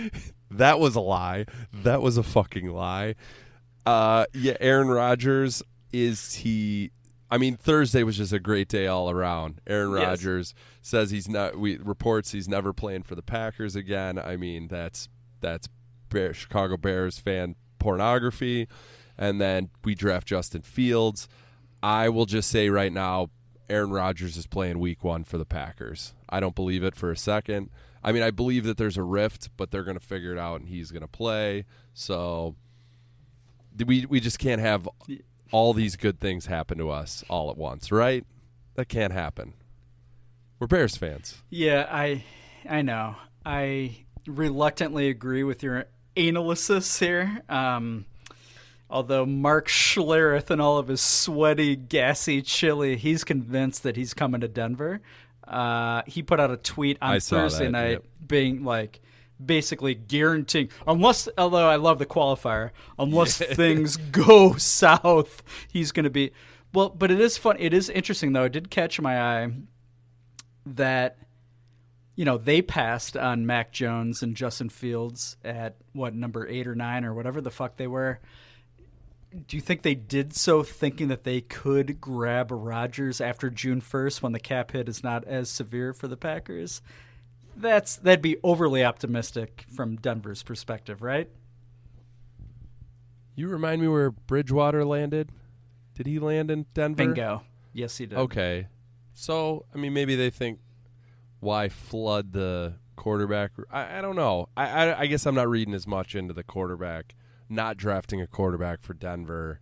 [0.50, 1.46] that was a lie.
[1.72, 3.14] That was a fucking lie.
[3.84, 5.62] Uh, yeah, Aaron Rodgers
[5.92, 6.90] is he?
[7.30, 9.60] I mean, Thursday was just a great day all around.
[9.66, 10.02] Aaron Yes.
[10.02, 11.56] Rodgers says he's not.
[11.58, 14.18] We reports he's never playing for the Packers again.
[14.18, 15.08] I mean, that's
[15.40, 15.68] that's
[16.08, 18.68] Bear, Chicago Bears fan pornography.
[19.18, 21.28] And then we draft Justin Fields.
[21.82, 23.30] I will just say right now,
[23.68, 26.14] Aaron Rodgers is playing Week One for the Packers.
[26.28, 27.70] I don't believe it for a second.
[28.02, 30.60] I mean, I believe that there's a rift, but they're going to figure it out,
[30.60, 31.64] and he's going to play.
[31.94, 32.54] So
[33.84, 34.88] we we just can't have
[35.52, 38.24] all these good things happen to us all at once, right?
[38.74, 39.54] That can't happen.
[40.58, 41.42] We're Bears fans.
[41.50, 42.24] yeah, I
[42.68, 43.16] I know.
[43.44, 45.86] I reluctantly agree with your
[46.16, 47.42] analysis here.
[47.48, 48.06] Um,
[48.88, 54.40] although Mark Schlereth and all of his sweaty, gassy chili, he's convinced that he's coming
[54.40, 55.00] to Denver.
[55.46, 58.04] Uh, he put out a tweet on I Thursday that, night yep.
[58.26, 59.00] being like
[59.44, 65.42] basically guaranteeing unless although I love the qualifier, unless things go south,
[65.72, 66.32] he's gonna be
[66.72, 69.52] well, but it is fun it is interesting though, it did catch my eye
[70.64, 71.18] that
[72.16, 76.74] you know, they passed on Mac Jones and Justin Fields at what number eight or
[76.74, 78.20] nine or whatever the fuck they were.
[79.46, 84.22] Do you think they did so thinking that they could grab Rodgers after June first
[84.22, 86.80] when the cap hit is not as severe for the Packers?
[87.56, 91.28] That's that'd be overly optimistic from Denver's perspective, right?
[93.34, 95.30] You remind me where Bridgewater landed.
[95.94, 96.96] Did he land in Denver?
[96.96, 97.42] Bingo.
[97.72, 98.18] Yes, he did.
[98.18, 98.68] Okay.
[99.12, 100.58] So, I mean, maybe they think,
[101.40, 103.52] why flood the quarterback?
[103.70, 104.48] I, I don't know.
[104.56, 107.14] I, I, I guess I'm not reading as much into the quarterback,
[107.48, 109.60] not drafting a quarterback for Denver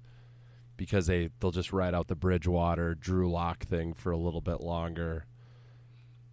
[0.76, 4.60] because they, they'll just ride out the Bridgewater, Drew Lock thing for a little bit
[4.60, 5.26] longer.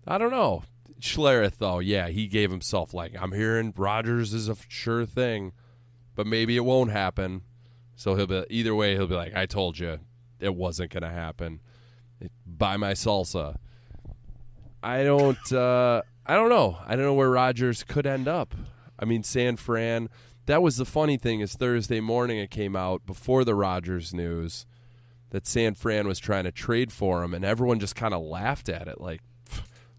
[0.07, 0.63] I don't know.
[0.99, 5.53] Schlereth, though, yeah, he gave himself, like, I'm hearing Rodgers is a sure thing,
[6.15, 7.41] but maybe it won't happen.
[7.95, 9.99] So he'll be, either way, he'll be like, I told you
[10.39, 11.59] it wasn't to happen
[12.45, 13.57] buy my salsa.
[14.83, 15.51] I don't.
[15.51, 16.77] Uh, I don't know.
[16.85, 18.53] I don't know where Rodgers could end up.
[18.99, 20.09] I mean, San Fran.
[20.51, 24.65] That was the funny thing is Thursday morning it came out before the Rodgers news
[25.29, 28.67] that San Fran was trying to trade for him, and everyone just kind of laughed
[28.67, 29.21] at it, like,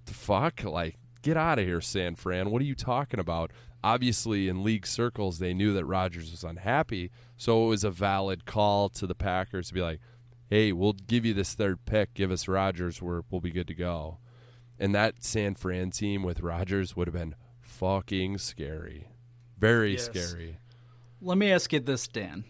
[0.04, 0.62] "The fuck?
[0.62, 2.50] Like, get out of here, San Fran.
[2.50, 3.50] What are you talking about?
[3.82, 8.44] Obviously, in league circles, they knew that Rodgers was unhappy, so it was a valid
[8.44, 10.00] call to the Packers to be like,
[10.50, 12.12] "Hey, we'll give you this third pick.
[12.12, 13.00] Give us Rodgers.
[13.00, 14.18] We're, we'll be good to go."
[14.78, 19.08] And that San Fran team with Rodgers would have been fucking scary,
[19.62, 20.04] very Yes.
[20.06, 20.58] scary.
[21.20, 22.44] Let me ask you this, Dan.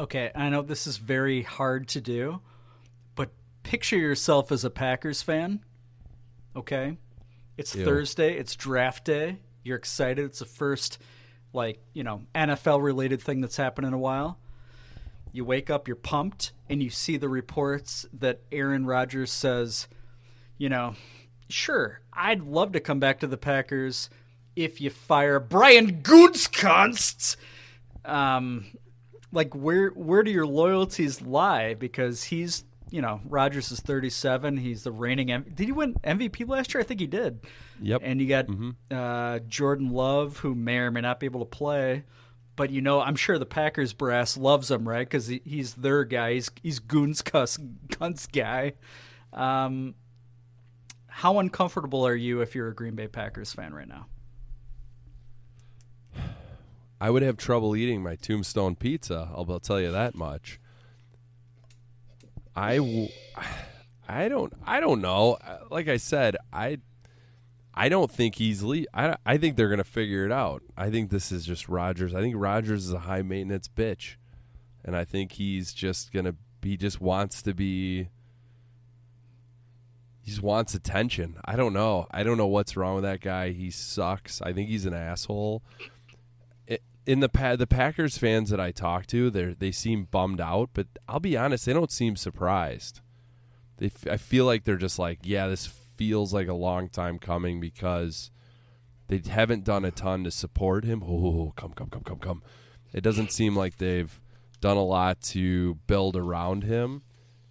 [0.00, 2.40] Okay, I know this is very hard to do,
[3.14, 3.30] but
[3.62, 5.62] picture yourself as a Packers fan.
[6.56, 6.96] Okay?
[7.58, 7.84] It's Ew.
[7.84, 9.40] Thursday, it's draft day.
[9.64, 10.24] You're excited.
[10.24, 10.98] It's the first
[11.52, 14.38] like, you know, NFL related thing that's happened in a while.
[15.32, 19.88] You wake up, you're pumped, and you see the reports that Aaron Rodgers says,
[20.56, 20.94] you know,
[21.48, 24.08] sure, I'd love to come back to the Packers
[24.56, 27.36] if you fire Brian Gutekunst.
[28.04, 28.64] Um,
[29.32, 31.74] like where where do your loyalties lie?
[31.74, 34.56] Because he's you know Rodgers is 37.
[34.56, 35.30] He's the reigning.
[35.30, 36.80] M- did he win MVP last year?
[36.80, 37.40] I think he did.
[37.82, 38.00] Yep.
[38.04, 38.76] And you got Mhm.
[38.90, 42.04] uh, Jordan Love, who may or may not be able to play.
[42.54, 45.06] But you know, I'm sure the Packers brass loves him, right?
[45.06, 46.34] Because he, he's their guy.
[46.34, 47.58] He's he's Goons cuss
[47.98, 48.74] Gun's guy.
[49.32, 49.94] Um,
[51.08, 54.06] how uncomfortable are you if you're a Green Bay Packers fan right now?
[57.00, 59.28] I would have trouble eating my tombstone pizza.
[59.34, 60.58] I'll, I'll tell you that much.
[62.54, 63.08] I, w-
[64.08, 65.34] I don't, I don't know.
[65.46, 66.78] Uh, Like I said, I,
[67.74, 70.62] I don't think he's le- I, I think they're gonna figure it out.
[70.76, 72.14] I think this is just Rodgers.
[72.14, 74.14] I think Rodgers is a high maintenance bitch,
[74.82, 76.34] and I think he's just gonna.
[76.62, 78.08] He just wants to be.
[80.22, 81.36] He just wants attention.
[81.44, 82.06] I don't know.
[82.10, 83.50] I don't know what's wrong with that guy.
[83.50, 84.40] He sucks.
[84.40, 85.62] I think he's an asshole
[87.06, 90.70] in the pa- the Packers fans that I talk to, they they seem bummed out,
[90.74, 93.00] but I'll be honest, they don't seem surprised.
[93.78, 97.18] They f- I feel like they're just like, yeah, this feels like a long time
[97.18, 98.30] coming because
[99.08, 101.02] they haven't done a ton to support him.
[101.04, 102.42] Oh, oh, oh come come come come come.
[102.92, 104.20] It doesn't seem like they've
[104.60, 107.02] done a lot to build around him.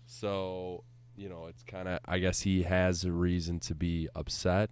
[0.06, 0.84] So,
[1.16, 4.70] you know, it's kind of I guess he has a reason to be upset,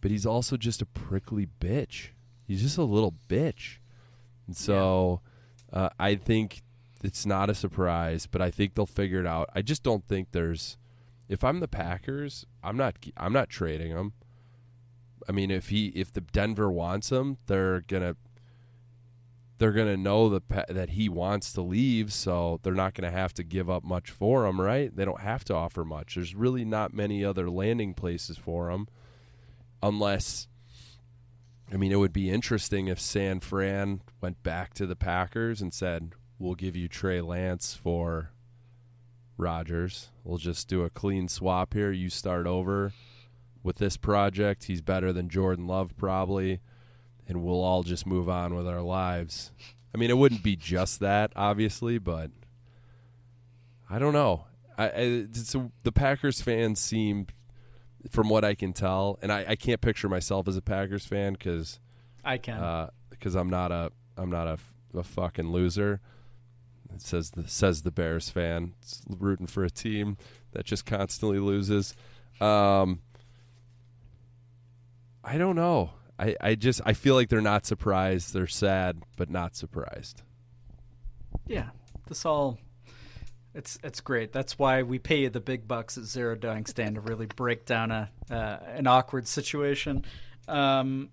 [0.00, 2.08] but he's also just a prickly bitch.
[2.46, 3.78] He's just a little bitch.
[4.46, 5.20] And so
[5.72, 6.62] uh, I think
[7.02, 9.50] it's not a surprise, but I think they'll figure it out.
[9.54, 10.78] I just don't think there's.
[11.28, 12.96] If I'm the Packers, I'm not.
[13.16, 14.12] I'm not trading him.
[15.28, 18.16] I mean, if he if the Denver wants him, they're gonna.
[19.58, 23.44] They're gonna know the that he wants to leave, so they're not gonna have to
[23.44, 24.94] give up much for him, right?
[24.94, 26.16] They don't have to offer much.
[26.16, 28.88] There's really not many other landing places for him,
[29.82, 30.48] unless
[31.72, 35.72] I mean, it would be interesting if San Fran went back to the Packers and
[35.72, 38.30] said, "We'll give you Trey Lance for
[39.36, 40.10] Rodgers.
[40.22, 41.90] We'll just do a clean swap here.
[41.90, 42.92] You start over
[43.62, 44.64] with this project.
[44.64, 46.60] He's better than Jordan Love probably,
[47.26, 49.50] and we'll all just move on with our lives."
[49.94, 52.30] I mean, it wouldn't be just that, obviously, but
[53.88, 54.46] I don't know.
[54.76, 54.88] I,
[55.84, 57.28] the Packers fans seem
[58.10, 61.34] from what I can tell, and I, I can't picture myself as a Packers fan
[61.34, 61.80] because
[62.24, 62.88] I can.
[63.10, 66.00] because I'm not a I'm not a fucking loser.
[66.94, 70.16] It says the says the Bears fan It's rooting for a team
[70.52, 71.94] that just constantly loses.
[72.40, 73.00] Um,
[75.24, 75.90] I don't know.
[76.18, 78.32] I, I just I feel like they're not surprised.
[78.32, 80.22] They're sad, but not surprised.
[81.46, 81.70] Yeah,
[82.08, 82.58] this all
[83.54, 84.32] it's it's great.
[84.32, 87.64] That's why we pay you the big bucks at Zero Dying Stand to really break
[87.64, 90.04] down a uh, an awkward situation.
[90.48, 91.10] Um,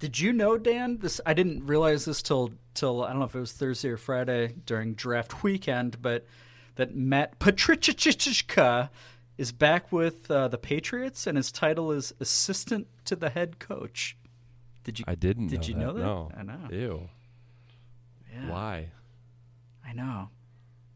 [0.00, 0.98] did you know, Dan?
[0.98, 3.96] This I didn't realize this till till I don't know if it was Thursday or
[3.96, 6.26] Friday during draft weekend, but
[6.74, 8.90] that Matt Patricia
[9.38, 14.16] is back with uh, the Patriots, and his title is assistant to the head coach.
[14.82, 15.04] Did you?
[15.08, 15.48] I didn't.
[15.48, 15.80] Did know you that.
[15.80, 16.02] know that?
[16.02, 16.30] No.
[16.36, 16.68] I know.
[16.70, 17.08] Ew.
[18.32, 18.50] Yeah.
[18.50, 18.90] Why?
[19.86, 20.30] I know.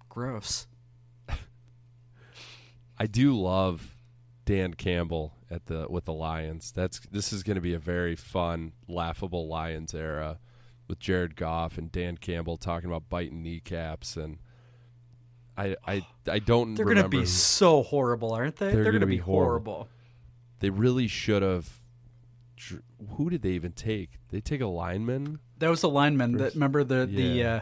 [0.08, 0.66] Gross.
[2.98, 3.94] I do love
[4.44, 6.72] Dan Campbell at the with the Lions.
[6.72, 10.38] That's this is going to be a very fun, laughable Lions era
[10.88, 14.38] with Jared Goff and Dan Campbell talking about biting kneecaps and
[15.56, 18.72] I I I don't They're going to be so horrible, aren't they?
[18.72, 19.72] They're going to be horrible.
[19.72, 19.88] horrible.
[20.60, 21.78] They really should have
[23.16, 24.18] who did they even take?
[24.30, 25.38] They take a lineman?
[25.58, 27.44] That was a lineman that remember the the.
[27.44, 27.60] Uh,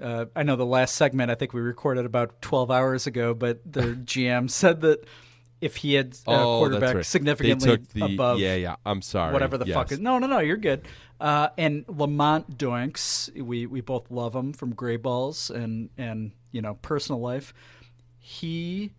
[0.00, 3.60] uh, I know the last segment I think we recorded about 12 hours ago, but
[3.70, 5.04] the GM said that
[5.60, 7.04] if he had a oh, quarterback right.
[7.06, 8.76] significantly took the, above Yeah, yeah.
[8.86, 9.32] I'm sorry.
[9.32, 9.98] whatever the fuck Yes.
[9.98, 10.00] is.
[10.00, 10.82] No, no, no, you're good.
[11.20, 16.62] Uh, and Lamont Doinks, we we both love him from Gray Balls and and you
[16.62, 17.52] know personal life.
[18.20, 18.92] He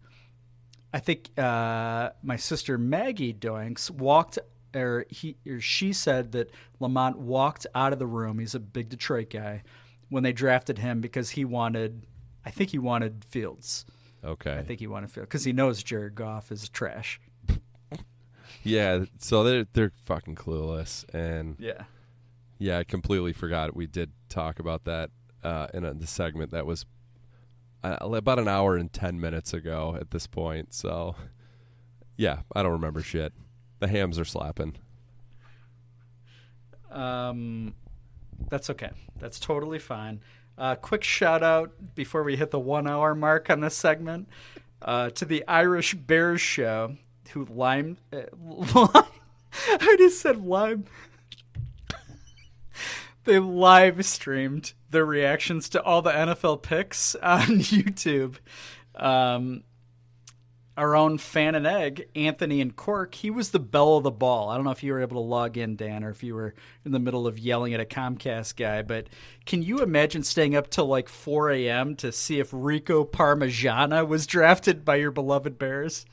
[0.93, 4.38] I think uh, my sister Maggie Doinks walked,
[4.76, 6.51] or he or she said that
[6.81, 8.39] Lamont walked out of the room.
[8.39, 9.63] He's a big Detroit guy
[10.10, 12.06] when they drafted him because he wanted,
[12.45, 13.86] I think he wanted Fields.
[14.23, 14.53] Okay.
[14.57, 17.19] I think he wanted Fields because he knows Jared Goff is trash.
[18.64, 21.84] Yeah, so they're they're fucking clueless, and Yeah.
[22.57, 25.11] yeah, I completely forgot we did talk about that
[25.44, 26.86] uh, in a, the segment that was
[27.86, 30.73] uh, about an hour and ten minutes ago at this point.
[30.73, 31.15] So
[32.18, 33.31] yeah, I don't remember shit.
[33.80, 34.76] The hams are slapping.
[36.91, 37.76] Um,
[38.49, 38.91] that's okay.
[39.20, 40.22] That's totally fine.
[40.57, 44.28] Uh, quick shout out before we hit the one hour mark on this segment
[44.82, 46.98] uh, to the Irish Bears show,
[47.32, 47.98] who lime.
[48.11, 48.24] Uh,
[48.76, 49.06] lime
[49.68, 50.86] I just said lime.
[53.24, 58.36] they live streamed their reactions to all the NFL picks on YouTube.
[58.95, 59.64] Um,
[60.80, 64.47] our own fan and egg, Anthony and Cork, he was the bell of the ball.
[64.47, 66.56] I don't know if you were able to log in, Dan, or if you were
[66.85, 69.07] in the middle of yelling at a Comcast guy, but
[69.45, 71.97] can you imagine staying up till like 4 a.m.
[71.97, 76.06] to see if Rico Parmigiana was drafted by your beloved Bears?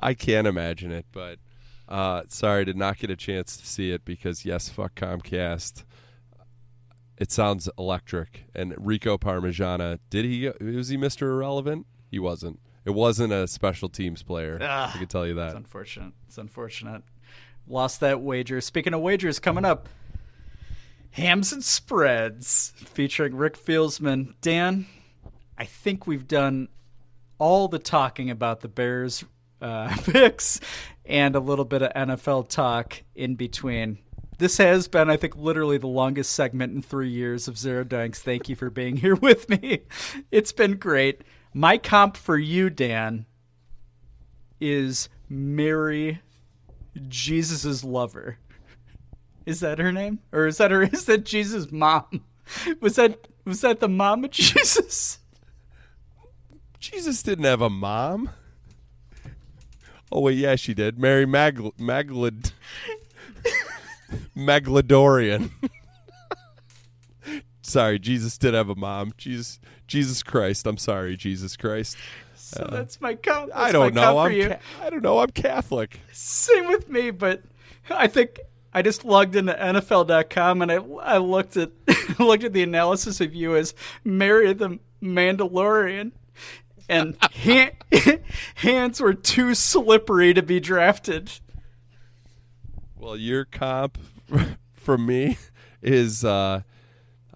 [0.00, 1.40] I can't imagine it, but
[1.88, 5.82] uh, sorry, did not get a chance to see it because yes, fuck Comcast.
[7.18, 8.44] It sounds electric.
[8.54, 10.52] And Rico Parmigiana, did he?
[10.60, 11.86] Was he Mister Irrelevant?
[12.10, 12.60] He wasn't.
[12.86, 14.58] It wasn't a special teams player.
[14.62, 15.48] Ah, I can tell you that.
[15.48, 16.12] It's unfortunate.
[16.28, 17.02] It's unfortunate.
[17.66, 18.60] Lost that wager.
[18.60, 19.88] Speaking of wagers, coming up,
[21.10, 24.34] Hams and Spreads featuring Rick Fieldsman.
[24.40, 24.86] Dan,
[25.58, 26.68] I think we've done
[27.38, 29.24] all the talking about the Bears
[29.60, 30.60] uh, picks
[31.04, 33.98] and a little bit of NFL talk in between.
[34.38, 38.18] This has been, I think, literally the longest segment in three years of Zero Doinks.
[38.18, 39.80] Thank you for being here with me.
[40.30, 41.22] It's been great.
[41.56, 43.24] My comp for you, Dan,
[44.60, 46.20] is Mary
[47.08, 48.36] Jesus's lover.
[49.46, 50.18] Is that her name?
[50.32, 52.24] Or is that her is that Jesus' mom?
[52.82, 55.18] Was that was that the mom of Jesus?
[56.78, 58.28] Jesus didn't have a mom.
[60.12, 60.98] Oh wait, yeah, she did.
[60.98, 62.52] Mary Magl- Maglad
[64.36, 65.52] Magladorian.
[67.62, 69.14] sorry, Jesus did have a mom.
[69.16, 70.66] Jesus, Jesus Christ.
[70.66, 71.96] I'm sorry, Jesus Christ.
[72.34, 73.50] So that's my comp.
[73.54, 74.18] I don't know.
[74.18, 75.18] I'm ca- I don't know.
[75.18, 76.00] I'm Catholic.
[76.12, 77.42] Same with me, but
[77.90, 78.40] I think
[78.72, 81.70] I just logged into NFL.com and I I looked at
[82.18, 86.12] looked at the analysis of you as Mary the Mandalorian,
[86.88, 87.72] and han-
[88.56, 91.30] hands were too slippery to be drafted.
[92.96, 93.98] Well, your comp
[94.74, 95.38] from me
[95.82, 96.62] is uh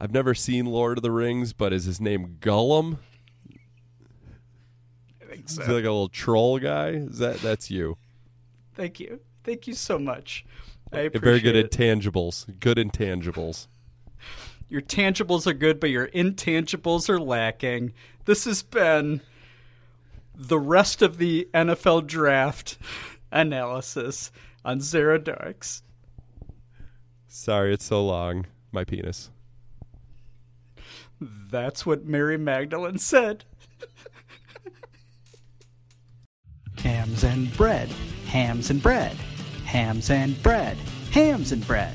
[0.00, 2.98] I've never seen Lord of the Rings, but is his name Gollum?
[5.22, 6.88] I think Is he like a little troll guy?
[6.90, 7.98] Is that that's you?
[8.74, 10.44] Thank you, thank you so much.
[10.92, 12.00] I You're very good appreciate at it.
[12.00, 12.58] tangibles.
[12.58, 13.66] Good intangibles.
[14.68, 17.92] Your tangibles are good, but your intangibles are lacking.
[18.24, 19.20] This has been
[20.34, 22.78] the rest of the NFL draft
[23.30, 24.32] analysis
[24.64, 25.82] on Zero Doinks.
[27.28, 28.46] Sorry, it's so long.
[28.72, 29.30] My penis.
[31.20, 33.44] That's what Mary Magdalene said.
[36.78, 37.88] Hams and bread,
[38.26, 39.14] hams and bread,
[39.66, 40.78] hams and bread,
[41.10, 41.92] hams and bread.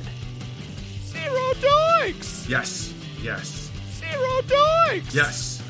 [1.04, 2.48] Zero doinks!
[2.48, 5.14] Yes, yes, Zero doinks!
[5.14, 5.64] yes.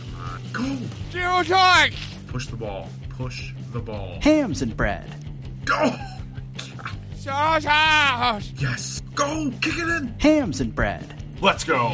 [0.52, 0.86] Come go.
[1.11, 1.95] Zero doinks!
[2.27, 2.90] Push the ball.
[3.10, 4.18] Push the ball.
[4.22, 5.10] Hams and bread.
[5.64, 5.95] Go.
[7.18, 8.52] Zero doinks!
[8.61, 9.02] Yes.
[9.15, 9.52] Go.
[9.61, 10.14] Kick it in.
[10.19, 11.23] Hams and bread.
[11.41, 11.94] Let's go.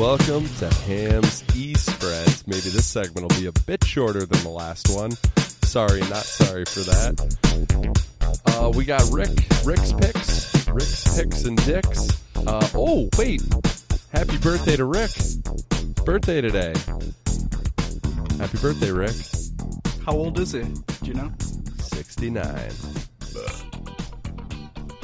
[0.00, 2.46] Welcome to Ham's E Spreads.
[2.46, 5.10] Maybe this segment will be a bit shorter than the last one.
[5.62, 8.40] Sorry, not sorry for that.
[8.46, 9.28] Uh, we got Rick,
[9.62, 12.18] Rick's picks, Rick's picks and dicks.
[12.34, 13.42] Uh, oh, wait.
[14.10, 15.10] Happy birthday to Rick.
[16.06, 16.72] Birthday today.
[18.38, 19.16] Happy birthday, Rick.
[20.06, 20.62] How old is he?
[20.62, 21.30] Do you know?
[21.82, 22.70] 69.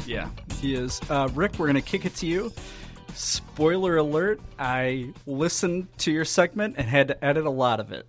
[0.06, 1.02] Yeah, he is.
[1.10, 2.50] Uh, Rick, we're going to kick it to you.
[3.16, 8.08] Spoiler alert, I listened to your segment and had to edit a lot of it.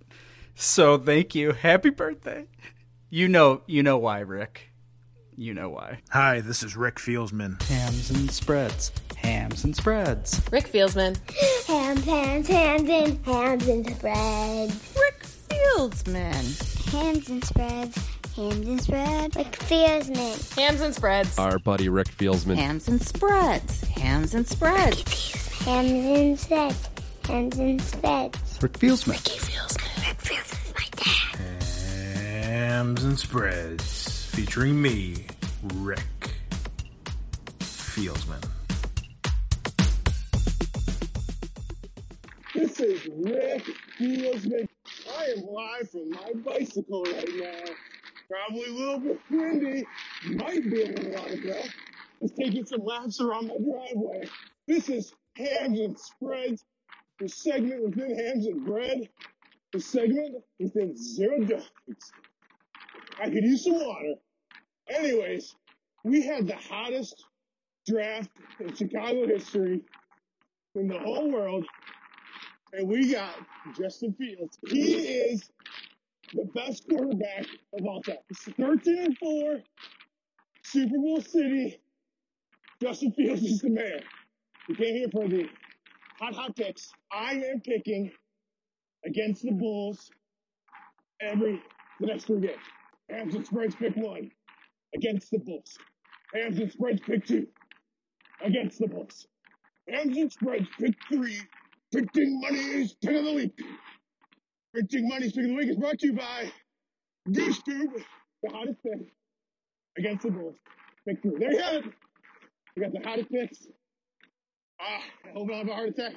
[0.54, 1.52] So thank you.
[1.52, 2.46] Happy birthday.
[3.08, 4.70] You know you know why, Rick.
[5.34, 6.00] You know why.
[6.10, 7.62] Hi, this is Rick Fieldsman.
[7.62, 8.92] Hams and spreads.
[9.16, 10.42] Hams and spreads.
[10.52, 11.16] Rick Fieldsman.
[11.66, 14.94] Hams, hams, hams, and hams and spreads.
[14.94, 16.90] Rick Fieldsman.
[16.92, 18.17] Hams and spreads.
[18.38, 19.36] Hams and spreads.
[19.36, 20.56] Rick Fieldsman.
[20.56, 21.38] Hams and spreads.
[21.40, 22.54] Our buddy Rick Fieldsman.
[22.54, 23.80] Hams and spreads.
[23.80, 25.58] Hams and spreads.
[25.64, 26.88] Hams and spreads.
[27.26, 28.62] Hams and spreads.
[28.62, 29.14] Rick Fieldsman.
[29.14, 30.06] Ricky Fieldsman.
[30.06, 32.44] Rick Fieldsman's my dad.
[32.44, 35.16] Hams and Spreads, featuring me,
[35.74, 35.98] Rick
[37.58, 38.44] Fieldsman.
[42.54, 43.64] This is Rick
[43.98, 44.68] Fieldsman.
[45.18, 47.74] I am live from my bicycle right now.
[48.30, 49.86] Probably a little bit windy.
[50.24, 51.68] Might be a little out of breath.
[52.20, 54.28] Just taking some laps around my driveway.
[54.66, 56.64] This is Hams and Spreads,
[57.18, 59.08] the segment within Hams and Bread,
[59.72, 62.10] the segment within Zero Doinks.
[63.20, 64.14] I could use some water.
[64.88, 65.54] Anyways,
[66.04, 67.24] we had the hottest
[67.86, 68.30] draft
[68.60, 69.80] in Chicago history
[70.74, 71.64] in the whole world
[72.72, 73.34] and we got
[73.78, 74.58] Justin Fields.
[74.68, 75.50] He is
[76.32, 77.46] the best quarterback
[77.78, 78.16] of all time.
[78.30, 79.60] It's 13 and 4,
[80.62, 81.80] Super Bowl City.
[82.80, 84.00] Justin Fields is the man.
[84.68, 85.48] We came here for the
[86.20, 86.90] hot, hot picks.
[87.12, 88.12] I am picking
[89.04, 90.10] against the Bulls
[91.20, 91.60] every
[92.00, 92.62] the next three games.
[93.10, 94.30] Hams and spreads pick one
[94.94, 95.76] against the Bulls.
[96.34, 97.46] Hams and spreads pick two
[98.44, 99.26] against the Bulls.
[99.88, 101.40] Hams and spreads pick three
[101.90, 103.58] Picking money is Pick of the Week.
[104.72, 106.52] Printing Money's Pick of the Week is brought to you by
[107.32, 107.90] Goose Tube,
[108.42, 109.08] the hottest pick
[109.96, 110.56] against the Bulls.
[111.06, 111.38] Pick three.
[111.38, 111.84] There you have it.
[112.76, 113.66] We got the hottest picks.
[114.80, 116.12] Ah, I hope I don't have a heart attack.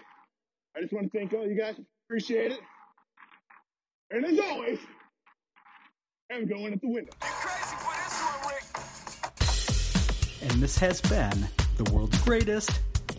[0.75, 1.75] I just want to thank all you guys.
[2.07, 2.59] Appreciate it.
[4.11, 4.79] And as always,
[6.31, 7.11] I'm going at the window.
[10.41, 11.47] And this has been
[11.77, 12.69] the world's greatest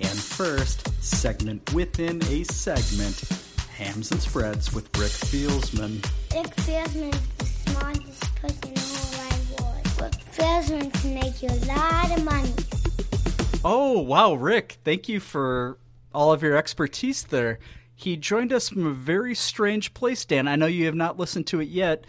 [0.00, 3.41] and first segment within a segment
[3.82, 6.02] Hams and Spreads with Rick Fieldsman.
[6.32, 10.00] Rick Fieldsman is the smartest person in the whole wide world.
[10.00, 12.52] Rick Fieldsman can make you a lot of money.
[13.64, 14.78] Oh, wow, Rick.
[14.84, 15.78] Thank you for
[16.14, 17.59] all of your expertise there.
[17.94, 20.48] He joined us from a very strange place, Dan.
[20.48, 22.04] I know you have not listened to it yet.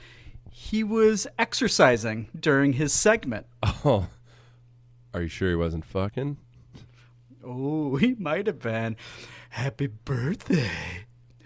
[0.52, 3.48] He was exercising during his segment.
[3.86, 4.08] Oh,
[5.14, 6.38] are you sure he wasn't fucking?
[7.46, 8.96] Oh, he might have been.
[9.50, 10.70] Happy birthday.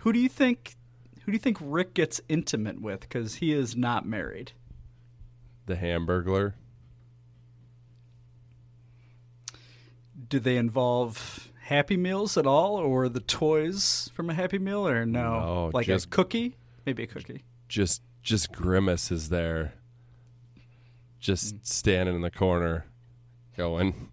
[0.08, 0.78] Who do you think
[1.26, 4.54] who do you think Rick gets intimate with cuz he is not married?
[5.66, 6.54] The Hamburglar.
[10.30, 15.06] Do they involve Happy Meals at all or the toys from a Happy Meal or
[15.06, 15.42] no?
[15.42, 16.56] No, like just- a cookie?
[16.86, 17.44] Maybe a cookie.
[17.68, 19.74] Just just Grimace is there.
[21.20, 21.58] Just hmm.
[21.64, 22.86] standing in the corner
[23.58, 24.10] going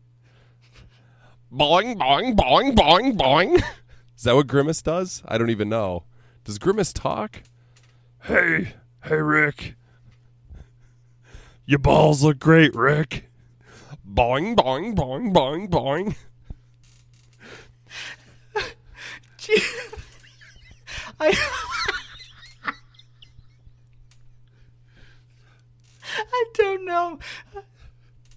[1.52, 3.62] boing boing boing boing boing.
[4.16, 5.22] Is that what Grimace does?
[5.26, 6.04] I don't even know.
[6.44, 7.42] Does Grimace talk?
[8.22, 8.74] Hey,
[9.04, 9.74] hey Rick.
[11.66, 13.30] Your balls look great, Rick.
[14.06, 16.16] Boing boing boing boing boing.
[21.20, 21.34] I
[26.16, 27.18] I don't know.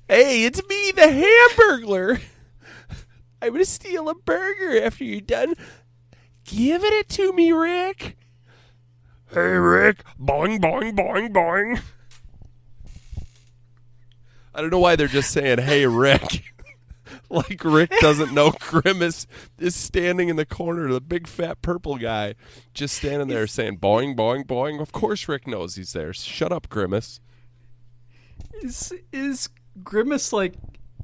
[0.08, 2.22] Hey, it's me, the Hamburglar.
[3.42, 5.56] I'm gonna steal a burger after you're done.
[6.46, 8.18] Give it to me, Rick.
[9.34, 10.04] Hey, Rick.
[10.20, 11.82] Boing, boing, boing, boing.
[14.56, 16.44] I don't know why they're just saying, hey, Rick.
[17.30, 19.28] like Rick doesn't know Grimace
[19.60, 22.36] is standing in the corner, the big fat purple guy,
[22.74, 24.82] just standing there saying, boing, boing, boing.
[24.82, 26.14] Of course Rick knows he's there.
[26.14, 27.20] Shut up, Grimace.
[28.62, 29.50] Is is
[29.84, 30.54] Grimace like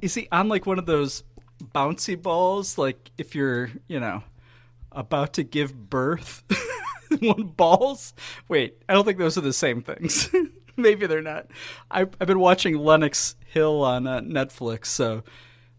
[0.01, 1.23] is he on like one of those
[1.73, 4.23] bouncy balls like if you're, you know,
[4.91, 6.43] about to give birth?
[7.19, 8.13] one balls?
[8.47, 10.29] Wait, I don't think those are the same things.
[10.77, 11.47] Maybe they're not.
[11.91, 15.23] I've, I've been watching Lenox Hill on uh, Netflix, so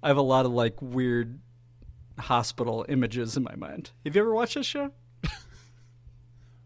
[0.02, 1.40] I have a lot of like weird
[2.18, 3.90] hospital images in my mind.
[4.04, 4.92] Have you ever watched this show?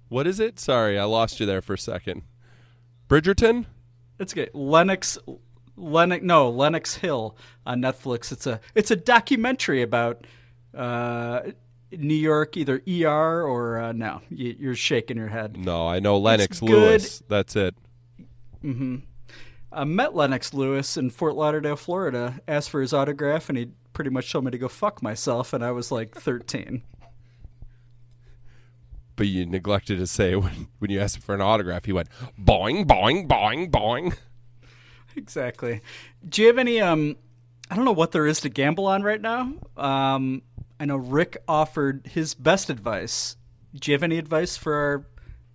[0.09, 0.59] What is it?
[0.59, 2.23] Sorry, I lost you there for a second.
[3.09, 3.67] Bridgerton?
[4.19, 4.51] It's good.
[4.55, 5.19] Lennox
[5.79, 8.33] Lennox no, Lenox Hill on Netflix.
[8.33, 10.27] It's a it's a documentary about
[10.75, 11.41] uh,
[11.93, 14.21] New York, either ER or uh, no.
[14.31, 15.57] You, you're shaking your head.
[15.57, 16.61] No, I know Lennox.
[16.63, 17.23] Lewis.
[17.29, 17.75] That's it.
[18.61, 18.97] hmm
[19.71, 22.41] I met Lennox Lewis in Fort Lauderdale, Florida.
[22.49, 25.53] Asked for his autograph, and he pretty much told me to go fuck myself.
[25.53, 26.83] And I was like 13.
[29.15, 32.09] But you neglected to say when, when you asked him for an autograph, he went
[32.41, 34.17] boing, boing, boing, boing.
[35.19, 35.81] Exactly.
[36.27, 36.81] Do you have any?
[36.81, 37.17] Um,
[37.71, 39.53] I don't know what there is to gamble on right now.
[39.77, 40.43] Um,
[40.81, 43.37] I know Rick offered his best advice.
[43.75, 45.07] Do you have any advice for our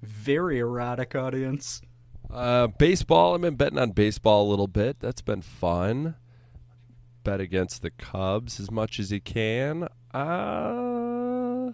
[0.04, 1.82] very erotic audience?
[2.32, 3.34] Uh, baseball.
[3.36, 5.00] I've been betting on baseball a little bit.
[5.00, 6.16] That's been fun.
[7.24, 9.88] Bet against the Cubs as much as you can.
[10.14, 11.72] Uh,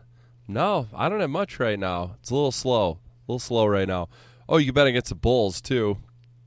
[0.48, 2.16] No, I don't have much right now.
[2.20, 3.00] It's a little slow.
[3.28, 4.10] A little slow right now.
[4.48, 5.98] Oh, you can bet against the Bulls too.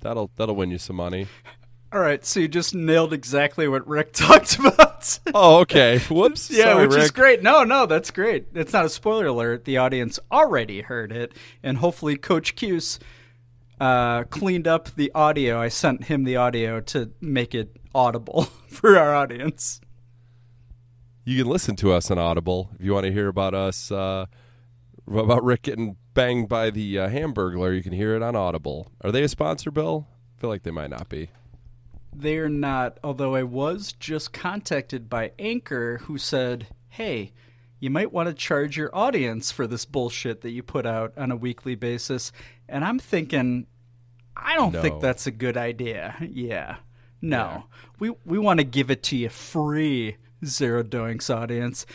[0.02, 1.26] That'll that'll win you some money.
[1.92, 5.18] All right, so you just nailed exactly what Rick talked about.
[5.34, 5.98] Oh, okay.
[6.08, 6.50] Whoops.
[6.50, 7.42] yeah, Sorry, which is great.
[7.42, 8.46] No, no, that's great.
[8.54, 9.66] It's not a spoiler alert.
[9.66, 12.98] The audience already heard it, and hopefully Coach Cuse
[13.78, 15.60] uh, cleaned up the audio.
[15.60, 19.80] I sent him the audio to make it audible for our audience.
[21.24, 24.26] You can listen to us on Audible if you want to hear about us uh,
[25.16, 27.74] about Rick getting banged by the uh, Hamburglar.
[27.74, 28.90] You can hear it on Audible.
[29.02, 30.06] Are they a sponsor, Bill?
[30.36, 31.28] I feel like they might not be.
[32.14, 37.32] They are not, although I was just contacted by Anchor who said, hey,
[37.80, 41.30] you might want to charge your audience for this bullshit that you put out on
[41.30, 42.30] a weekly basis.
[42.68, 43.66] And I'm thinking,
[44.36, 44.82] I don't No.
[44.82, 46.16] think that's a good idea.
[46.20, 46.76] Yeah.
[47.20, 47.64] No.
[47.98, 51.86] We we want to give it to you free, Zero Doinks audience.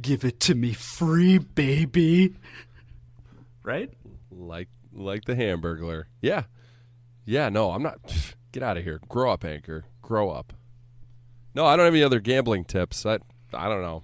[0.00, 2.36] Give it to me free, baby.
[3.62, 3.90] Right?
[4.30, 6.04] Like like the Hamburglar.
[6.20, 6.44] Yeah.
[7.24, 7.98] Yeah, no, I'm not
[8.52, 9.00] get out of here.
[9.08, 9.84] Grow up, Anchor.
[10.02, 10.52] Grow up.
[11.54, 13.04] No, I don't have any other gambling tips.
[13.04, 13.18] I
[13.52, 14.02] I don't know.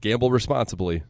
[0.00, 1.02] Gamble responsibly.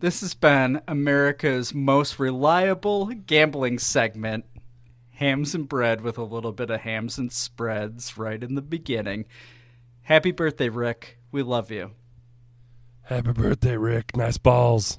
[0.00, 4.44] This has been America's most reliable gambling segment.
[5.12, 9.26] Hams and bread with a little bit of hams and spreads right in the beginning.
[10.02, 11.18] Happy birthday, Rick.
[11.30, 11.92] We love you.
[13.02, 14.16] Happy birthday, Rick.
[14.16, 14.98] Nice balls.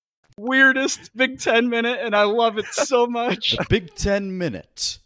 [0.41, 3.55] Weirdest Big Ten minute, and I love it so much.
[3.69, 4.97] Big Ten minute.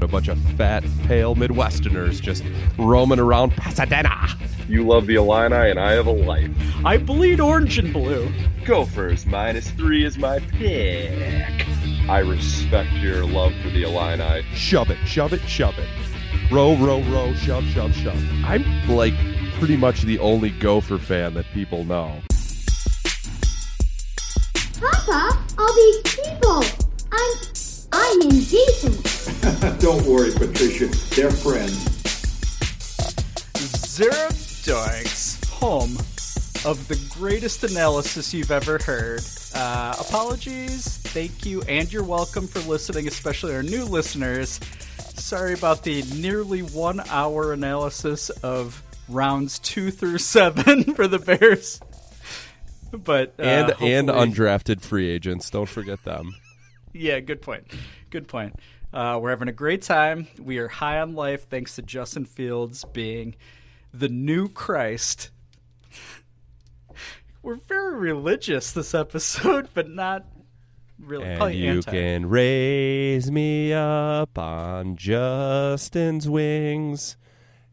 [0.00, 2.42] A bunch of fat, pale Midwesterners just
[2.76, 4.26] roaming around Pasadena.
[4.68, 6.50] You love the Illini, and I have a life.
[6.84, 8.28] I bleed orange and blue.
[8.64, 11.64] Gophers minus three is my pick.
[12.08, 14.42] I respect your love for the Illini.
[14.54, 15.88] Shove it, shove it, shove it.
[16.50, 18.20] Row, row, row, shove, shove, shove.
[18.44, 19.14] I'm like
[19.60, 22.20] pretty much the only Gopher fan that people know.
[24.82, 26.64] Papa, all these people.
[27.12, 27.32] I'm
[27.92, 29.80] I'm indecent.
[29.80, 30.86] Don't worry, Patricia.
[31.14, 31.78] They're friends.
[33.86, 34.28] Zero
[34.64, 35.96] Doinks, home
[36.68, 39.20] of the greatest analysis you've ever heard.
[39.54, 44.58] Uh, apologies, thank you, and you're welcome for listening, especially our new listeners.
[45.14, 51.80] Sorry about the nearly one hour analysis of rounds two through seven for the Bears.
[53.04, 55.48] But uh, and and undrafted free agents.
[55.48, 56.34] Don't forget them.
[56.92, 57.64] yeah, good point.
[58.10, 58.56] Good point.
[58.92, 60.28] Uh, we're having a great time.
[60.38, 63.34] We are high on life thanks to Justin Fields being
[63.94, 65.30] the new Christ.
[67.42, 70.26] We're very religious this episode, but not
[70.98, 71.24] really.
[71.24, 71.90] And you anti.
[71.90, 77.16] can raise me up on Justin's wings.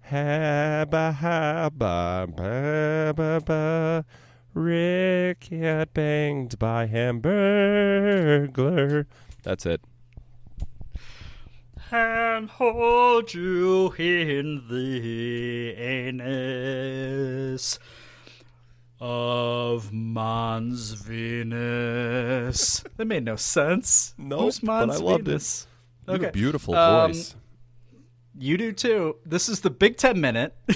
[0.09, 4.05] Habba habba ba ba ba.
[4.53, 9.05] Rick got banged by Hamburglar.
[9.43, 9.81] That's it.
[11.91, 17.79] and hold you in the anus
[19.01, 22.83] of Mons Venus.
[22.97, 24.13] That made no sense.
[24.19, 25.25] Nope, Who's but I loved it.
[25.31, 25.65] Venus?
[26.07, 26.31] You have a Okay.
[26.31, 27.35] beautiful Um, voice.
[28.37, 29.15] You do too.
[29.25, 30.55] This is the Big Ten Minute.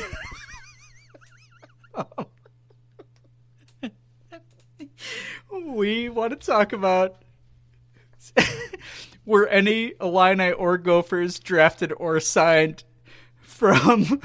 [5.62, 7.18] we want to talk about
[9.26, 12.84] were any Illini or Gophers drafted or signed
[13.42, 14.22] from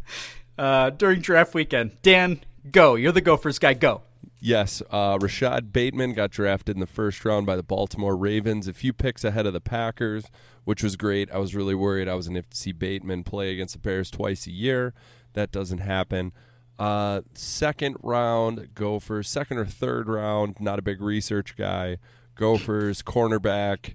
[0.58, 2.00] uh, during draft weekend.
[2.02, 2.40] Dan,
[2.70, 2.94] go.
[2.94, 3.74] You're the Gophers guy.
[3.74, 4.02] Go.
[4.40, 8.72] Yes, uh, Rashad Bateman got drafted in the first round by the Baltimore Ravens, a
[8.72, 10.26] few picks ahead of the Packers,
[10.64, 11.28] which was great.
[11.32, 14.46] I was really worried I was going to see Bateman play against the Bears twice
[14.46, 14.94] a year.
[15.32, 16.32] That doesn't happen.
[16.78, 19.28] Uh, second round, Gophers.
[19.28, 21.98] Second or third round, not a big research guy.
[22.34, 23.94] Gophers, cornerback,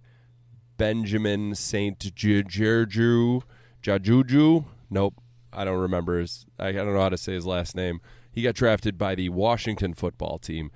[0.78, 1.98] Benjamin St.
[2.14, 3.42] Juju.
[3.82, 4.66] Jajuju?
[4.90, 5.16] Nope.
[5.52, 6.46] I don't remember his.
[6.60, 8.02] I, I don't know how to say his last name.
[8.32, 10.72] He got drafted by the Washington football team.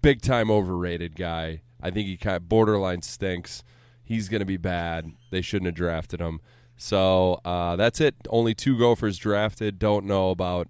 [0.00, 1.62] Big time overrated guy.
[1.80, 3.62] I think he kind of borderline stinks.
[4.02, 5.12] He's going to be bad.
[5.30, 6.40] They shouldn't have drafted him.
[6.76, 8.14] So uh, that's it.
[8.30, 9.78] Only two Gophers drafted.
[9.78, 10.68] Don't know about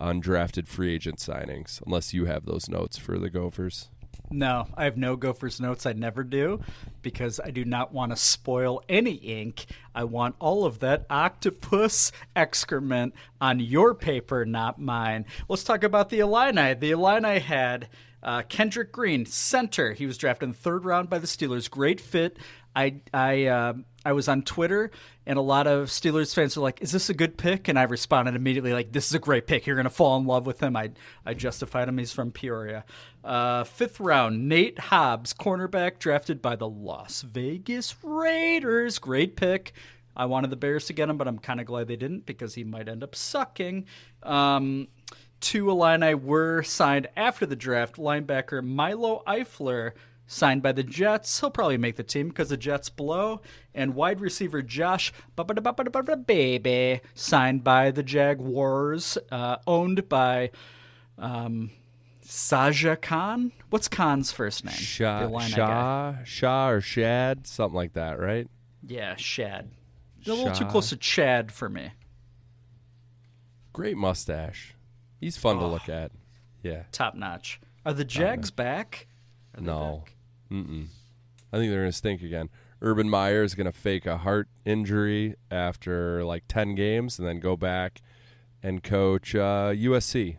[0.00, 3.88] undrafted free agent signings, unless you have those notes for the Gophers.
[4.30, 5.86] No, I have no Gophers notes.
[5.86, 6.60] I never do
[7.00, 9.66] because I do not want to spoil any ink.
[9.94, 15.24] I want all of that octopus excrement on your paper, not mine.
[15.48, 16.74] Let's talk about the Illini.
[16.74, 17.88] The Illini had
[18.22, 19.92] uh, Kendrick Green, center.
[19.92, 21.70] He was drafted in the third round by the Steelers.
[21.70, 22.36] Great fit.
[22.78, 23.74] I I uh,
[24.04, 24.92] I was on Twitter,
[25.26, 27.82] and a lot of Steelers fans are like, "Is this a good pick?" And I
[27.82, 29.66] responded immediately, like, "This is a great pick.
[29.66, 30.92] You're gonna fall in love with him." I
[31.26, 31.98] I justified him.
[31.98, 32.84] He's from Peoria.
[33.24, 39.00] Uh, fifth round, Nate Hobbs, cornerback, drafted by the Las Vegas Raiders.
[39.00, 39.72] Great pick.
[40.16, 42.54] I wanted the Bears to get him, but I'm kind of glad they didn't because
[42.54, 43.86] he might end up sucking.
[44.22, 44.88] Um,
[45.40, 47.96] two Illini were signed after the draft.
[47.96, 49.92] Linebacker Milo Eifler
[50.28, 51.40] signed by the Jets.
[51.40, 53.40] He'll probably make the team because the Jets blow.
[53.74, 55.12] And wide receiver Josh
[56.26, 60.50] Baby signed by the Jaguars, uh, owned by
[61.16, 61.70] um,
[62.24, 63.52] Saja Khan.
[63.70, 64.74] What's Khan's first name?
[64.76, 65.56] The Shaw, Illini guy.
[65.56, 68.46] Shaw, Shaw or Shad, something like that, right?
[68.86, 69.70] Yeah, Shad.
[70.26, 70.68] A little too Shad.
[70.68, 71.92] close to Chad for me.
[73.72, 74.74] Great mustache.
[75.20, 76.12] He's fun to look at.
[76.62, 76.82] Yeah.
[76.92, 77.60] Top notch.
[77.86, 79.06] Are the Jags back?
[79.56, 80.02] Are No.
[80.04, 80.14] back?
[80.50, 80.86] Mm-mm.
[81.52, 82.50] I think they're going to stink again.
[82.80, 87.40] Urban Meyer is going to fake a heart injury after like 10 games and then
[87.40, 88.00] go back
[88.62, 90.36] and coach uh, USC.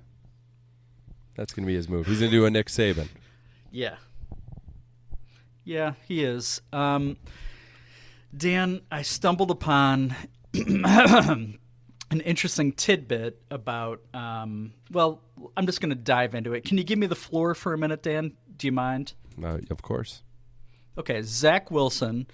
[1.35, 2.07] That's going to be his move.
[2.07, 3.07] He's going to do a Nick Saban.
[3.71, 3.95] Yeah.
[5.63, 6.61] Yeah, he is.
[6.73, 7.17] Um,
[8.35, 10.15] Dan, I stumbled upon
[10.53, 11.59] an
[12.25, 14.01] interesting tidbit about.
[14.13, 15.21] Um, well,
[15.55, 16.63] I'm just going to dive into it.
[16.63, 18.33] Can you give me the floor for a minute, Dan?
[18.57, 19.13] Do you mind?
[19.43, 20.23] Uh, of course.
[20.97, 22.27] Okay, Zach Wilson,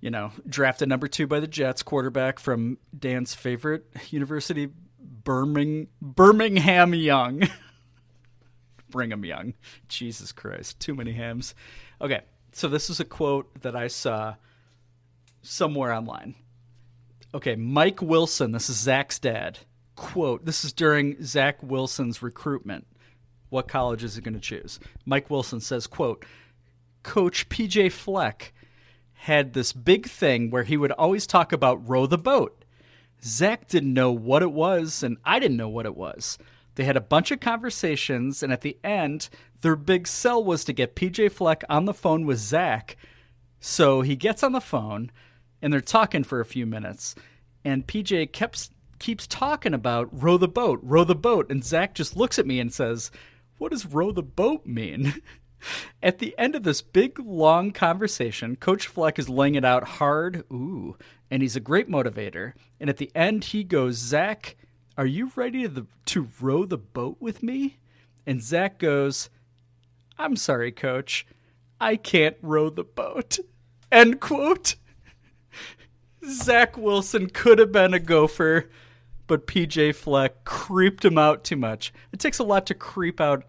[0.00, 4.68] you know, drafted number two by the Jets, quarterback from Dan's favorite university,
[4.98, 7.42] Birmingham, Birmingham Young.
[8.94, 9.54] Brigham Young.
[9.88, 11.54] Jesus Christ, too many hams.
[12.00, 12.20] Okay,
[12.52, 14.36] so this is a quote that I saw
[15.42, 16.36] somewhere online.
[17.34, 19.58] Okay, Mike Wilson, this is Zach's dad.
[19.96, 22.86] Quote, this is during Zach Wilson's recruitment.
[23.54, 24.80] What college is he going to choose?
[25.06, 26.24] Mike Wilson says, quote,
[27.04, 28.52] Coach PJ Fleck
[29.12, 32.64] had this big thing where he would always talk about row the boat.
[33.22, 36.36] Zach didn't know what it was, and I didn't know what it was.
[36.74, 39.28] They had a bunch of conversations, and at the end,
[39.60, 42.96] their big sell was to get PJ Fleck on the phone with Zach.
[43.60, 45.12] So he gets on the phone,
[45.62, 47.14] and they're talking for a few minutes,
[47.64, 52.16] and PJ keeps keeps talking about row the boat, row the boat, and Zach just
[52.16, 53.12] looks at me and says,
[53.58, 55.14] "What does row the boat mean?"
[56.02, 60.44] At the end of this big long conversation, Coach Fleck is laying it out hard,
[60.52, 60.96] ooh,
[61.30, 62.52] and he's a great motivator.
[62.78, 64.56] And at the end, he goes, Zach,
[64.96, 67.78] are you ready to, to row the boat with me?
[68.26, 69.30] And Zach goes,
[70.18, 71.26] I'm sorry, Coach,
[71.80, 73.38] I can't row the boat.
[73.90, 74.76] End quote.
[76.28, 78.70] Zach Wilson could have been a gopher,
[79.26, 81.92] but PJ Fleck creeped him out too much.
[82.12, 83.44] It takes a lot to creep out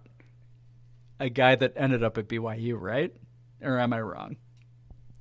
[1.19, 3.13] a guy that ended up at BYU, right?
[3.61, 4.37] Or am I wrong?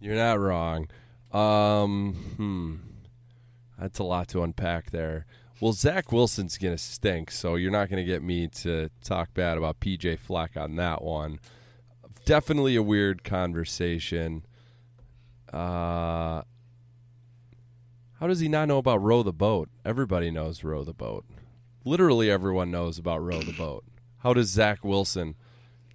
[0.01, 0.89] You're not wrong.
[1.33, 2.75] Um, hmm.
[3.79, 5.27] That's a lot to unpack there.
[5.61, 9.33] Well, Zach Wilson's going to stink, so you're not going to get me to talk
[9.35, 11.39] bad about PJ Fleck on that one.
[12.25, 14.45] Definitely a weird conversation.
[15.53, 16.43] Uh,
[18.25, 19.69] how does he not know about row the boat?
[19.85, 21.27] Everybody knows row the boat.
[21.85, 23.85] Literally everyone knows about row the boat.
[24.21, 25.35] How does Zach Wilson?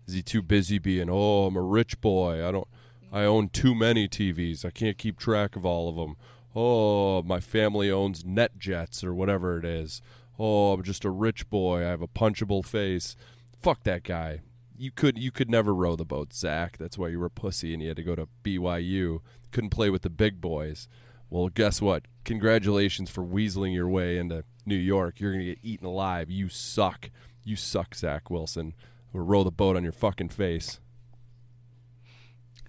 [0.07, 2.47] Is he too busy being, oh, I'm a rich boy.
[2.47, 2.67] I don't.
[3.11, 4.63] I own too many TVs.
[4.63, 6.17] I can't keep track of all of them.
[6.55, 9.99] Oh, my family owns NetJets or whatever it is.
[10.37, 11.79] Oh, I'm just a rich boy.
[11.79, 13.15] I have a punchable face.
[13.59, 14.41] Fuck that guy.
[14.77, 16.77] You could you could never row the boat, Zach.
[16.77, 19.21] That's why you were pussy and you had to go to BYU.
[19.51, 20.87] Couldn't play with the big boys.
[21.29, 22.03] Well, guess what?
[22.25, 25.19] Congratulations for weaseling your way into New York.
[25.19, 26.29] You're gonna get eaten alive.
[26.29, 27.09] You suck.
[27.43, 28.73] You suck, Zach Wilson.
[29.13, 30.79] We'll row the boat on your fucking face.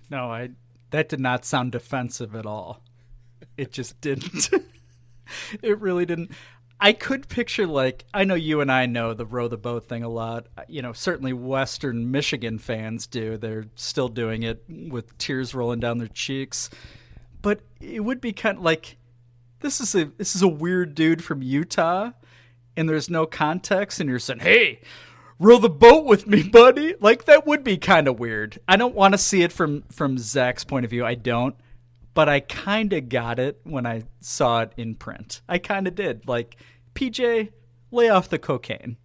[0.08, 0.50] No, I
[0.90, 2.82] that did not sound defensive at all.
[3.56, 4.50] It just didn't.
[5.62, 6.32] it really didn't.
[6.82, 10.02] I could picture like I know you and I know the row the boat thing
[10.02, 10.46] a lot.
[10.56, 13.36] Uh, you know, certainly Western Michigan fans do.
[13.36, 16.70] They're still doing it with tears rolling down their cheeks.
[17.42, 18.96] But it would be kind of like
[19.60, 22.12] this is a this is a weird dude from Utah
[22.76, 24.80] and there's no context and you're saying, "Hey,
[25.38, 28.58] row the boat with me, buddy." Like that would be kind of weird.
[28.68, 31.04] I don't want to see it from from Zach's point of view.
[31.04, 31.56] I don't,
[32.14, 35.42] but I kind of got it when I saw it in print.
[35.48, 36.26] I kind of did.
[36.26, 36.56] Like,
[36.94, 37.50] PJ,
[37.90, 38.96] lay off the cocaine.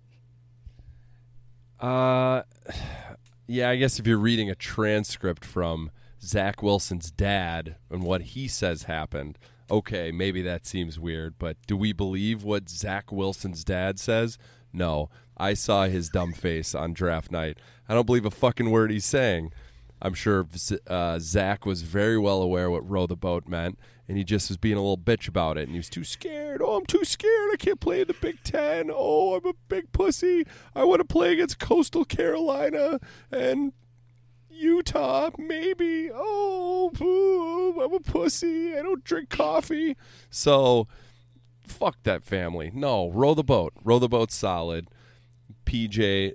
[1.79, 2.43] Uh,
[3.47, 5.91] yeah, I guess if you're reading a transcript from
[6.25, 9.37] Zach Wilson's dad and what he says happened,
[9.69, 11.35] okay, maybe that seems weird.
[11.37, 14.37] But do we believe what Zach Wilson's dad says?
[14.73, 15.09] No.
[15.37, 17.57] I saw his dumb face on draft night.
[17.87, 19.51] I don't believe a fucking word he's saying.
[20.01, 20.45] I'm sure
[20.87, 24.57] uh, Zach was very well aware what row the boat meant, and he just was
[24.57, 25.63] being a little bitch about it.
[25.63, 26.61] And he was too scared.
[26.61, 27.49] Oh, I'm too scared.
[27.53, 28.91] I can't play in the Big Ten.
[28.93, 30.45] Oh, I'm a big pussy.
[30.75, 32.99] I want to play against Coastal Carolina
[33.31, 33.73] and
[34.55, 36.09] Utah, maybe.
[36.13, 38.77] Oh, boo, I'm a pussy.
[38.77, 39.95] I don't drink coffee.
[40.29, 40.87] So,
[41.67, 42.71] fuck that family.
[42.73, 43.73] No, row the boat.
[43.83, 44.89] Row the boat solid.
[45.65, 46.33] PJ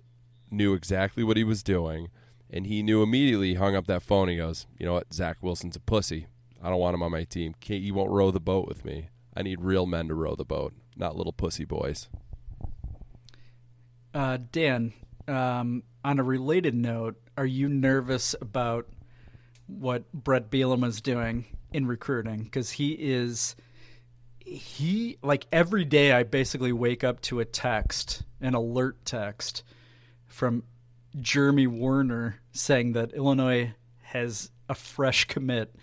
[0.50, 2.08] knew exactly what he was doing,
[2.50, 3.48] and he knew immediately.
[3.50, 4.28] He hung up that phone.
[4.28, 5.14] He goes, "You know what?
[5.14, 6.26] Zach Wilson's a pussy.
[6.62, 7.54] I don't want him on my team.
[7.60, 9.08] Can't, you won't row the boat with me.
[9.34, 12.08] I need real men to row the boat, not little pussy boys."
[14.12, 14.92] Uh, Dan,
[15.28, 18.88] um, on a related note, are you nervous about
[19.66, 22.44] what Bret Bielema is doing in recruiting?
[22.44, 23.54] Because he is,
[24.44, 29.62] he like every day I basically wake up to a text, an alert text
[30.26, 30.64] from
[31.20, 35.74] Jeremy Werner saying that Illinois has a fresh commit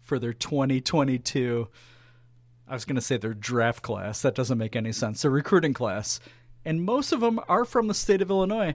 [0.00, 1.68] for their 2022.
[2.68, 4.22] I was going to say their draft class.
[4.22, 5.22] That doesn't make any sense.
[5.22, 6.20] Their recruiting class.
[6.64, 8.74] And most of them are from the state of Illinois.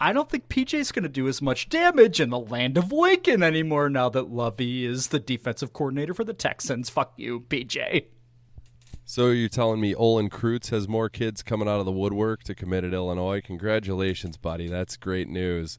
[0.00, 3.42] I don't think PJ's going to do as much damage in the land of Lincoln
[3.42, 6.88] anymore now that Lovie is the defensive coordinator for the Texans.
[6.88, 8.06] Fuck you, PJ.
[9.04, 12.54] So you're telling me Olin Kreutz has more kids coming out of the woodwork to
[12.54, 13.42] commit at Illinois?
[13.42, 14.68] Congratulations, buddy.
[14.68, 15.78] That's great news.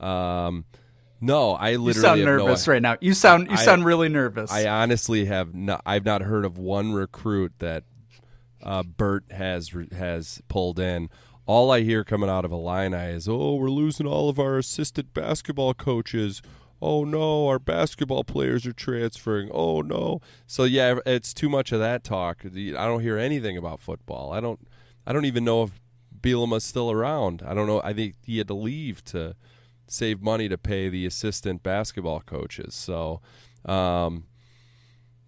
[0.00, 0.66] Um,
[1.20, 2.96] no, I literally you sound nervous no, right now.
[3.00, 4.50] You sound you I- sound really nervous.
[4.50, 5.80] I honestly have not.
[5.86, 7.84] I've not heard of one recruit that
[8.62, 11.08] uh, Bert has has pulled in.
[11.46, 15.12] All I hear coming out of Illini is, "Oh, we're losing all of our assistant
[15.12, 16.40] basketball coaches.
[16.80, 19.50] Oh no, our basketball players are transferring.
[19.52, 22.44] Oh no." So yeah, it's too much of that talk.
[22.44, 24.32] I don't hear anything about football.
[24.32, 24.60] I don't.
[25.06, 25.80] I don't even know if
[26.20, 27.42] Bielema's still around.
[27.44, 27.80] I don't know.
[27.82, 29.34] I think he had to leave to
[29.88, 32.74] save money to pay the assistant basketball coaches.
[32.74, 33.20] So,
[33.64, 34.24] um,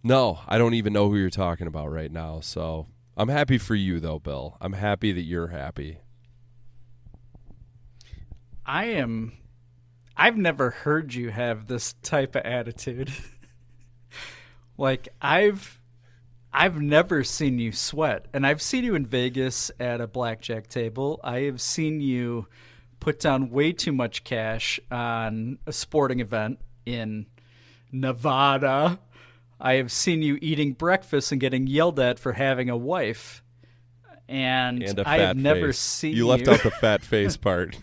[0.02, 2.40] no, I don't even know who you're talking about right now.
[2.40, 2.86] So
[3.16, 4.56] I'm happy for you, though, Bill.
[4.60, 5.98] I'm happy that you're happy.
[8.66, 9.32] I am.
[10.16, 13.12] I've never heard you have this type of attitude.
[14.78, 15.80] like I've,
[16.52, 21.20] I've never seen you sweat, and I've seen you in Vegas at a blackjack table.
[21.22, 22.46] I have seen you
[23.00, 27.26] put down way too much cash on a sporting event in
[27.92, 28.98] Nevada.
[29.60, 33.43] I have seen you eating breakfast and getting yelled at for having a wife.
[34.28, 35.78] And, And I have never face.
[35.78, 37.76] seen You left out the fat face part.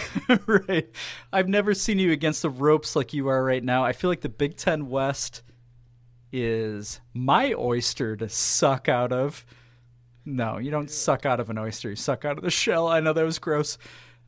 [0.46, 0.88] right.
[1.32, 3.84] I've never seen you against the ropes like you are right now.
[3.84, 5.42] I feel like the Big Ten West
[6.32, 9.44] is my oyster to suck out of.
[10.24, 11.90] No, you don't suck out of an oyster.
[11.90, 12.86] You suck out of the shell.
[12.86, 13.78] I know that was gross.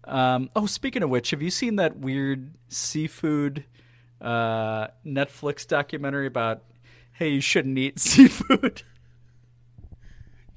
[0.04, 3.64] Um, oh, speaking of which, have you seen that weird seafood
[4.20, 6.62] uh, Netflix documentary about,
[7.12, 8.82] hey, you shouldn't eat seafood?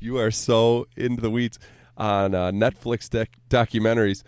[0.03, 1.57] You are so into the weeds
[1.95, 4.21] on uh, Netflix doc- documentaries.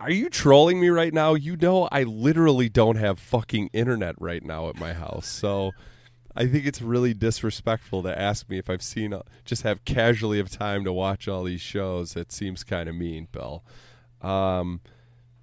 [0.00, 1.34] Are you trolling me right now?
[1.34, 5.26] You know, I literally don't have fucking internet right now at my house.
[5.26, 5.72] So
[6.34, 10.40] I think it's really disrespectful to ask me if I've seen, uh, just have casually
[10.40, 12.16] of time to watch all these shows.
[12.16, 13.64] It seems kind of mean, Bill.
[14.22, 14.80] Um,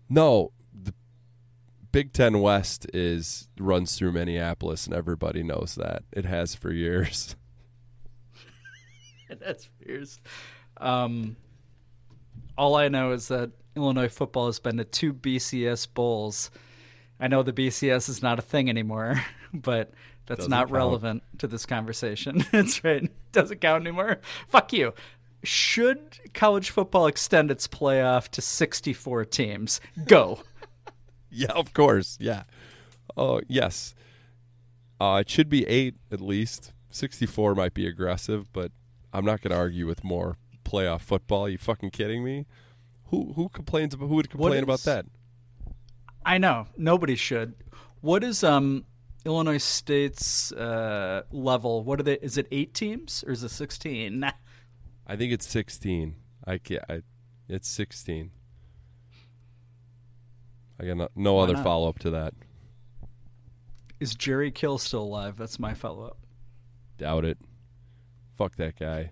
[0.10, 0.96] no, the
[1.92, 6.06] Big Ten West is runs through Minneapolis, and everybody knows that.
[6.12, 7.36] It has for years.
[9.40, 10.20] That's fierce.
[10.78, 11.36] Um,
[12.58, 16.52] all I know is that Illinois football has been to two BCS bowls.
[17.20, 19.22] I know the BCS is not a thing anymore,
[19.54, 19.94] but
[20.26, 20.72] that's Doesn't not count.
[20.72, 22.44] relevant to this conversation.
[22.52, 23.10] that's right.
[23.32, 24.20] Doesn't count anymore.
[24.48, 24.94] Fuck you.
[25.44, 29.82] Should college football extend its playoff to 64 teams?
[30.06, 30.40] Go.
[31.30, 32.18] Yeah, of course.
[32.22, 32.44] Yeah.
[33.18, 33.94] Oh, yes.
[35.02, 36.72] Uh, it should be eight at least.
[36.92, 38.72] Sixty-four might be aggressive, but
[39.14, 41.48] I'm not going to argue with more playoff football.
[41.48, 42.48] you fucking kidding me?
[43.08, 45.06] Who who complains about who would complain about that?
[46.26, 47.54] I know nobody should.
[48.02, 48.86] What is um
[49.24, 51.84] Illinois State's uh, level?
[51.84, 52.16] What are they?
[52.16, 54.24] Is it eight teams or is it sixteen?
[55.08, 56.16] I think it's sixteen.
[56.46, 56.84] I can't.
[56.90, 57.02] I,
[57.48, 58.32] it's sixteen.
[60.80, 62.34] I got no, no other follow up to that.
[64.00, 65.38] Is Jerry Kill still alive?
[65.38, 66.18] That's my follow up.
[66.98, 67.38] Doubt it.
[68.44, 69.12] Fuck that guy.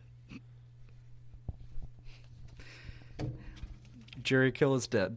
[4.21, 5.15] Jerry Kill is dead.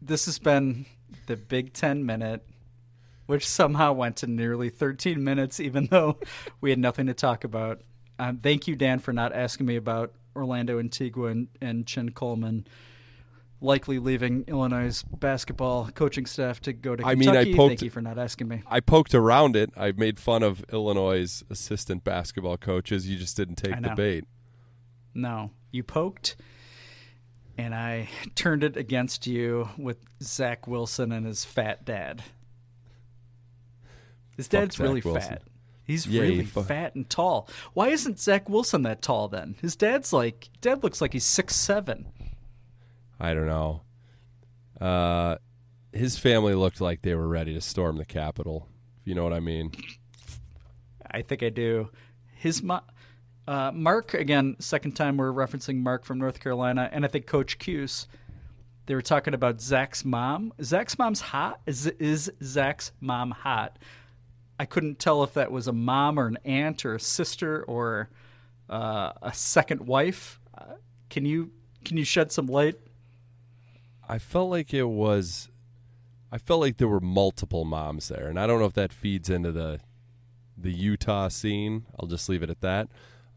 [0.00, 0.86] This has been
[1.26, 2.46] the Big Ten Minute,
[3.26, 6.20] which somehow went to nearly 13 minutes, even though
[6.60, 7.80] we had nothing to talk about.
[8.20, 12.68] Um, thank you, Dan, for not asking me about Orlando Antigua and, and Chin Coleman
[13.64, 17.36] likely leaving Illinois' basketball coaching staff to go to I Kentucky.
[17.50, 17.68] mean, I poked.
[17.70, 18.62] Thank you for not asking me.
[18.66, 19.70] I poked around it.
[19.76, 23.08] I made fun of Illinois' assistant basketball coaches.
[23.08, 24.24] You just didn't take I the bait.
[25.14, 26.36] No, you poked,
[27.56, 32.22] and I turned it against you with Zach Wilson and his fat dad.
[34.36, 35.22] His dad's really Wilson.
[35.22, 35.42] fat.
[35.84, 37.48] He's Yeah, really he fu- fat and tall.
[37.74, 39.54] Why isn't Zach Wilson that tall then?
[39.60, 42.06] His dad's like dad looks like he's six seven.
[43.18, 43.82] I don't know.
[44.80, 45.36] Uh,
[45.92, 48.68] his family looked like they were ready to storm the Capitol.
[49.00, 49.72] If you know what I mean.
[51.10, 51.90] I think I do.
[52.34, 52.82] His mo-
[53.46, 54.56] uh, Mark again.
[54.58, 58.06] Second time we're referencing Mark from North Carolina, and I think Coach Cuse.
[58.86, 60.52] They were talking about Zach's mom.
[60.62, 61.60] Zach's mom's hot.
[61.66, 63.78] Is is Zach's mom hot?
[64.58, 68.10] I couldn't tell if that was a mom or an aunt or a sister or
[68.68, 70.40] uh, a second wife.
[70.56, 70.74] Uh,
[71.10, 71.50] can you
[71.84, 72.78] can you shed some light?
[74.08, 75.48] I felt like it was.
[76.30, 79.30] I felt like there were multiple moms there, and I don't know if that feeds
[79.30, 79.80] into the
[80.56, 81.86] the Utah scene.
[81.98, 82.88] I'll just leave it at that.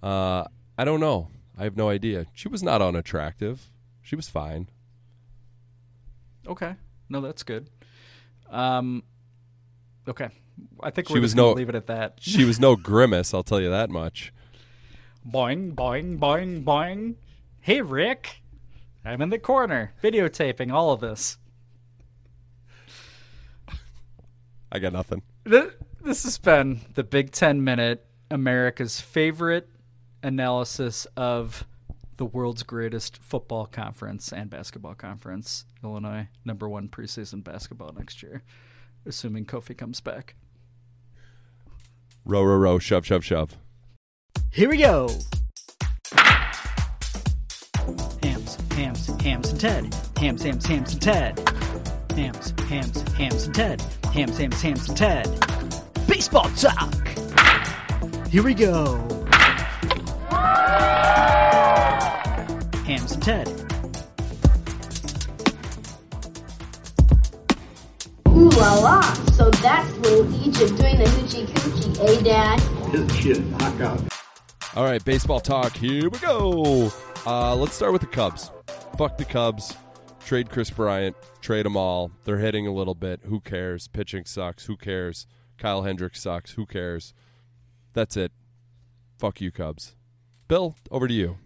[0.02, 0.46] Uh,
[0.78, 1.30] I don't know.
[1.58, 2.26] I have no idea.
[2.34, 3.72] She was not unattractive.
[4.02, 4.70] She was fine.
[6.48, 6.76] Okay,
[7.10, 7.70] no, that's good.
[8.50, 9.04] Um,
[10.08, 10.30] okay,
[10.82, 11.52] I think She we're was no.
[11.54, 12.18] leave it at that.
[12.22, 13.34] she was no grimace.
[13.34, 14.32] I'll tell you that much.
[15.28, 17.16] Boing, boing, boing, boing.
[17.60, 18.42] Hey, Rick.
[19.08, 21.38] I'm in the corner, videotaping all of this.
[24.70, 25.22] I got nothing.
[25.46, 29.70] This has been the Big Ten Minute, America's favorite
[30.22, 31.66] analysis of
[32.18, 35.64] the world's greatest football conference and basketball conference.
[35.86, 38.44] Illinois, number one preseason basketball next year,
[39.06, 40.36] assuming Kofi comes back.
[42.26, 42.78] Row, row, row.
[42.78, 43.58] Shove, shove, shove.
[44.52, 45.08] Here we go.
[48.78, 49.96] Hams, hams, hams and Ted.
[50.18, 51.40] Hams, hams, hams and Ted.
[52.16, 53.82] Hams, hams, hams and Ted.
[54.14, 55.46] Hams, hams, hams and Ted.
[56.08, 56.94] Baseball talk.
[58.28, 58.98] Here we go.
[62.86, 63.48] Hams and Ted.
[68.28, 69.02] Ooh la la.
[69.32, 72.60] So that's little Egypt doing the hoochie coochie, eh, Dad?
[72.92, 74.02] This shit, knock out.
[74.76, 75.76] All right, baseball talk.
[75.76, 76.92] Here we go.
[77.26, 78.52] Uh, let's start with the Cubs.
[78.98, 79.78] Fuck the Cubs.
[80.26, 81.16] Trade Chris Bryant.
[81.40, 82.10] Trade them all.
[82.24, 83.22] They're hitting a little bit.
[83.26, 83.88] Who cares?
[83.88, 84.66] Pitching sucks.
[84.66, 85.28] Who cares?
[85.60, 86.54] Kyle Hendricks sucks.
[86.54, 87.14] Who cares?
[87.94, 88.32] That's it.
[89.20, 89.96] Fuck you, Cubs.
[90.48, 91.38] Bill, over to you.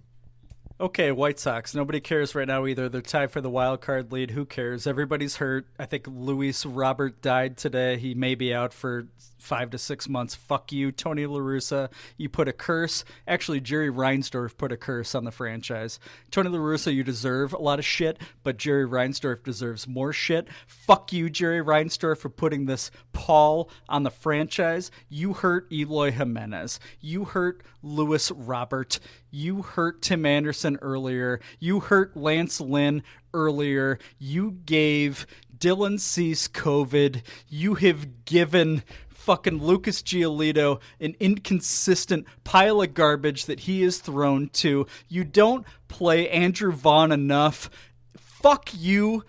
[0.79, 1.75] Okay, White Sox.
[1.75, 2.87] Nobody cares right now either.
[2.87, 4.31] They're tied for the wild card lead.
[4.31, 4.87] Who cares?
[4.87, 5.67] Everybody's hurt.
[5.77, 7.97] I think Luis Robert died today.
[7.97, 9.07] He may be out for
[9.41, 10.35] five to six months.
[10.35, 11.89] Fuck you, Tony La Russa.
[12.15, 13.03] You put a curse.
[13.27, 15.99] Actually, Jerry Reinsdorf put a curse on the franchise.
[16.29, 20.47] Tony La Russa, you deserve a lot of shit, but Jerry Reinsdorf deserves more shit.
[20.67, 24.91] Fuck you, Jerry Reinsdorf, for putting this pall on the franchise.
[25.09, 26.79] You hurt Eloy Jimenez.
[26.99, 28.99] You hurt Luis Robert.
[29.31, 31.39] You hurt Tim Anderson earlier.
[31.59, 33.01] You hurt Lance Lynn
[33.33, 33.97] earlier.
[34.19, 35.25] You gave
[35.57, 37.21] Dylan Cease COVID.
[37.47, 38.83] You have given
[39.21, 44.87] fucking Lucas Giolito an inconsistent pile of garbage that he is thrown to.
[45.07, 47.69] You don't play Andrew Vaughn enough.
[48.17, 49.23] Fuck you.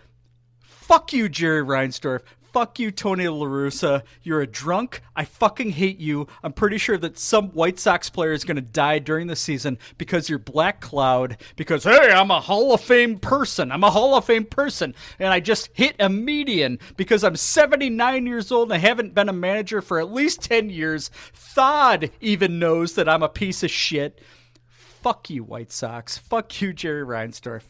[0.60, 2.23] Fuck you, Jerry Reinsdorf.
[2.52, 4.02] Fuck you, Tony La Russa.
[4.22, 5.00] You're a drunk.
[5.16, 6.26] I fucking hate you.
[6.42, 9.78] I'm pretty sure that some White Sox player is going to die during the season
[9.96, 11.38] because you're Black Cloud.
[11.56, 13.72] Because, hey, I'm a Hall of Fame person.
[13.72, 14.94] I'm a Hall of Fame person.
[15.18, 19.30] And I just hit a median because I'm 79 years old and I haven't been
[19.30, 21.08] a manager for at least 10 years.
[21.32, 24.20] Thod even knows that I'm a piece of shit.
[24.68, 26.18] Fuck you, White Sox.
[26.18, 27.62] Fuck you, Jerry Reinsdorf.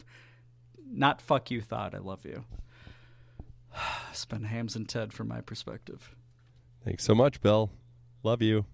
[0.91, 1.95] Not fuck you, Thod.
[1.95, 2.45] I love you.
[4.13, 6.15] Spend hams and Ted from my perspective.
[6.85, 7.71] Thanks so much, Bill.
[8.23, 8.67] Love you.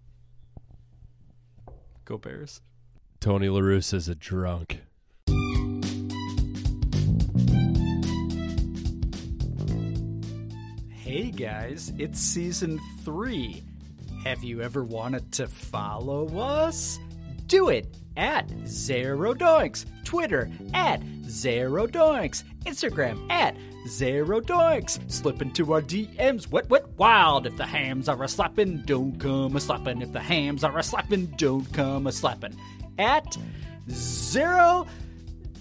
[2.05, 2.61] Go Bears.
[3.21, 4.81] Tony La Russa is a drunk.
[10.91, 13.63] Hey guys, it's season three.
[14.25, 16.99] Have you ever wanted to follow us?
[17.49, 23.57] Do it at Zero Doinks, Twitter at Zero Doinks, Instagram at
[23.89, 25.11] Zero Doinks.
[25.11, 27.47] Slip into our DMs, wet, wet, wild.
[27.47, 30.03] If the hams are a slapping, don't come a slapping.
[30.03, 32.55] If the hams are a slapping, don't come a slapping.
[32.99, 33.39] At
[33.89, 34.87] Zero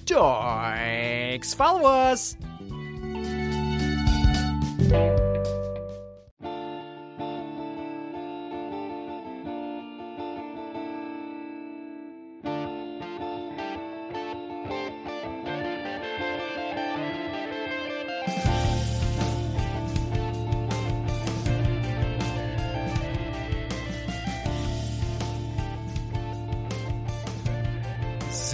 [0.03, 1.55] Doinks.
[1.55, 2.35] Follow us.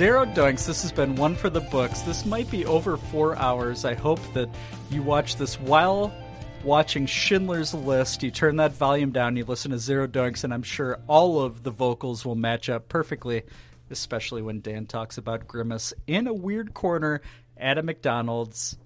[0.03, 0.65] Zero Doinks.
[0.65, 2.01] This has been one for the books.
[2.01, 3.85] This might be over four hours.
[3.85, 4.49] I hope that
[4.89, 6.13] you watch this while
[6.61, 8.21] watching Schindler's List.
[8.21, 11.63] You turn that volume down, you listen to Zero Doinks, and I'm sure all of
[11.63, 13.43] the vocals will match up perfectly,
[13.89, 17.21] especially when Dan talks about Grimace in a weird corner
[17.55, 18.77] at a McDonald's.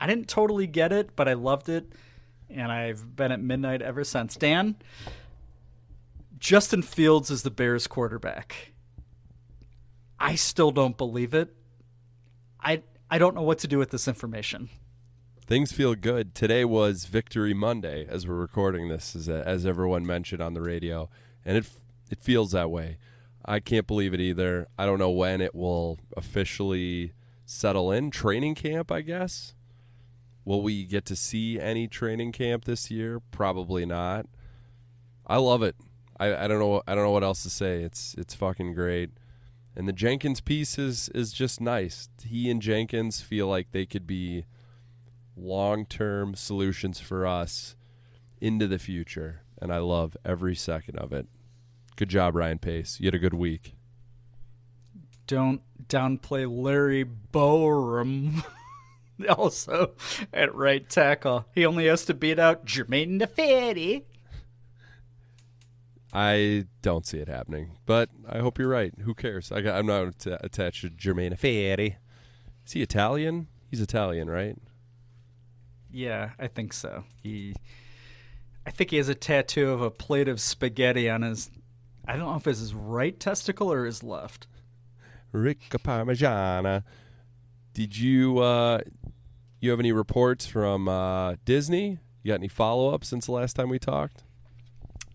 [0.00, 1.92] I didn't totally get it, but I loved it,
[2.48, 4.36] and I've been at midnight ever since.
[4.36, 4.76] Dan,
[6.38, 8.71] Justin Fields is the Bears quarterback.
[10.22, 11.52] I still don't believe it.
[12.60, 14.70] I I don't know what to do with this information.
[15.44, 16.32] Things feel good.
[16.32, 21.10] Today was Victory Monday as we're recording this, as, as everyone mentioned on the radio,
[21.44, 21.68] and it
[22.08, 22.98] it feels that way.
[23.44, 24.68] I can't believe it either.
[24.78, 28.12] I don't know when it will officially settle in.
[28.12, 29.54] Training camp, I guess.
[30.44, 33.18] Will we get to see any training camp this year?
[33.32, 34.26] Probably not.
[35.26, 35.74] I love it.
[36.20, 36.80] I, I don't know.
[36.86, 37.82] I don't know what else to say.
[37.82, 39.10] It's it's fucking great.
[39.74, 42.08] And the Jenkins piece is is just nice.
[42.24, 44.44] He and Jenkins feel like they could be
[45.36, 47.74] long term solutions for us
[48.40, 49.42] into the future.
[49.60, 51.26] And I love every second of it.
[51.96, 52.98] Good job, Ryan Pace.
[53.00, 53.74] You had a good week.
[55.26, 58.44] Don't downplay Larry Borom.
[59.36, 59.92] also
[60.32, 61.46] at right tackle.
[61.54, 64.04] He only has to beat out Germain Ifedi.
[66.12, 68.92] I don't see it happening, but I hope you're right.
[69.00, 69.50] Who cares?
[69.50, 71.96] I am not attached to Germain Ifedi.
[72.66, 73.48] Is he Italian?
[73.70, 74.56] He's Italian, right?
[75.90, 77.04] Yeah, I think so.
[77.22, 77.54] He,
[78.66, 81.50] I think he has a tattoo of a plate of spaghetti on his.
[82.06, 84.46] I don't know if it's his right testicle or his left.
[85.32, 86.82] Ricca Parmigiana.
[87.72, 88.80] Did you uh,
[89.60, 91.98] you have any reports from uh, Disney?
[92.22, 94.24] You got any follow up since the last time we talked?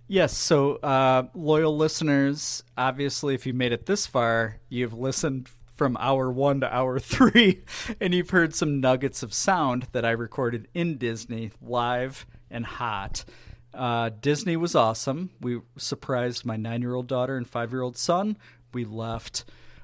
[0.10, 5.98] Yes, so uh, loyal listeners, obviously, if you made it this far, you've listened from
[6.00, 7.64] hour one to hour three,
[8.00, 13.26] and you've heard some nuggets of sound that I recorded in Disney live and hot.
[13.74, 15.30] Uh, Disney was awesome.
[15.42, 18.38] We surprised my nine year old daughter and five year old son.
[18.74, 19.44] We left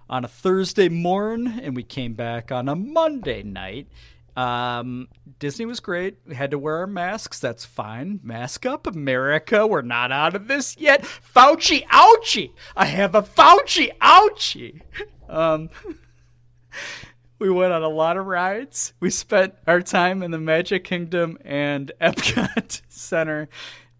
[0.09, 3.87] on a Thursday morn and we came back on a Monday night.
[4.35, 5.07] Um,
[5.39, 6.17] Disney was great.
[6.25, 7.39] We had to wear our masks.
[7.39, 8.19] That's fine.
[8.23, 9.67] Mask up, America.
[9.67, 11.03] We're not out of this yet.
[11.03, 12.51] Fauci, ouchie.
[12.75, 14.81] I have a Fauci, ouchie.
[15.29, 15.69] Um,
[17.39, 18.93] we went on a lot of rides.
[18.99, 23.49] We spent our time in the Magic Kingdom and Epcot Center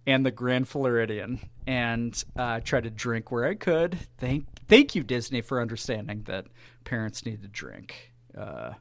[0.05, 3.97] and the Grand Floridian and uh, tried to drink where I could.
[4.17, 6.45] Thank, thank you, Disney, for understanding that
[6.83, 8.11] parents need to drink.
[8.37, 8.73] Uh,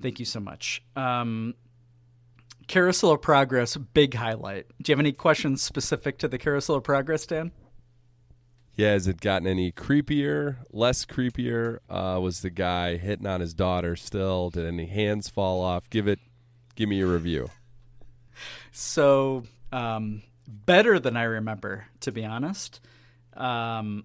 [0.00, 0.82] Thank you so much.
[0.94, 1.54] Um,
[2.68, 4.66] Carousel of Progress, big highlight.
[4.80, 7.50] Do you have any questions specific to the Carousel of Progress, Dan?
[8.74, 11.78] Yeah, has it gotten any creepier, less creepier?
[11.90, 14.50] Uh, was the guy hitting on his daughter still?
[14.50, 15.90] Did any hands fall off?
[15.90, 16.20] Give it,
[16.76, 17.50] give me a review.
[18.70, 19.42] So,
[19.72, 22.80] um, better than I remember, to be honest.
[23.34, 24.04] Um,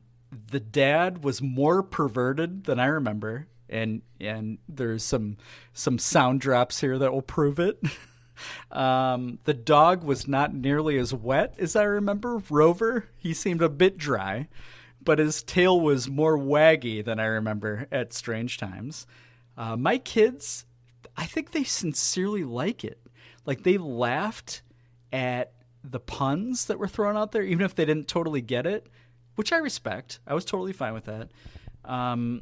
[0.51, 5.37] the dad was more perverted than I remember and and there's some
[5.73, 7.81] some sound drops here that will prove it.
[8.71, 12.41] um, the dog was not nearly as wet as I remember.
[12.49, 14.47] Rover, he seemed a bit dry,
[15.01, 19.05] but his tail was more waggy than I remember at Strange Times.
[19.57, 20.65] Uh, my kids,
[21.15, 22.99] I think they sincerely like it.
[23.45, 24.61] Like they laughed
[25.11, 25.51] at
[25.83, 28.87] the puns that were thrown out there, even if they didn't totally get it,
[29.35, 30.19] which I respect.
[30.25, 31.29] I was totally fine with that.
[31.85, 32.41] Um,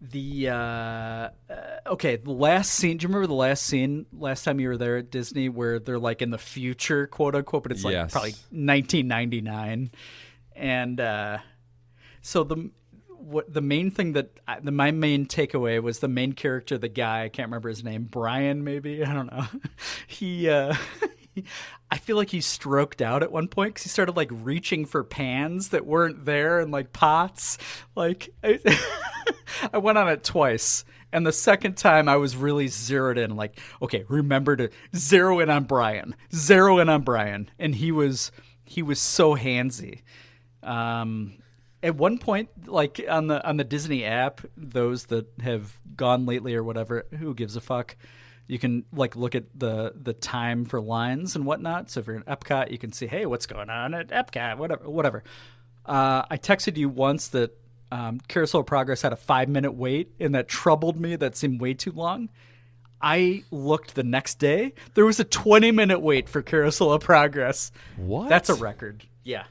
[0.00, 1.30] the uh, uh,
[1.86, 4.98] okay the last scene do you remember the last scene last time you were there
[4.98, 8.12] at disney where they're like in the future quote unquote but it's like Yes.
[8.12, 9.90] probably 1999
[10.54, 11.38] and uh,
[12.22, 12.70] so the
[13.20, 16.88] what the main thing that I, the, my main takeaway was the main character the
[16.88, 19.04] guy i can't remember his name brian maybe?
[19.04, 19.44] I don't know.
[20.06, 20.74] He uh
[21.90, 25.02] I feel like he stroked out at one point because he started like reaching for
[25.02, 27.58] pans that weren't there and like pots.
[27.94, 28.60] Like I,
[29.72, 33.36] I went on it twice, and the second time I was really zeroed in.
[33.36, 38.32] Like, okay, remember to zero in on Brian, zero in on Brian, and he was
[38.64, 40.02] he was so handsy.
[40.62, 41.38] Um,
[41.82, 46.54] at one point, like on the on the Disney app, those that have gone lately
[46.54, 47.96] or whatever, who gives a fuck?
[48.48, 51.90] You can like look at the the time for lines and whatnot.
[51.90, 54.88] So if you're in Epcot, you can see, hey, what's going on at Epcot, whatever,
[54.88, 55.22] whatever.
[55.84, 57.56] Uh, I texted you once that
[57.92, 61.14] um, Carousel of Progress had a five minute wait, and that troubled me.
[61.14, 62.30] That seemed way too long.
[63.00, 64.72] I looked the next day.
[64.94, 67.70] There was a 20 minute wait for Carousel of Progress.
[67.96, 68.28] What?
[68.28, 69.04] That's a record.
[69.24, 69.44] Yeah.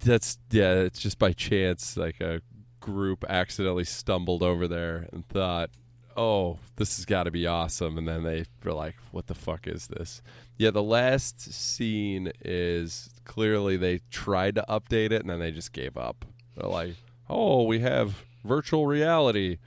[0.00, 0.74] That's yeah.
[0.74, 2.42] It's just by chance, like a
[2.80, 5.70] group accidentally stumbled over there and thought,
[6.18, 9.66] "Oh, this has got to be awesome," and then they were like, "What the fuck
[9.66, 10.20] is this?"
[10.56, 15.72] Yeah, the last scene is clearly they tried to update it and then they just
[15.72, 16.24] gave up.
[16.56, 16.96] They're like,
[17.30, 19.58] "Oh, we have virtual reality,"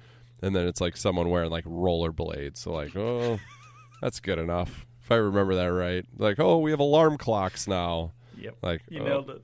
[0.41, 2.57] and then it's like someone wearing like rollerblades.
[2.57, 3.39] So like, oh,
[4.01, 4.85] that's good enough.
[5.01, 8.11] If I remember that right, like, oh, we have alarm clocks now.
[8.37, 8.57] Yep.
[8.61, 9.41] Like, You oh, nailed it.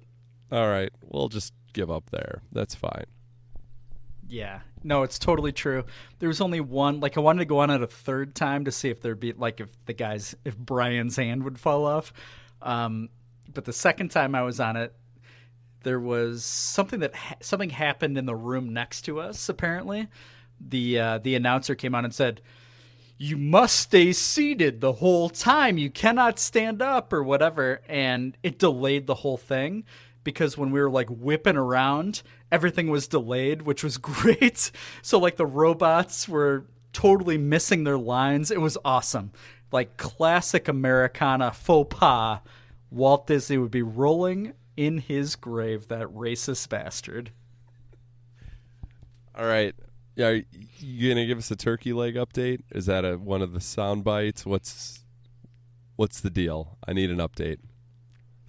[0.51, 2.41] All right, we'll just give up there.
[2.51, 3.05] That's fine.
[4.29, 4.61] Yeah.
[4.83, 5.85] No, it's totally true.
[6.19, 6.99] There was only one.
[6.99, 9.33] Like, I wanted to go on it a third time to see if there'd be
[9.33, 12.13] like if the guys if Brian's hand would fall off.
[12.61, 13.09] Um,
[13.53, 14.93] but the second time I was on it,
[15.83, 19.49] there was something that ha- something happened in the room next to us.
[19.49, 20.07] Apparently,
[20.59, 22.41] the uh, the announcer came on and said,
[23.17, 25.77] "You must stay seated the whole time.
[25.77, 29.85] You cannot stand up or whatever." And it delayed the whole thing
[30.27, 32.21] because when we were like whipping around,
[32.51, 34.71] everything was delayed, which was great.
[35.01, 38.51] So like the robots were totally missing their lines.
[38.51, 39.31] It was awesome.
[39.71, 42.41] Like classic Americana faux pas.
[42.91, 47.31] Walt Disney would be rolling in his grave, that racist bastard.
[49.33, 49.75] All right.
[50.17, 50.43] Yeah, are
[50.79, 52.63] you gonna give us a turkey leg update?
[52.71, 54.45] Is that a one of the sound bites?
[54.45, 55.05] What's
[55.95, 56.77] what's the deal?
[56.85, 57.59] I need an update.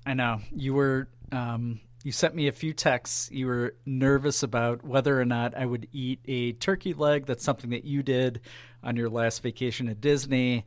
[0.04, 1.06] I know you were.
[1.32, 3.30] Um, you sent me a few texts.
[3.30, 7.26] You were nervous about whether or not I would eat a turkey leg.
[7.26, 8.40] That's something that you did
[8.82, 10.64] on your last vacation at Disney.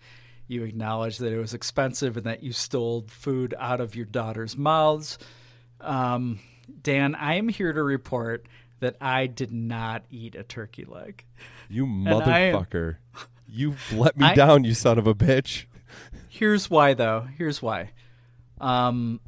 [0.47, 4.57] You acknowledged that it was expensive and that you stole food out of your daughter's
[4.57, 5.17] mouths.
[5.79, 6.39] Um,
[6.83, 8.45] Dan, I am here to report
[8.81, 11.23] that I did not eat a turkey leg.
[11.69, 12.97] You I motherfucker!
[13.47, 15.65] you let me I- down, you son of a bitch.
[16.27, 17.27] Here's why, though.
[17.37, 17.91] Here's why.
[18.59, 19.19] Um,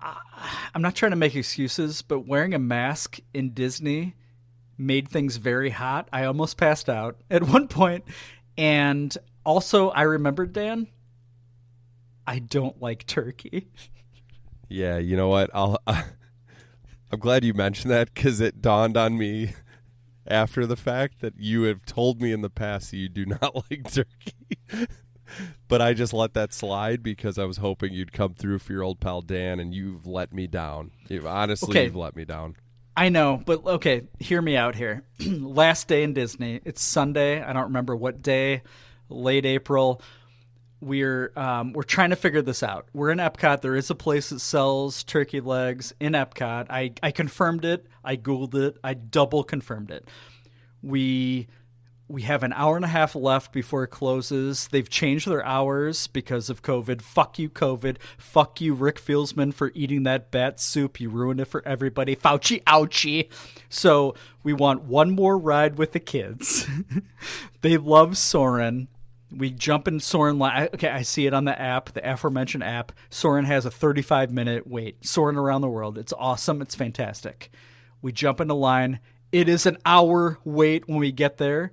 [0.00, 4.14] I'm not trying to make excuses, but wearing a mask in Disney
[4.76, 6.08] made things very hot.
[6.12, 8.04] I almost passed out at one point,
[8.56, 10.88] and also I remembered Dan.
[12.26, 13.68] I don't like turkey.
[14.70, 15.48] Yeah, you know what?
[15.54, 15.78] I'll.
[15.86, 19.54] I'm glad you mentioned that because it dawned on me
[20.26, 23.90] after the fact that you have told me in the past you do not like
[23.90, 24.86] turkey.
[25.68, 28.82] But I just let that slide because I was hoping you'd come through for your
[28.82, 30.90] old pal Dan, and you've let me down.
[31.08, 31.84] You've, honestly, Okay.
[31.84, 32.56] you've let me down.
[32.96, 35.04] I know, but okay, hear me out here.
[35.20, 36.60] Last day in Disney.
[36.64, 37.40] It's Sunday.
[37.42, 38.62] I don't remember what day.
[39.08, 40.02] Late April.
[40.80, 42.88] We're um, we're trying to figure this out.
[42.92, 43.62] We're in Epcot.
[43.62, 46.66] There is a place that sells turkey legs in Epcot.
[46.70, 47.86] I I confirmed it.
[48.04, 48.78] I googled it.
[48.84, 50.08] I double confirmed it.
[50.82, 51.48] We
[52.08, 54.68] we have an hour and a half left before it closes.
[54.68, 57.02] They've changed their hours because of COVID.
[57.02, 57.98] Fuck you, COVID.
[58.16, 61.00] Fuck you, Rick Fieldsman, for eating that bat soup.
[61.00, 62.16] You ruined it for everybody.
[62.16, 63.28] Fauci, ouchie.
[63.68, 66.66] So we want one more ride with the kids.
[67.60, 68.88] they love Soarin'.
[69.30, 70.70] We jump in Soarin' line.
[70.72, 72.92] Okay, I see it on the app, the aforementioned app.
[73.10, 75.04] Soarin' has a 35 minute wait.
[75.04, 75.98] Soarin' around the world.
[75.98, 76.62] It's awesome.
[76.62, 77.50] It's fantastic.
[78.00, 79.00] We jump into line.
[79.30, 81.70] It is an hour wait when we get there.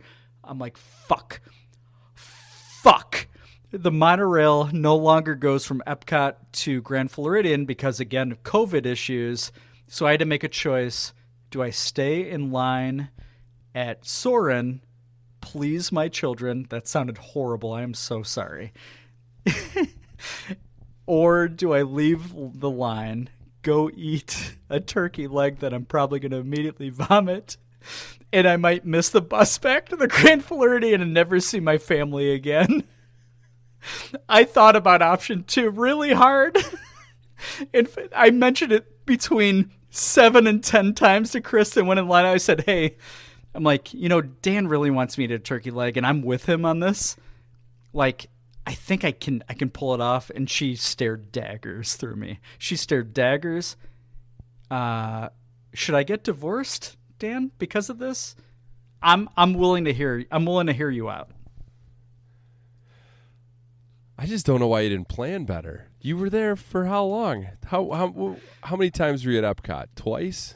[0.48, 1.42] I'm like, fuck.
[2.14, 3.28] Fuck.
[3.72, 9.52] The monorail no longer goes from Epcot to Grand Floridian because, again, COVID issues.
[9.88, 11.14] So I had to make a choice.
[11.50, 13.10] Do I stay in line
[13.74, 14.82] at Soarin'?
[15.42, 16.68] Please, my children.
[16.70, 17.74] That sounded horrible.
[17.74, 18.74] I am so sorry.
[21.06, 23.30] or do I leave the line,
[23.62, 27.58] go eat a turkey leg that I'm probably going to immediately vomit,
[28.36, 31.78] and I might miss the bus back to the Grand Floridian and never see my
[31.78, 32.84] family again?
[34.28, 36.58] I thought about option two really hard.
[37.72, 42.26] Fact, I mentioned it between seven and ten times to Kristen when in line.
[42.26, 42.98] I said, "Hey,
[43.54, 46.66] I'm like, you know, Dan really wants me to turkey leg, and I'm with him
[46.66, 47.16] on this.
[47.94, 48.28] Like,
[48.68, 52.40] I think I can, I can pull it off." And she stared daggers through me.
[52.58, 53.78] She stared daggers.
[54.70, 55.30] Uh,
[55.74, 58.36] should I get divorced, Dan, because of this?
[59.02, 60.26] I'm, I'm willing to hear.
[60.32, 61.30] I'm willing to hear you out.
[64.18, 65.88] I just don't know why you didn't plan better.
[66.02, 67.48] You were there for how long?
[67.66, 69.88] How how how many times were you at Epcot?
[69.96, 70.56] Twice.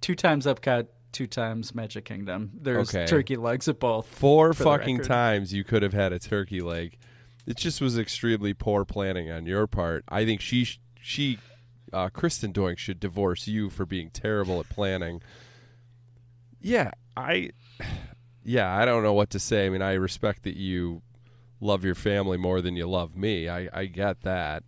[0.00, 2.52] Two times Epcot, two times Magic Kingdom.
[2.54, 3.06] There's Okay.
[3.06, 4.06] turkey legs at both.
[4.06, 6.96] Four fucking times you could have had a turkey leg.
[7.46, 10.04] It just was extremely poor planning on your part.
[10.08, 10.68] I think she
[11.00, 11.38] she
[11.92, 15.22] uh, Kristen Doink should divorce you for being terrible at planning.
[16.64, 17.50] Yeah, I
[18.42, 19.66] yeah, I don't know what to say.
[19.66, 21.02] I mean, I respect that you
[21.60, 23.50] love your family more than you love me.
[23.50, 24.62] I, I get that.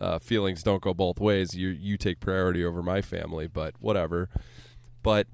[0.00, 1.54] Uh, feelings don't go both ways.
[1.54, 4.30] You you take priority over my family, but whatever.
[5.02, 5.26] But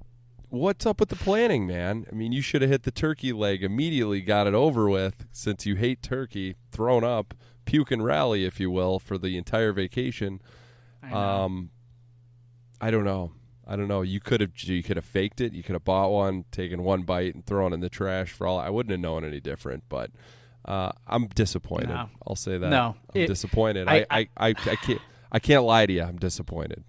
[0.49, 2.05] what's up with the planning, man?
[2.11, 5.65] I mean, you should have hit the turkey leg immediately, got it over with, since
[5.65, 7.33] you hate turkey, thrown up,
[7.63, 10.41] puke and rally, if you will, for the entire vacation.
[11.01, 11.11] I.
[11.13, 11.69] Um,
[12.81, 13.33] I don't know.
[13.71, 14.01] I don't know.
[14.01, 15.53] You could have you could have faked it.
[15.53, 18.31] You could have bought one, taken one bite, and thrown it in the trash.
[18.31, 19.83] For all I wouldn't have known any different.
[19.89, 20.09] But
[20.65, 21.89] uh, I'm disappointed.
[21.89, 22.09] No.
[22.27, 22.69] I'll say that.
[22.69, 22.95] No.
[23.13, 23.87] I'm It- disappointed.
[23.87, 25.01] I- I, I, I, can't
[25.31, 26.01] I can't lie to you.
[26.01, 26.83] I'm disappointed.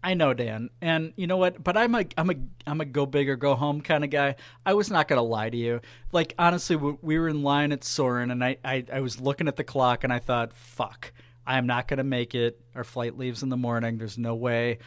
[0.00, 1.64] I know, Dan, and you know what?
[1.64, 2.34] But I'm a I'm a
[2.68, 4.36] I'm a go big or go home kind of guy.
[4.64, 5.80] I was not gonna lie to you.
[6.12, 9.48] Like honestly, we, we were in line at Soarin', and I, I I was looking
[9.48, 11.12] at the clock, and I thought, fuck,
[11.44, 12.60] I am not gonna make it.
[12.76, 13.98] Our flight leaves in the morning.
[13.98, 14.78] There's no way.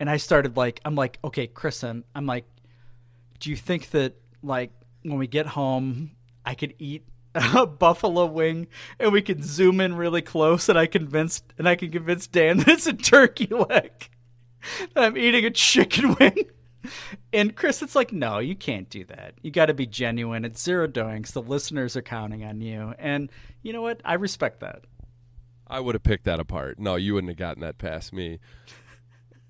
[0.00, 2.44] And I started like I'm like, okay, Kristen, I'm like,
[3.40, 4.70] do you think that like
[5.02, 6.12] when we get home,
[6.44, 7.04] I could eat
[7.34, 8.68] a buffalo wing
[8.98, 12.56] and we can zoom in really close, and I convinced and I can convince Dan
[12.58, 14.08] that it's a turkey leg.
[14.94, 16.44] that I'm eating a chicken wing.
[17.32, 19.34] And Chris, it's like, no, you can't do that.
[19.42, 20.44] You got to be genuine.
[20.44, 21.32] It's Zero Doinks.
[21.32, 22.94] The listeners are counting on you.
[22.98, 23.30] And
[23.62, 24.00] you know what?
[24.04, 24.84] I respect that.
[25.66, 26.78] I would have picked that apart.
[26.78, 28.38] No, you wouldn't have gotten that past me.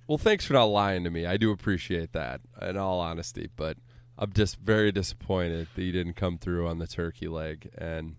[0.09, 1.27] Well, thanks for not lying to me.
[1.27, 3.49] I do appreciate that, in all honesty.
[3.55, 3.77] But
[4.19, 7.69] I'm just very disappointed that you didn't come through on the turkey leg.
[7.79, 8.17] And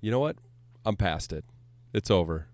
[0.00, 0.36] you know what?
[0.84, 1.44] I'm past it.
[1.92, 2.46] It's over.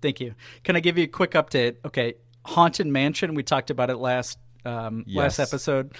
[0.00, 0.34] Thank you.
[0.64, 1.76] Can I give you a quick update?
[1.84, 2.14] Okay,
[2.46, 3.34] Haunted Mansion.
[3.34, 5.92] We talked about it last um, last episode.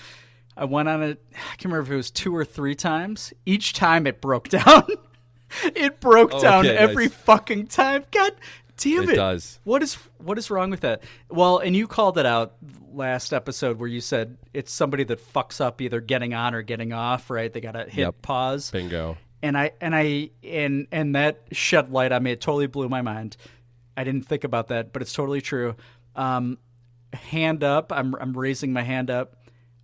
[0.57, 1.23] I went on it.
[1.35, 3.33] I can't remember if it was two or three times.
[3.47, 4.87] Each time it broke down.
[5.65, 7.15] it broke Oh, down okay, every nice.
[7.15, 8.05] fucking time.
[8.11, 8.33] God
[8.83, 9.15] damn It it!
[9.17, 9.59] does.
[9.65, 11.03] What is what is wrong with that?
[11.31, 12.55] Well, and you called it out
[12.93, 16.93] last episode where you said it's somebody that fucks up either getting on or getting
[16.93, 17.31] off.
[17.31, 17.53] Right?
[17.53, 18.23] They got to hit Yep.
[18.23, 19.17] pause Bingo.
[19.43, 22.33] and I and I and and that shed light on me.
[22.33, 23.37] It totally blew my mind.
[23.97, 25.75] I didn't think about that, but it's totally true.
[26.17, 26.59] Um,
[27.13, 27.93] hand up.
[27.93, 29.37] I'm I'm raising my hand up.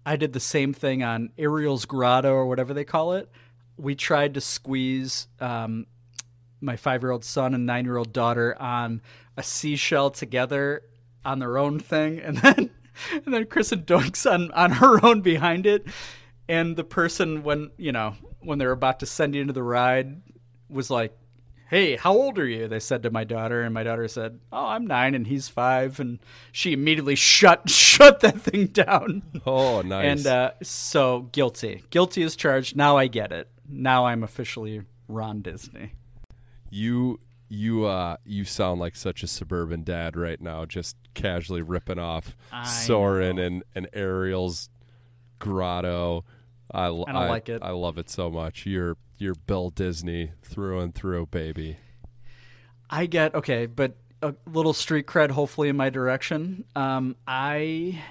[0.06, 3.28] I did the same thing on Ariel's Grotto or whatever they call it.
[3.76, 5.86] We tried to squeeze um,
[6.60, 9.00] my five year old son and nine year old daughter on
[9.36, 10.82] a seashell together
[11.24, 12.70] on their own thing, and then
[13.24, 15.86] and then Kristen Doinks on on her own behind it.
[16.48, 20.22] And the person when you know when they're about to send you into the ride
[20.68, 21.16] was like,
[21.68, 24.66] "Hey, how old are you?" They said to my daughter, and my daughter said, "Oh,
[24.66, 26.00] I'm nine, and he's five.
[26.00, 26.18] And
[26.50, 29.22] she immediately shut shut that thing down.
[29.44, 30.18] Oh, nice.
[30.18, 32.76] And uh, so guilty, guilty is charged.
[32.76, 33.48] Now I get it.
[33.68, 35.92] Now I'm officially Ron Disney.
[36.70, 41.98] You you uh you sound like such a suburban dad right now, just casually ripping
[41.98, 44.68] off I Soarin' and and Ariel's
[45.38, 46.24] grotto.
[46.70, 47.62] I don't like it.
[47.62, 48.66] I love it so much.
[48.66, 51.78] You're you're Bill Disney through and through, baby.
[52.90, 56.64] I get okay, but a little street cred, hopefully in my direction.
[56.74, 58.02] Um, I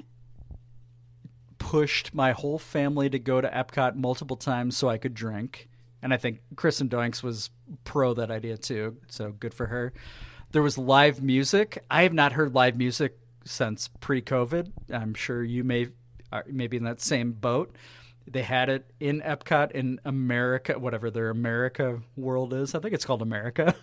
[1.57, 5.66] pushed my whole family to go to Epcot multiple times so I could drink,
[6.01, 7.50] and I think Kristen Doinks was
[7.84, 8.98] pro that idea too.
[9.08, 9.93] So good for her.
[10.51, 11.84] There was live music.
[11.90, 14.72] I have not heard live music since pre-COVID.
[14.93, 15.85] I'm sure you may
[16.32, 17.76] uh, are maybe in that same boat.
[18.30, 22.76] They had it in Epcot in America, whatever their America world is.
[22.76, 23.76] I think it's called America.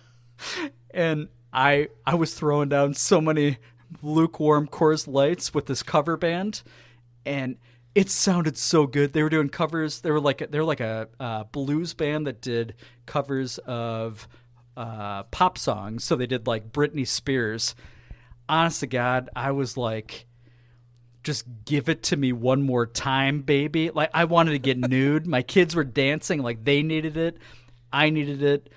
[0.91, 3.57] and I I was throwing down so many
[4.01, 6.61] lukewarm Coors Lights with this cover band,
[7.25, 7.57] and
[7.95, 9.13] it sounded so good.
[9.13, 10.01] They were doing covers.
[10.01, 12.75] They were like they were like a uh, blues band that did
[13.05, 14.27] covers of
[14.75, 16.03] uh, pop songs.
[16.03, 17.73] So they did like Britney Spears.
[18.47, 20.27] Honest to God, I was like,
[21.23, 23.89] just give it to me one more time, baby.
[23.89, 25.25] Like I wanted to get nude.
[25.25, 27.37] My kids were dancing like they needed it.
[27.93, 28.69] I needed it.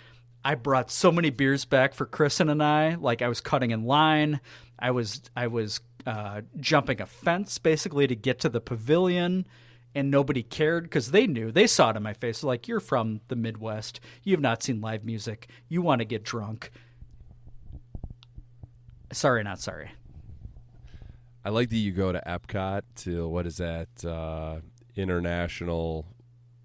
[0.44, 2.94] I brought so many beers back for Kristen and I.
[2.94, 4.40] Like I was cutting in line.
[4.78, 9.46] I was I was uh, jumping a fence basically to get to the pavilion,
[9.94, 11.50] and nobody cared because they knew.
[11.50, 12.42] They saw it in my face.
[12.42, 14.00] Like you're from the Midwest.
[14.22, 15.48] You have not seen live music.
[15.68, 16.70] You want to get drunk.
[19.12, 19.90] Sorry, not sorry.
[21.44, 24.60] I like that you go to Epcot to what is that uh,
[24.96, 26.06] international,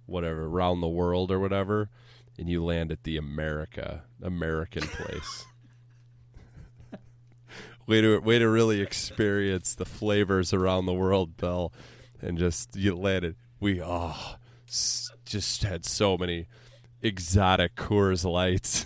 [0.08, 1.90] whatever, around the world or whatever,
[2.38, 5.46] and you land at the America American place.
[7.86, 11.74] Way to way to really experience the flavors around the world, Bill,
[12.22, 13.36] and just you landed.
[13.60, 14.36] We oh,
[14.68, 16.48] s- just had so many
[17.02, 18.86] exotic Coors Lights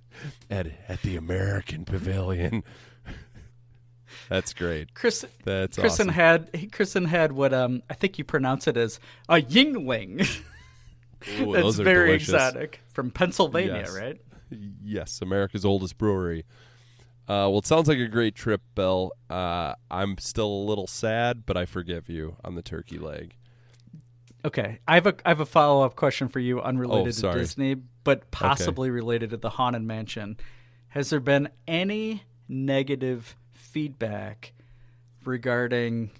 [0.50, 2.64] at at the American Pavilion.
[4.28, 4.94] That's great.
[4.94, 6.14] Chris, That's Kristen awesome.
[6.14, 10.20] had he- Kristen had what um I think you pronounce it as a Yuengling.
[11.40, 12.28] Ooh, That's those are very delicious.
[12.28, 13.94] exotic from Pennsylvania, Yes.
[13.96, 14.20] right?
[14.82, 16.44] Yes, America's oldest brewery.
[17.28, 19.12] Uh, well, it sounds like a great trip, Bill.
[19.28, 23.34] Uh, I'm still a little sad, but I forgive you on the turkey leg.
[24.44, 27.30] Okay, I have a I have a follow up question for you, unrelated to Oh,
[27.30, 27.40] sorry.
[27.40, 30.38] Disney, but possibly related to the haunted mansion.
[30.88, 34.54] Has there been any negative feedback
[35.24, 36.12] regarding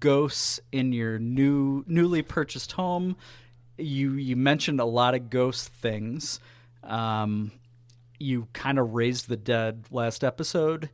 [0.00, 3.16] ghosts in your new newly purchased home?
[3.76, 6.40] You you mentioned a lot of ghost things.
[6.82, 7.50] Um,
[8.18, 10.90] you kind of raised the dead last episode.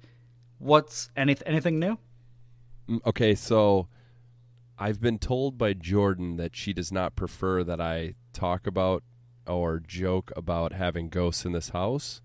[0.59, 1.99] What's any, anything new?
[2.89, 3.89] Mm, Okay, so
[4.79, 9.03] I've been told by Jordan that she does not prefer that I talk about
[9.47, 12.21] or joke about having ghosts in this house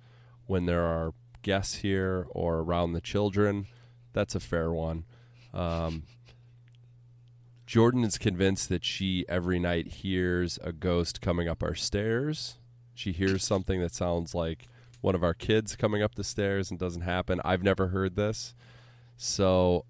[0.45, 3.67] when there are guests here or around the children.
[4.13, 5.05] That's a fair one.
[5.53, 6.03] Um,
[7.65, 12.57] Jordan is convinced that she every night hears a ghost coming up our stairs.
[12.93, 14.67] She hears something that sounds like
[15.07, 17.39] one of our kids coming up the stairs and doesn't happen.
[17.45, 18.53] I've never heard this.
[19.15, 19.85] So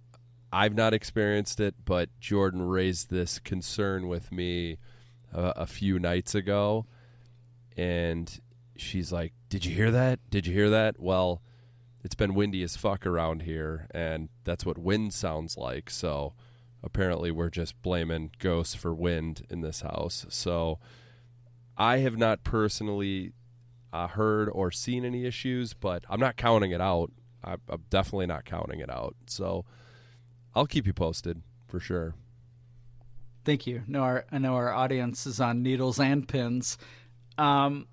[0.54, 4.78] I've not experienced it, but Jordan raised this concern with me
[5.34, 6.86] uh, a few nights ago.
[7.76, 8.40] And
[8.76, 10.20] she's like, Did you hear that?
[10.30, 11.00] Did you hear that?
[11.00, 11.42] Well,
[12.04, 15.90] it's been windy as fuck around here, and that's what wind sounds like.
[15.90, 16.36] So
[16.84, 20.28] apparently, we're just blaming ghosts for wind in this house.
[20.30, 20.78] So
[21.76, 23.34] I have not personally
[23.98, 27.12] uh, heard or seen any issues, but I'm not counting it out.
[27.44, 29.16] I, I'm definitely not counting it out.
[29.26, 29.66] So
[30.54, 32.14] I'll keep you posted for sure.
[33.44, 33.82] Thank you.
[33.88, 36.78] No, our, I know our audience is on needles and pins.
[37.40, 37.88] Um,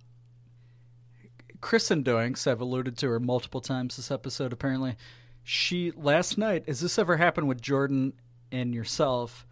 [1.60, 4.52] Kristen Doinks, I've alluded to her multiple times this episode.
[4.52, 4.96] Apparently,
[5.42, 6.64] she last night.
[6.66, 8.12] Has this ever happened with Jordan
[8.52, 9.46] and yourself?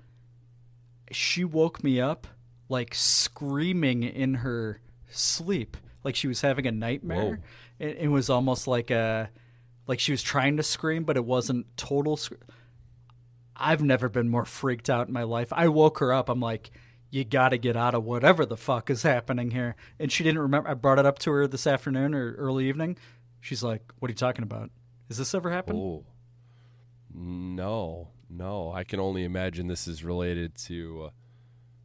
[1.11, 2.27] She woke me up
[2.69, 7.41] like screaming in her sleep, like she was having a nightmare.
[7.79, 9.31] It, it was almost like a
[9.87, 12.17] like she was trying to scream, but it wasn't total.
[12.17, 12.35] Sc-
[13.57, 15.53] I've never been more freaked out in my life.
[15.53, 16.29] I woke her up.
[16.29, 16.71] I'm like,
[17.11, 19.77] you got to get out of whatever the fuck is happening here.
[19.99, 20.69] And she didn't remember.
[20.71, 22.97] I brought it up to her this afternoon or early evening.
[23.41, 24.71] She's like, what are you talking about?
[25.09, 25.79] Has this ever happened?
[25.79, 26.07] Oh,
[27.15, 28.73] no, no.
[28.73, 31.11] I can only imagine this is related to uh,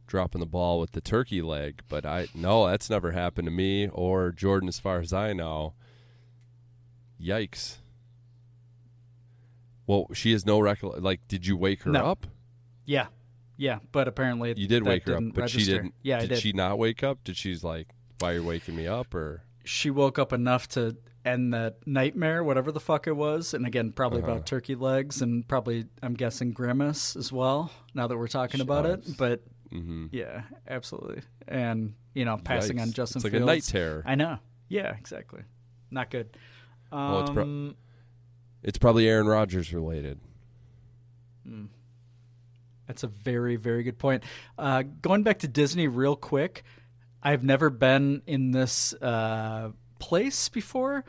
[0.08, 1.82] dropping the ball with the turkey leg.
[1.88, 5.74] But I no, that's never happened to me or Jordan, as far as I know.
[7.22, 7.76] Yikes.
[9.86, 11.02] Well, she has no recollection.
[11.02, 12.04] Like, did you wake her No.
[12.04, 12.26] up?
[12.84, 13.06] Yeah.
[13.56, 13.78] Yeah.
[13.92, 15.94] But apparently You did wake her up, but she didn't.
[16.02, 16.38] Yeah, did, did.
[16.40, 17.24] she not wake up?
[17.24, 17.88] Did she's like,
[18.18, 19.14] why are you waking me up?
[19.14, 23.52] Or she woke up enough to end that nightmare, whatever the fuck it was.
[23.54, 24.32] And again, probably Uh-huh.
[24.32, 28.86] about turkey legs and probably, I'm guessing, grimace as well, now that we're talking about
[28.86, 29.16] it.
[29.16, 30.08] But Mhm.
[30.12, 31.22] yeah, absolutely.
[31.46, 33.46] And, you know, passing on Justin It's like a Fields.
[33.46, 34.02] night terror.
[34.06, 34.38] I know.
[34.68, 35.42] Yeah, exactly.
[35.90, 36.36] Not good.
[36.92, 37.74] Um, Oh, it's pro-
[38.62, 40.20] it's probably Aaron Rodgers related.
[42.86, 44.24] That's a very, very good point.
[44.58, 46.62] Uh, going back to Disney real quick,
[47.22, 51.04] I've never been in this uh, place before.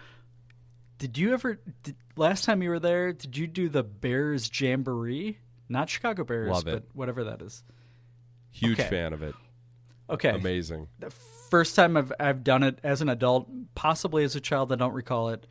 [0.98, 5.38] Did you ever, did, last time you were there, did you do the Bears Jamboree?
[5.70, 7.64] Not Chicago Bears, Love but whatever that is.
[8.52, 8.90] Huge Okay.
[8.90, 9.36] fan of it.
[10.10, 10.30] Okay.
[10.30, 10.88] Amazing.
[11.00, 14.76] The first time I've, I've done it as an adult, possibly as a child, I
[14.76, 15.46] don't recall it.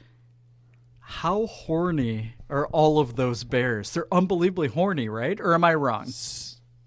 [1.01, 3.93] How horny are all of those bears?
[3.93, 5.41] They're unbelievably horny, right?
[5.41, 6.12] Or am I wrong?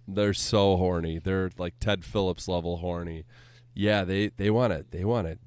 [0.08, 1.18] They're so horny.
[1.18, 3.26] They're like Ted Phillips level horny.
[3.74, 5.38] Yeah, they they want to they want to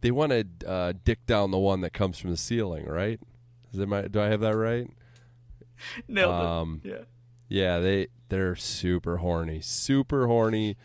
[0.00, 3.20] they want to uh, dick down the one that comes from the ceiling, right?
[3.72, 4.88] Is it my, do I have that right?
[6.08, 6.18] It.
[6.18, 7.02] Um, Yeah.
[7.50, 10.76] Yeah, they they're super horny, super horny.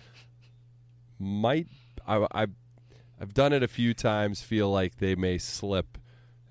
[1.20, 1.68] Might
[2.08, 2.48] I I
[3.22, 4.42] I've done it a few times.
[4.42, 6.00] Feel like they may slip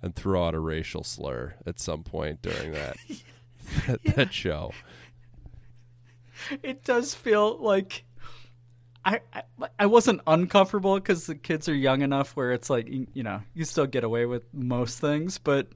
[0.00, 2.96] and throw out a racial slur at some point during that
[3.86, 4.72] that, that show.
[6.62, 8.04] it does feel like
[9.04, 9.42] I I,
[9.80, 13.42] I wasn't uncomfortable because the kids are young enough where it's like you, you know
[13.52, 15.68] you still get away with most things, but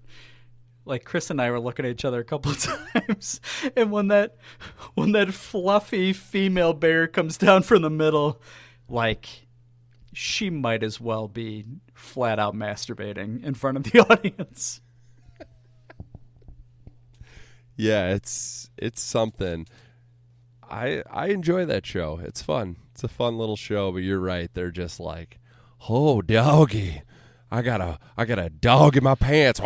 [0.88, 2.58] like Chris and I were looking at each other a couple of
[2.92, 3.40] times,
[3.76, 4.36] and when that
[4.94, 8.40] when that fluffy female bear comes down from the middle,
[8.88, 9.46] like
[10.12, 14.80] she might as well be flat out masturbating in front of the audience.
[17.76, 19.66] Yeah, it's it's something.
[20.68, 22.20] I I enjoy that show.
[22.24, 22.76] It's fun.
[22.92, 24.52] It's a fun little show, but you're right.
[24.52, 25.38] They're just like,
[25.88, 27.02] "Oh, doggy.
[27.50, 29.60] I got a I got a dog in my pants."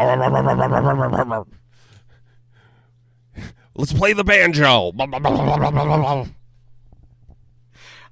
[3.75, 4.93] Let's play the banjo.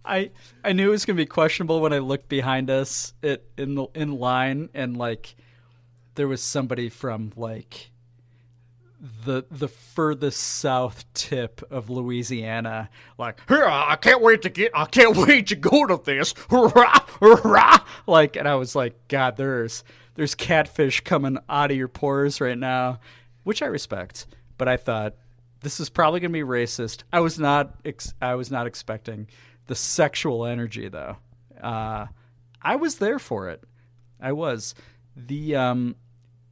[0.04, 0.30] I
[0.64, 3.86] I knew it was gonna be questionable when I looked behind us it in the
[3.94, 5.36] in line and like
[6.14, 7.90] there was somebody from like
[9.00, 12.90] the the furthest south tip of Louisiana.
[13.18, 16.34] Like I can't wait to get I can't wait to go to this.
[16.50, 21.88] Hurrah, hurrah." like and I was like god there's there's catfish coming out of your
[21.88, 23.00] pores right now
[23.42, 24.26] which I respect.
[24.58, 25.14] But I thought
[25.62, 27.04] this is probably to be racist.
[27.12, 29.28] I was not ex- I was not expecting
[29.66, 31.16] the sexual energy though.
[31.60, 32.06] Uh,
[32.60, 33.64] I was there for it.
[34.20, 34.74] I was.
[35.16, 35.96] The um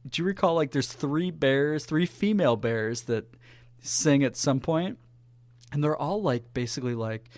[0.07, 3.25] do you recall like there's three bears, three female bears that
[3.81, 4.97] sing at some point,
[5.71, 7.29] and they're all like basically like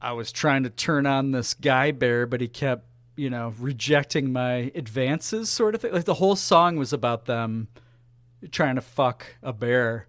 [0.00, 4.32] I was trying to turn on this guy bear, but he kept you know rejecting
[4.32, 5.92] my advances, sort of thing.
[5.92, 7.68] Like the whole song was about them
[8.50, 10.06] trying to fuck a bear,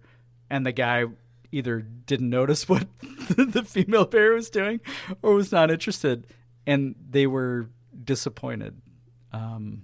[0.48, 1.04] and the guy
[1.50, 2.86] either didn't notice what
[3.28, 4.80] the female bear was doing
[5.20, 6.26] or was not interested,
[6.66, 7.68] and they were
[8.04, 8.80] disappointed.
[9.32, 9.82] Um,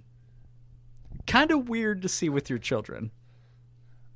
[1.29, 3.13] kind of weird to see with your children.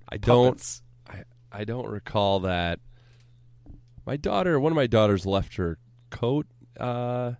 [0.08, 0.80] I don't.
[1.08, 2.80] I I don't recall that.
[4.04, 5.78] My daughter, one of my daughters, left her
[6.10, 6.46] coat
[6.80, 7.32] uh,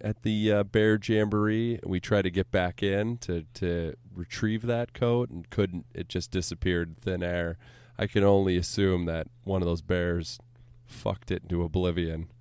[0.00, 4.62] at the uh, bear jamboree, and we tried to get back in to to retrieve
[4.62, 5.84] that coat, and couldn't.
[5.94, 7.58] It just disappeared thin air.
[7.98, 10.38] I can only assume that one of those bears
[10.86, 12.28] fucked it into oblivion.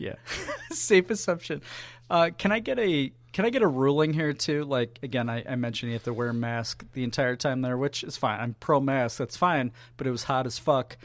[0.00, 0.14] Yeah,
[0.72, 1.60] safe assumption.
[2.10, 4.64] Uh, can I get a can I get a ruling here too?
[4.64, 7.78] Like again, I, I mentioned you have to wear a mask the entire time there,
[7.78, 8.40] which is fine.
[8.40, 9.70] I'm pro mask, that's fine.
[9.96, 10.96] But it was hot as fuck.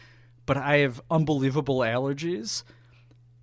[0.48, 2.64] But I have unbelievable allergies,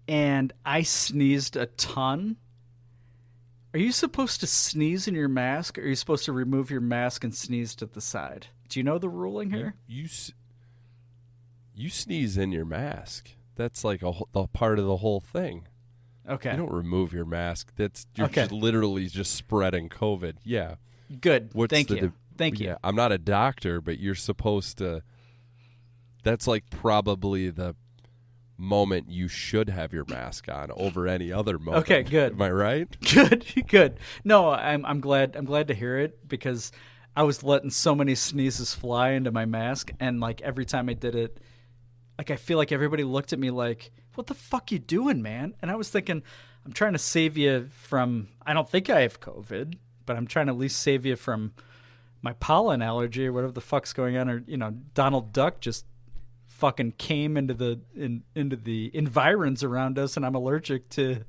[0.09, 2.37] and I sneezed a ton.
[3.75, 6.81] Are you supposed to sneeze in your mask, or are you supposed to remove your
[6.81, 8.49] mask and sneeze to the side?
[8.69, 9.75] Do you know the ruling here?
[9.87, 10.33] You s-
[11.75, 13.31] you sneeze in your mask.
[13.57, 15.67] That's like a the part of the whole thing.
[16.29, 16.53] Okay.
[16.53, 17.73] You don't remove your mask.
[17.77, 18.43] That's you're Okay.
[18.43, 20.37] just literally just spreading COVID.
[20.45, 20.77] Yeah.
[21.21, 21.51] Good.
[21.53, 22.01] What's Thank you.
[22.09, 22.67] di- Thank you.
[22.69, 25.03] yeah, I'm not a doctor, but you're supposed to.
[26.23, 27.75] That's like probably the
[28.57, 31.85] moment you should have your mask on over any other moment.
[31.85, 32.33] Okay, good.
[32.33, 32.97] Am I right?
[33.13, 33.99] Good, good.
[34.25, 36.71] No, I'm I'm glad I'm glad to hear it because
[37.17, 40.95] I was letting so many sneezes fly into my mask, and like every time I
[40.95, 41.39] did it,
[42.17, 45.55] like I feel like everybody looked at me like, "What the fuck you doing, man?"
[45.63, 46.23] And I was thinking,
[46.65, 48.29] I'm trying to save you from.
[48.47, 49.77] I don't think I have COVID,
[50.07, 51.53] but I'm trying to at least save you from
[52.21, 54.31] my pollen allergy or whatever the fuck's going on.
[54.31, 55.85] Or you know, Donald Duck just
[56.47, 61.25] fucking came into the in, into the environs around us, and I'm allergic to.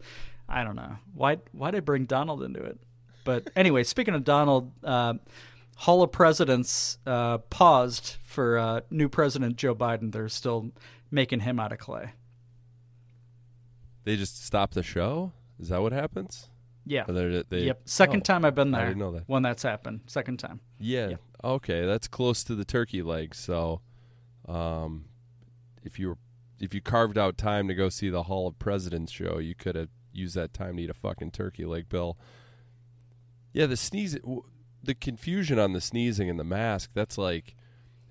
[0.48, 1.38] I don't know why.
[1.52, 2.80] Why did I bring Donald into it?
[3.24, 5.16] But anyway, speaking of Donald, uh,
[5.78, 10.12] Hall of Presidents uh, paused for uh, new President Joe Biden.
[10.12, 10.72] They're still
[11.10, 12.12] making him out of clay.
[14.04, 15.32] They just stop the show.
[15.60, 16.50] Is that what happens?
[16.86, 17.06] Yeah.
[17.08, 17.82] They're- they- yep.
[17.86, 18.82] Second oh, time I've been there.
[18.82, 19.24] I didn't know that.
[19.28, 20.02] When that's happened.
[20.08, 20.60] Second time.
[20.78, 21.16] Yeah.
[21.44, 23.36] Okay, that's close to the turkey leg.
[23.36, 23.82] So,
[24.48, 25.06] um,
[25.84, 26.18] if you were,
[26.60, 29.76] if you carved out time to go see the Hall of Presidents show, you could
[29.76, 32.18] have used that time to eat a fucking turkey leg, Bill.
[33.52, 34.18] Yeah, the sneeze,
[34.82, 36.92] the confusion on the sneezing and the mask.
[36.94, 37.56] That's like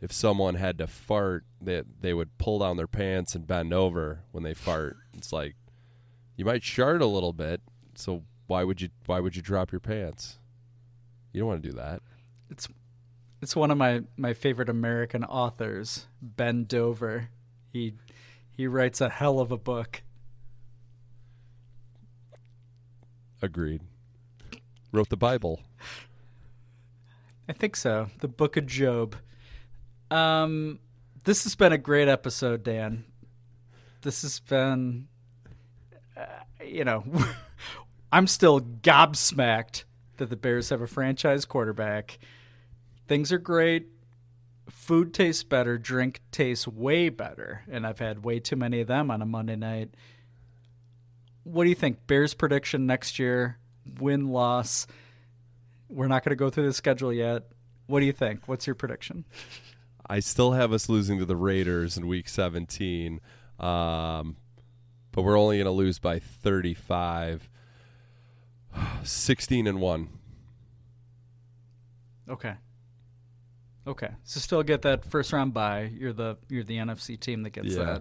[0.00, 4.24] if someone had to fart, that they would pull down their pants and bend over
[4.32, 4.96] when they fart.
[5.14, 5.56] It's like
[6.42, 7.60] you might shart a little bit,
[7.94, 8.88] so why would you?
[9.06, 10.40] Why would you drop your pants?
[11.32, 12.02] You don't want to do that.
[12.50, 12.68] It's
[13.40, 17.28] it's one of my, my favorite American authors, Ben Dover.
[17.72, 17.94] He
[18.50, 20.02] he writes a hell of a book.
[23.40, 23.82] Agreed.
[24.90, 25.60] Wrote the Bible.
[27.48, 28.08] I think so.
[28.18, 29.14] The Book of Job.
[30.10, 30.80] Um,
[31.22, 33.04] this has been a great episode, Dan.
[34.00, 35.06] This has been,
[36.16, 37.04] uh, you know,
[38.12, 39.84] I'm still gobsmacked
[40.18, 42.18] that the Bears have a franchise quarterback.
[43.08, 43.88] Things are great.
[44.68, 45.78] Food tastes better.
[45.78, 47.62] Drink tastes way better.
[47.70, 49.94] And I've had way too many of them on a Monday night.
[51.44, 52.06] What do you think?
[52.06, 53.58] Bears prediction next year?
[53.98, 54.86] Win loss?
[55.88, 57.48] We're not going to go through the schedule yet.
[57.86, 58.46] What do you think?
[58.46, 59.24] What's your prediction?
[60.06, 63.20] I still have us losing to the Raiders in Week 17.
[63.58, 64.36] Um,
[65.12, 67.48] but we're only going to lose by 35.
[69.04, 70.08] 16 and 1.
[72.28, 72.54] Okay.
[73.86, 74.08] Okay.
[74.24, 75.90] So still get that first round bye.
[75.92, 78.00] You're the you're the NFC team that gets Yeah.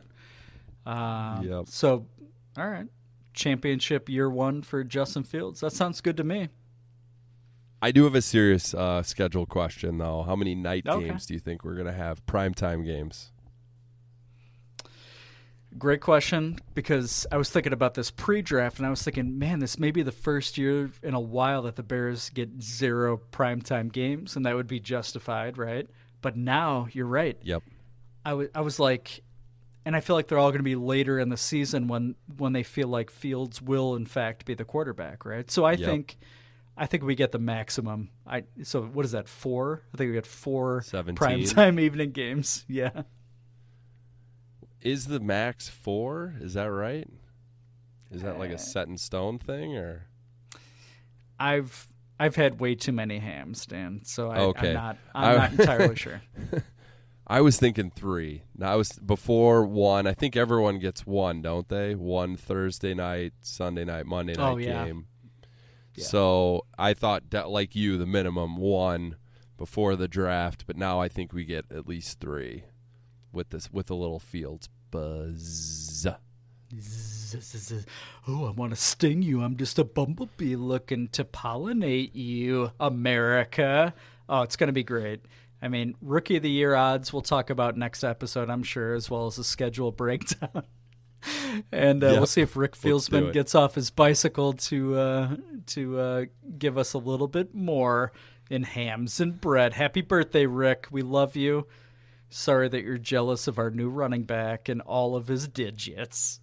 [0.85, 0.89] that.
[0.89, 1.67] Uh, Yep.
[1.67, 2.05] So,
[2.57, 2.87] all right.
[3.33, 5.61] Championship year one for Justin Fields.
[5.61, 6.49] That sounds good to me.
[7.81, 10.21] I do have a serious uh, schedule question, though.
[10.21, 11.07] How many night Okay.
[11.07, 12.23] games do you think we're going to have?
[12.27, 13.30] Primetime games.
[15.77, 19.79] Great question because I was thinking about this pre-draft and I was thinking, man, this
[19.79, 24.35] may be the first year in a while that the Bears get zero primetime games,
[24.35, 25.87] and that would be justified, right?
[26.21, 27.37] But now you're right.
[27.41, 27.63] Yep.
[28.25, 29.23] I wa- I was like,
[29.85, 32.51] and I feel like they're all going to be later in the season when when
[32.53, 35.49] they feel like Fields will in fact be the quarterback, right?
[35.49, 35.89] So I Yep.
[35.89, 36.17] think.
[36.77, 38.09] I think we get the maximum.
[38.25, 39.27] I so what is that?
[39.27, 39.83] Four?
[39.93, 41.15] I think we get four 17.
[41.15, 42.65] primetime evening games.
[42.67, 43.03] Yeah.
[44.81, 46.35] Is the max four?
[46.39, 47.07] Is that right?
[48.09, 50.07] Is that Uh, like a set in stone thing, or
[51.39, 51.87] I've
[52.19, 54.01] I've had way too many hams, Dan.
[54.03, 54.67] So I, okay?
[54.69, 56.21] I'm not I'm not entirely sure.
[57.25, 58.43] I was thinking three.
[58.57, 60.05] Now I was before one.
[60.07, 61.95] I think everyone gets one, don't they?
[61.95, 64.85] One Thursday night, Sunday night, Monday night Oh, yeah.
[64.85, 65.07] game.
[65.97, 69.15] So I thought like you, the minimum one
[69.57, 72.63] before the draft, but now I think we get at least three
[73.31, 76.07] with this with a little Fields buzz.
[78.27, 79.41] Oh, I want to sting you.
[79.41, 83.93] I'm just a bumblebee looking to pollinate you, America.
[84.29, 85.21] Oh, it's going to be great.
[85.61, 89.09] I mean, rookie of the year odds we'll talk about next episode, I'm sure, as
[89.09, 90.63] well as a schedule breakdown.
[91.71, 95.35] and uh, Yeah, we'll see if Rick Fieldsman gets off his bicycle to uh,
[95.67, 96.25] to uh,
[96.57, 98.11] give us a little bit more
[98.49, 99.73] in hams and bread.
[99.73, 100.87] Happy birthday, Rick.
[100.91, 101.67] We love you.
[102.33, 106.39] Sorry that you're jealous of our new running back and all of his digits.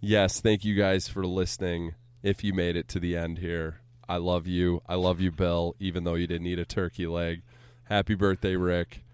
[0.00, 1.94] Yes, thank you guys for listening.
[2.24, 4.82] If you made it to the end here, I love you.
[4.88, 7.42] I love you, Bill, even though you didn't eat a turkey leg.
[7.84, 9.04] Happy birthday, Rick.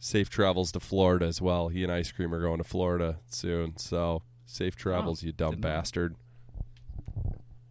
[0.00, 1.68] Safe travels to Florida as well.
[1.68, 3.76] He and Ice Cream are going to Florida soon.
[3.76, 6.16] So safe oh, travels, you dumb bastard.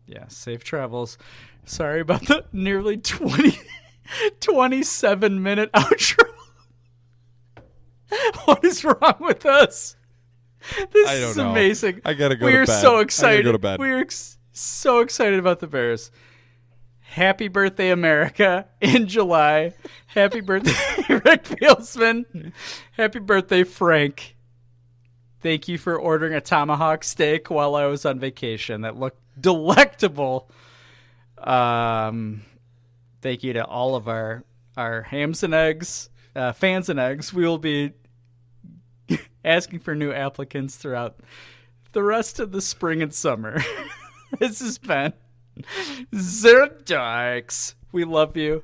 [0.08, 1.18] Yeah, safe travels.
[1.66, 3.60] Sorry about the nearly 20,
[4.40, 6.35] 27 minute outro.
[8.46, 9.96] what is wrong with us?
[10.92, 11.52] This is know.
[11.52, 12.02] amazing.
[12.06, 12.82] I gotta go We to are bed.
[12.82, 13.62] So excited.
[13.62, 13.76] go.
[13.80, 16.12] We are ex- so excited about the Bears.
[17.02, 19.74] Happy birthday, America, in July.
[20.08, 20.72] Happy birthday,
[21.10, 22.52] Rick Fieldsman.
[22.94, 24.36] Happy birthday, Frank.
[25.42, 28.82] Thank you for ordering a tomahawk steak while I was on vacation.
[28.82, 30.50] That looked delectable.
[31.38, 32.42] Um,
[33.22, 34.44] thank you to all of our
[34.76, 37.34] our hams and eggs uh, fans and eggs.
[37.34, 37.94] We will be
[39.46, 41.20] asking for new applicants throughout
[41.94, 43.62] the rest of the spring and summer.
[44.40, 45.14] this has been
[46.16, 47.76] Zero Doinks.
[47.92, 48.64] We love you.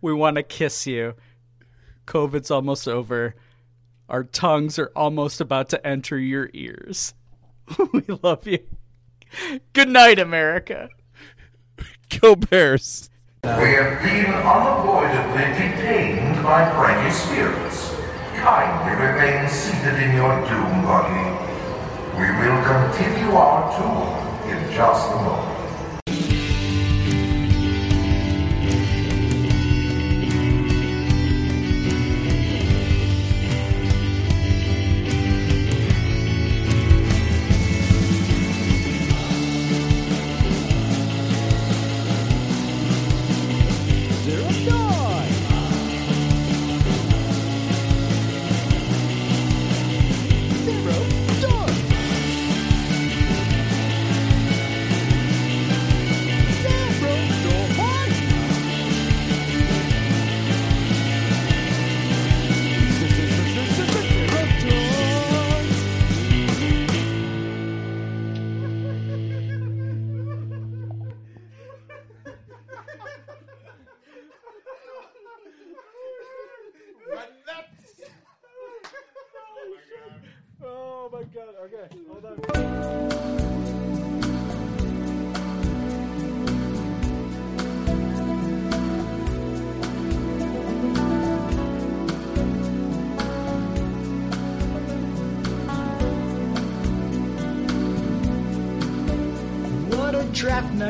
[0.00, 1.14] We want to kiss you.
[2.06, 3.34] COVID's almost over.
[4.08, 7.14] Our tongues are almost about to enter your ears.
[7.92, 8.60] we love you.
[9.72, 10.90] Good night, America.
[12.20, 13.10] Go Bears.
[13.46, 17.94] We have been unavoidably detained by Frankie's spirits.
[18.34, 21.30] Kindly remain seated in your doom buggy.
[22.18, 25.55] We will continue our tour in just a moment.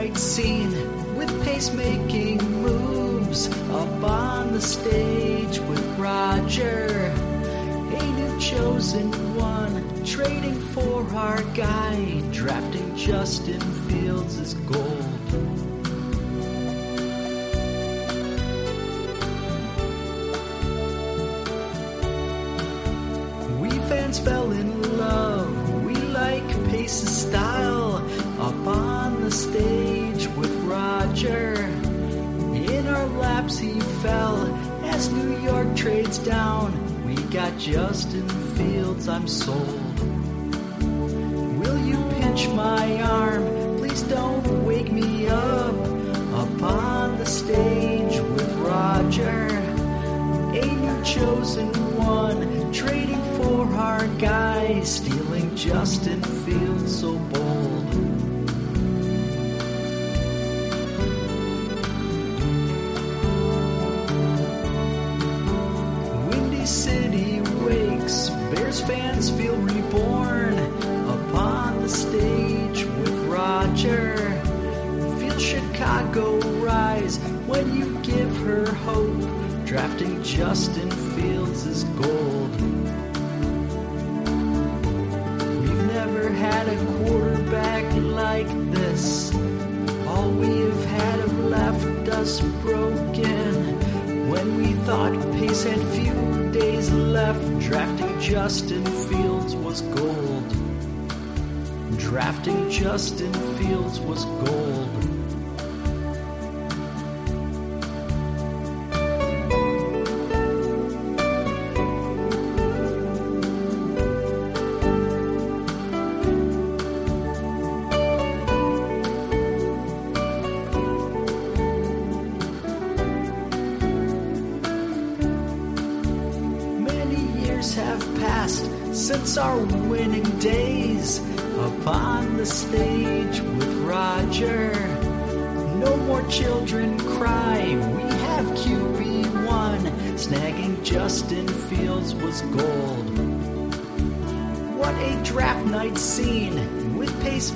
[0.07, 0.19] Night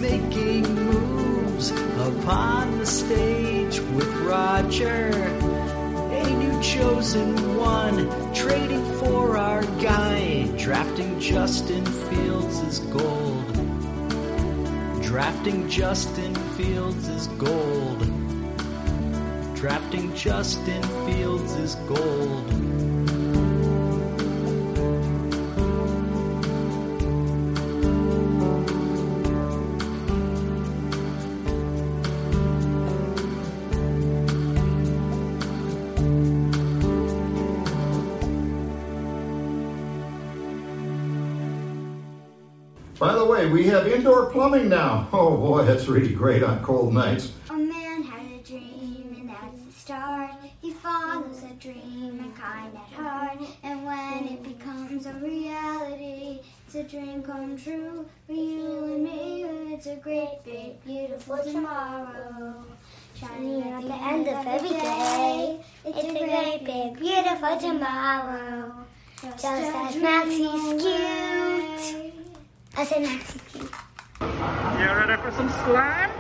[0.00, 5.10] pacemaking moves upon the stage with Roger.
[6.12, 13.52] A new chosen one, trading for our guy, drafting Justin Fields is gold.
[15.02, 17.98] Drafting Justin Fields is gold.
[19.54, 22.69] Drafting Justin Fields is gold.
[43.40, 45.08] Way, we have indoor plumbing now.
[45.20, 47.32] Oh boy, that's really great on cold nights.
[47.50, 50.30] A man had a dream, and that's the start.
[50.62, 53.38] He follows a dream and kind at heart.
[53.62, 59.44] And when it becomes a reality, it's a dream come true for you and me.
[59.74, 62.64] It's a great, big, beautiful tomorrow.
[63.14, 65.60] Shining at the end of every day.
[65.84, 68.72] It's a great, big, beautiful tomorrow.
[69.22, 72.30] Just as Maxie's cute
[72.76, 73.02] as an.
[73.02, 76.10] You ready for some slime?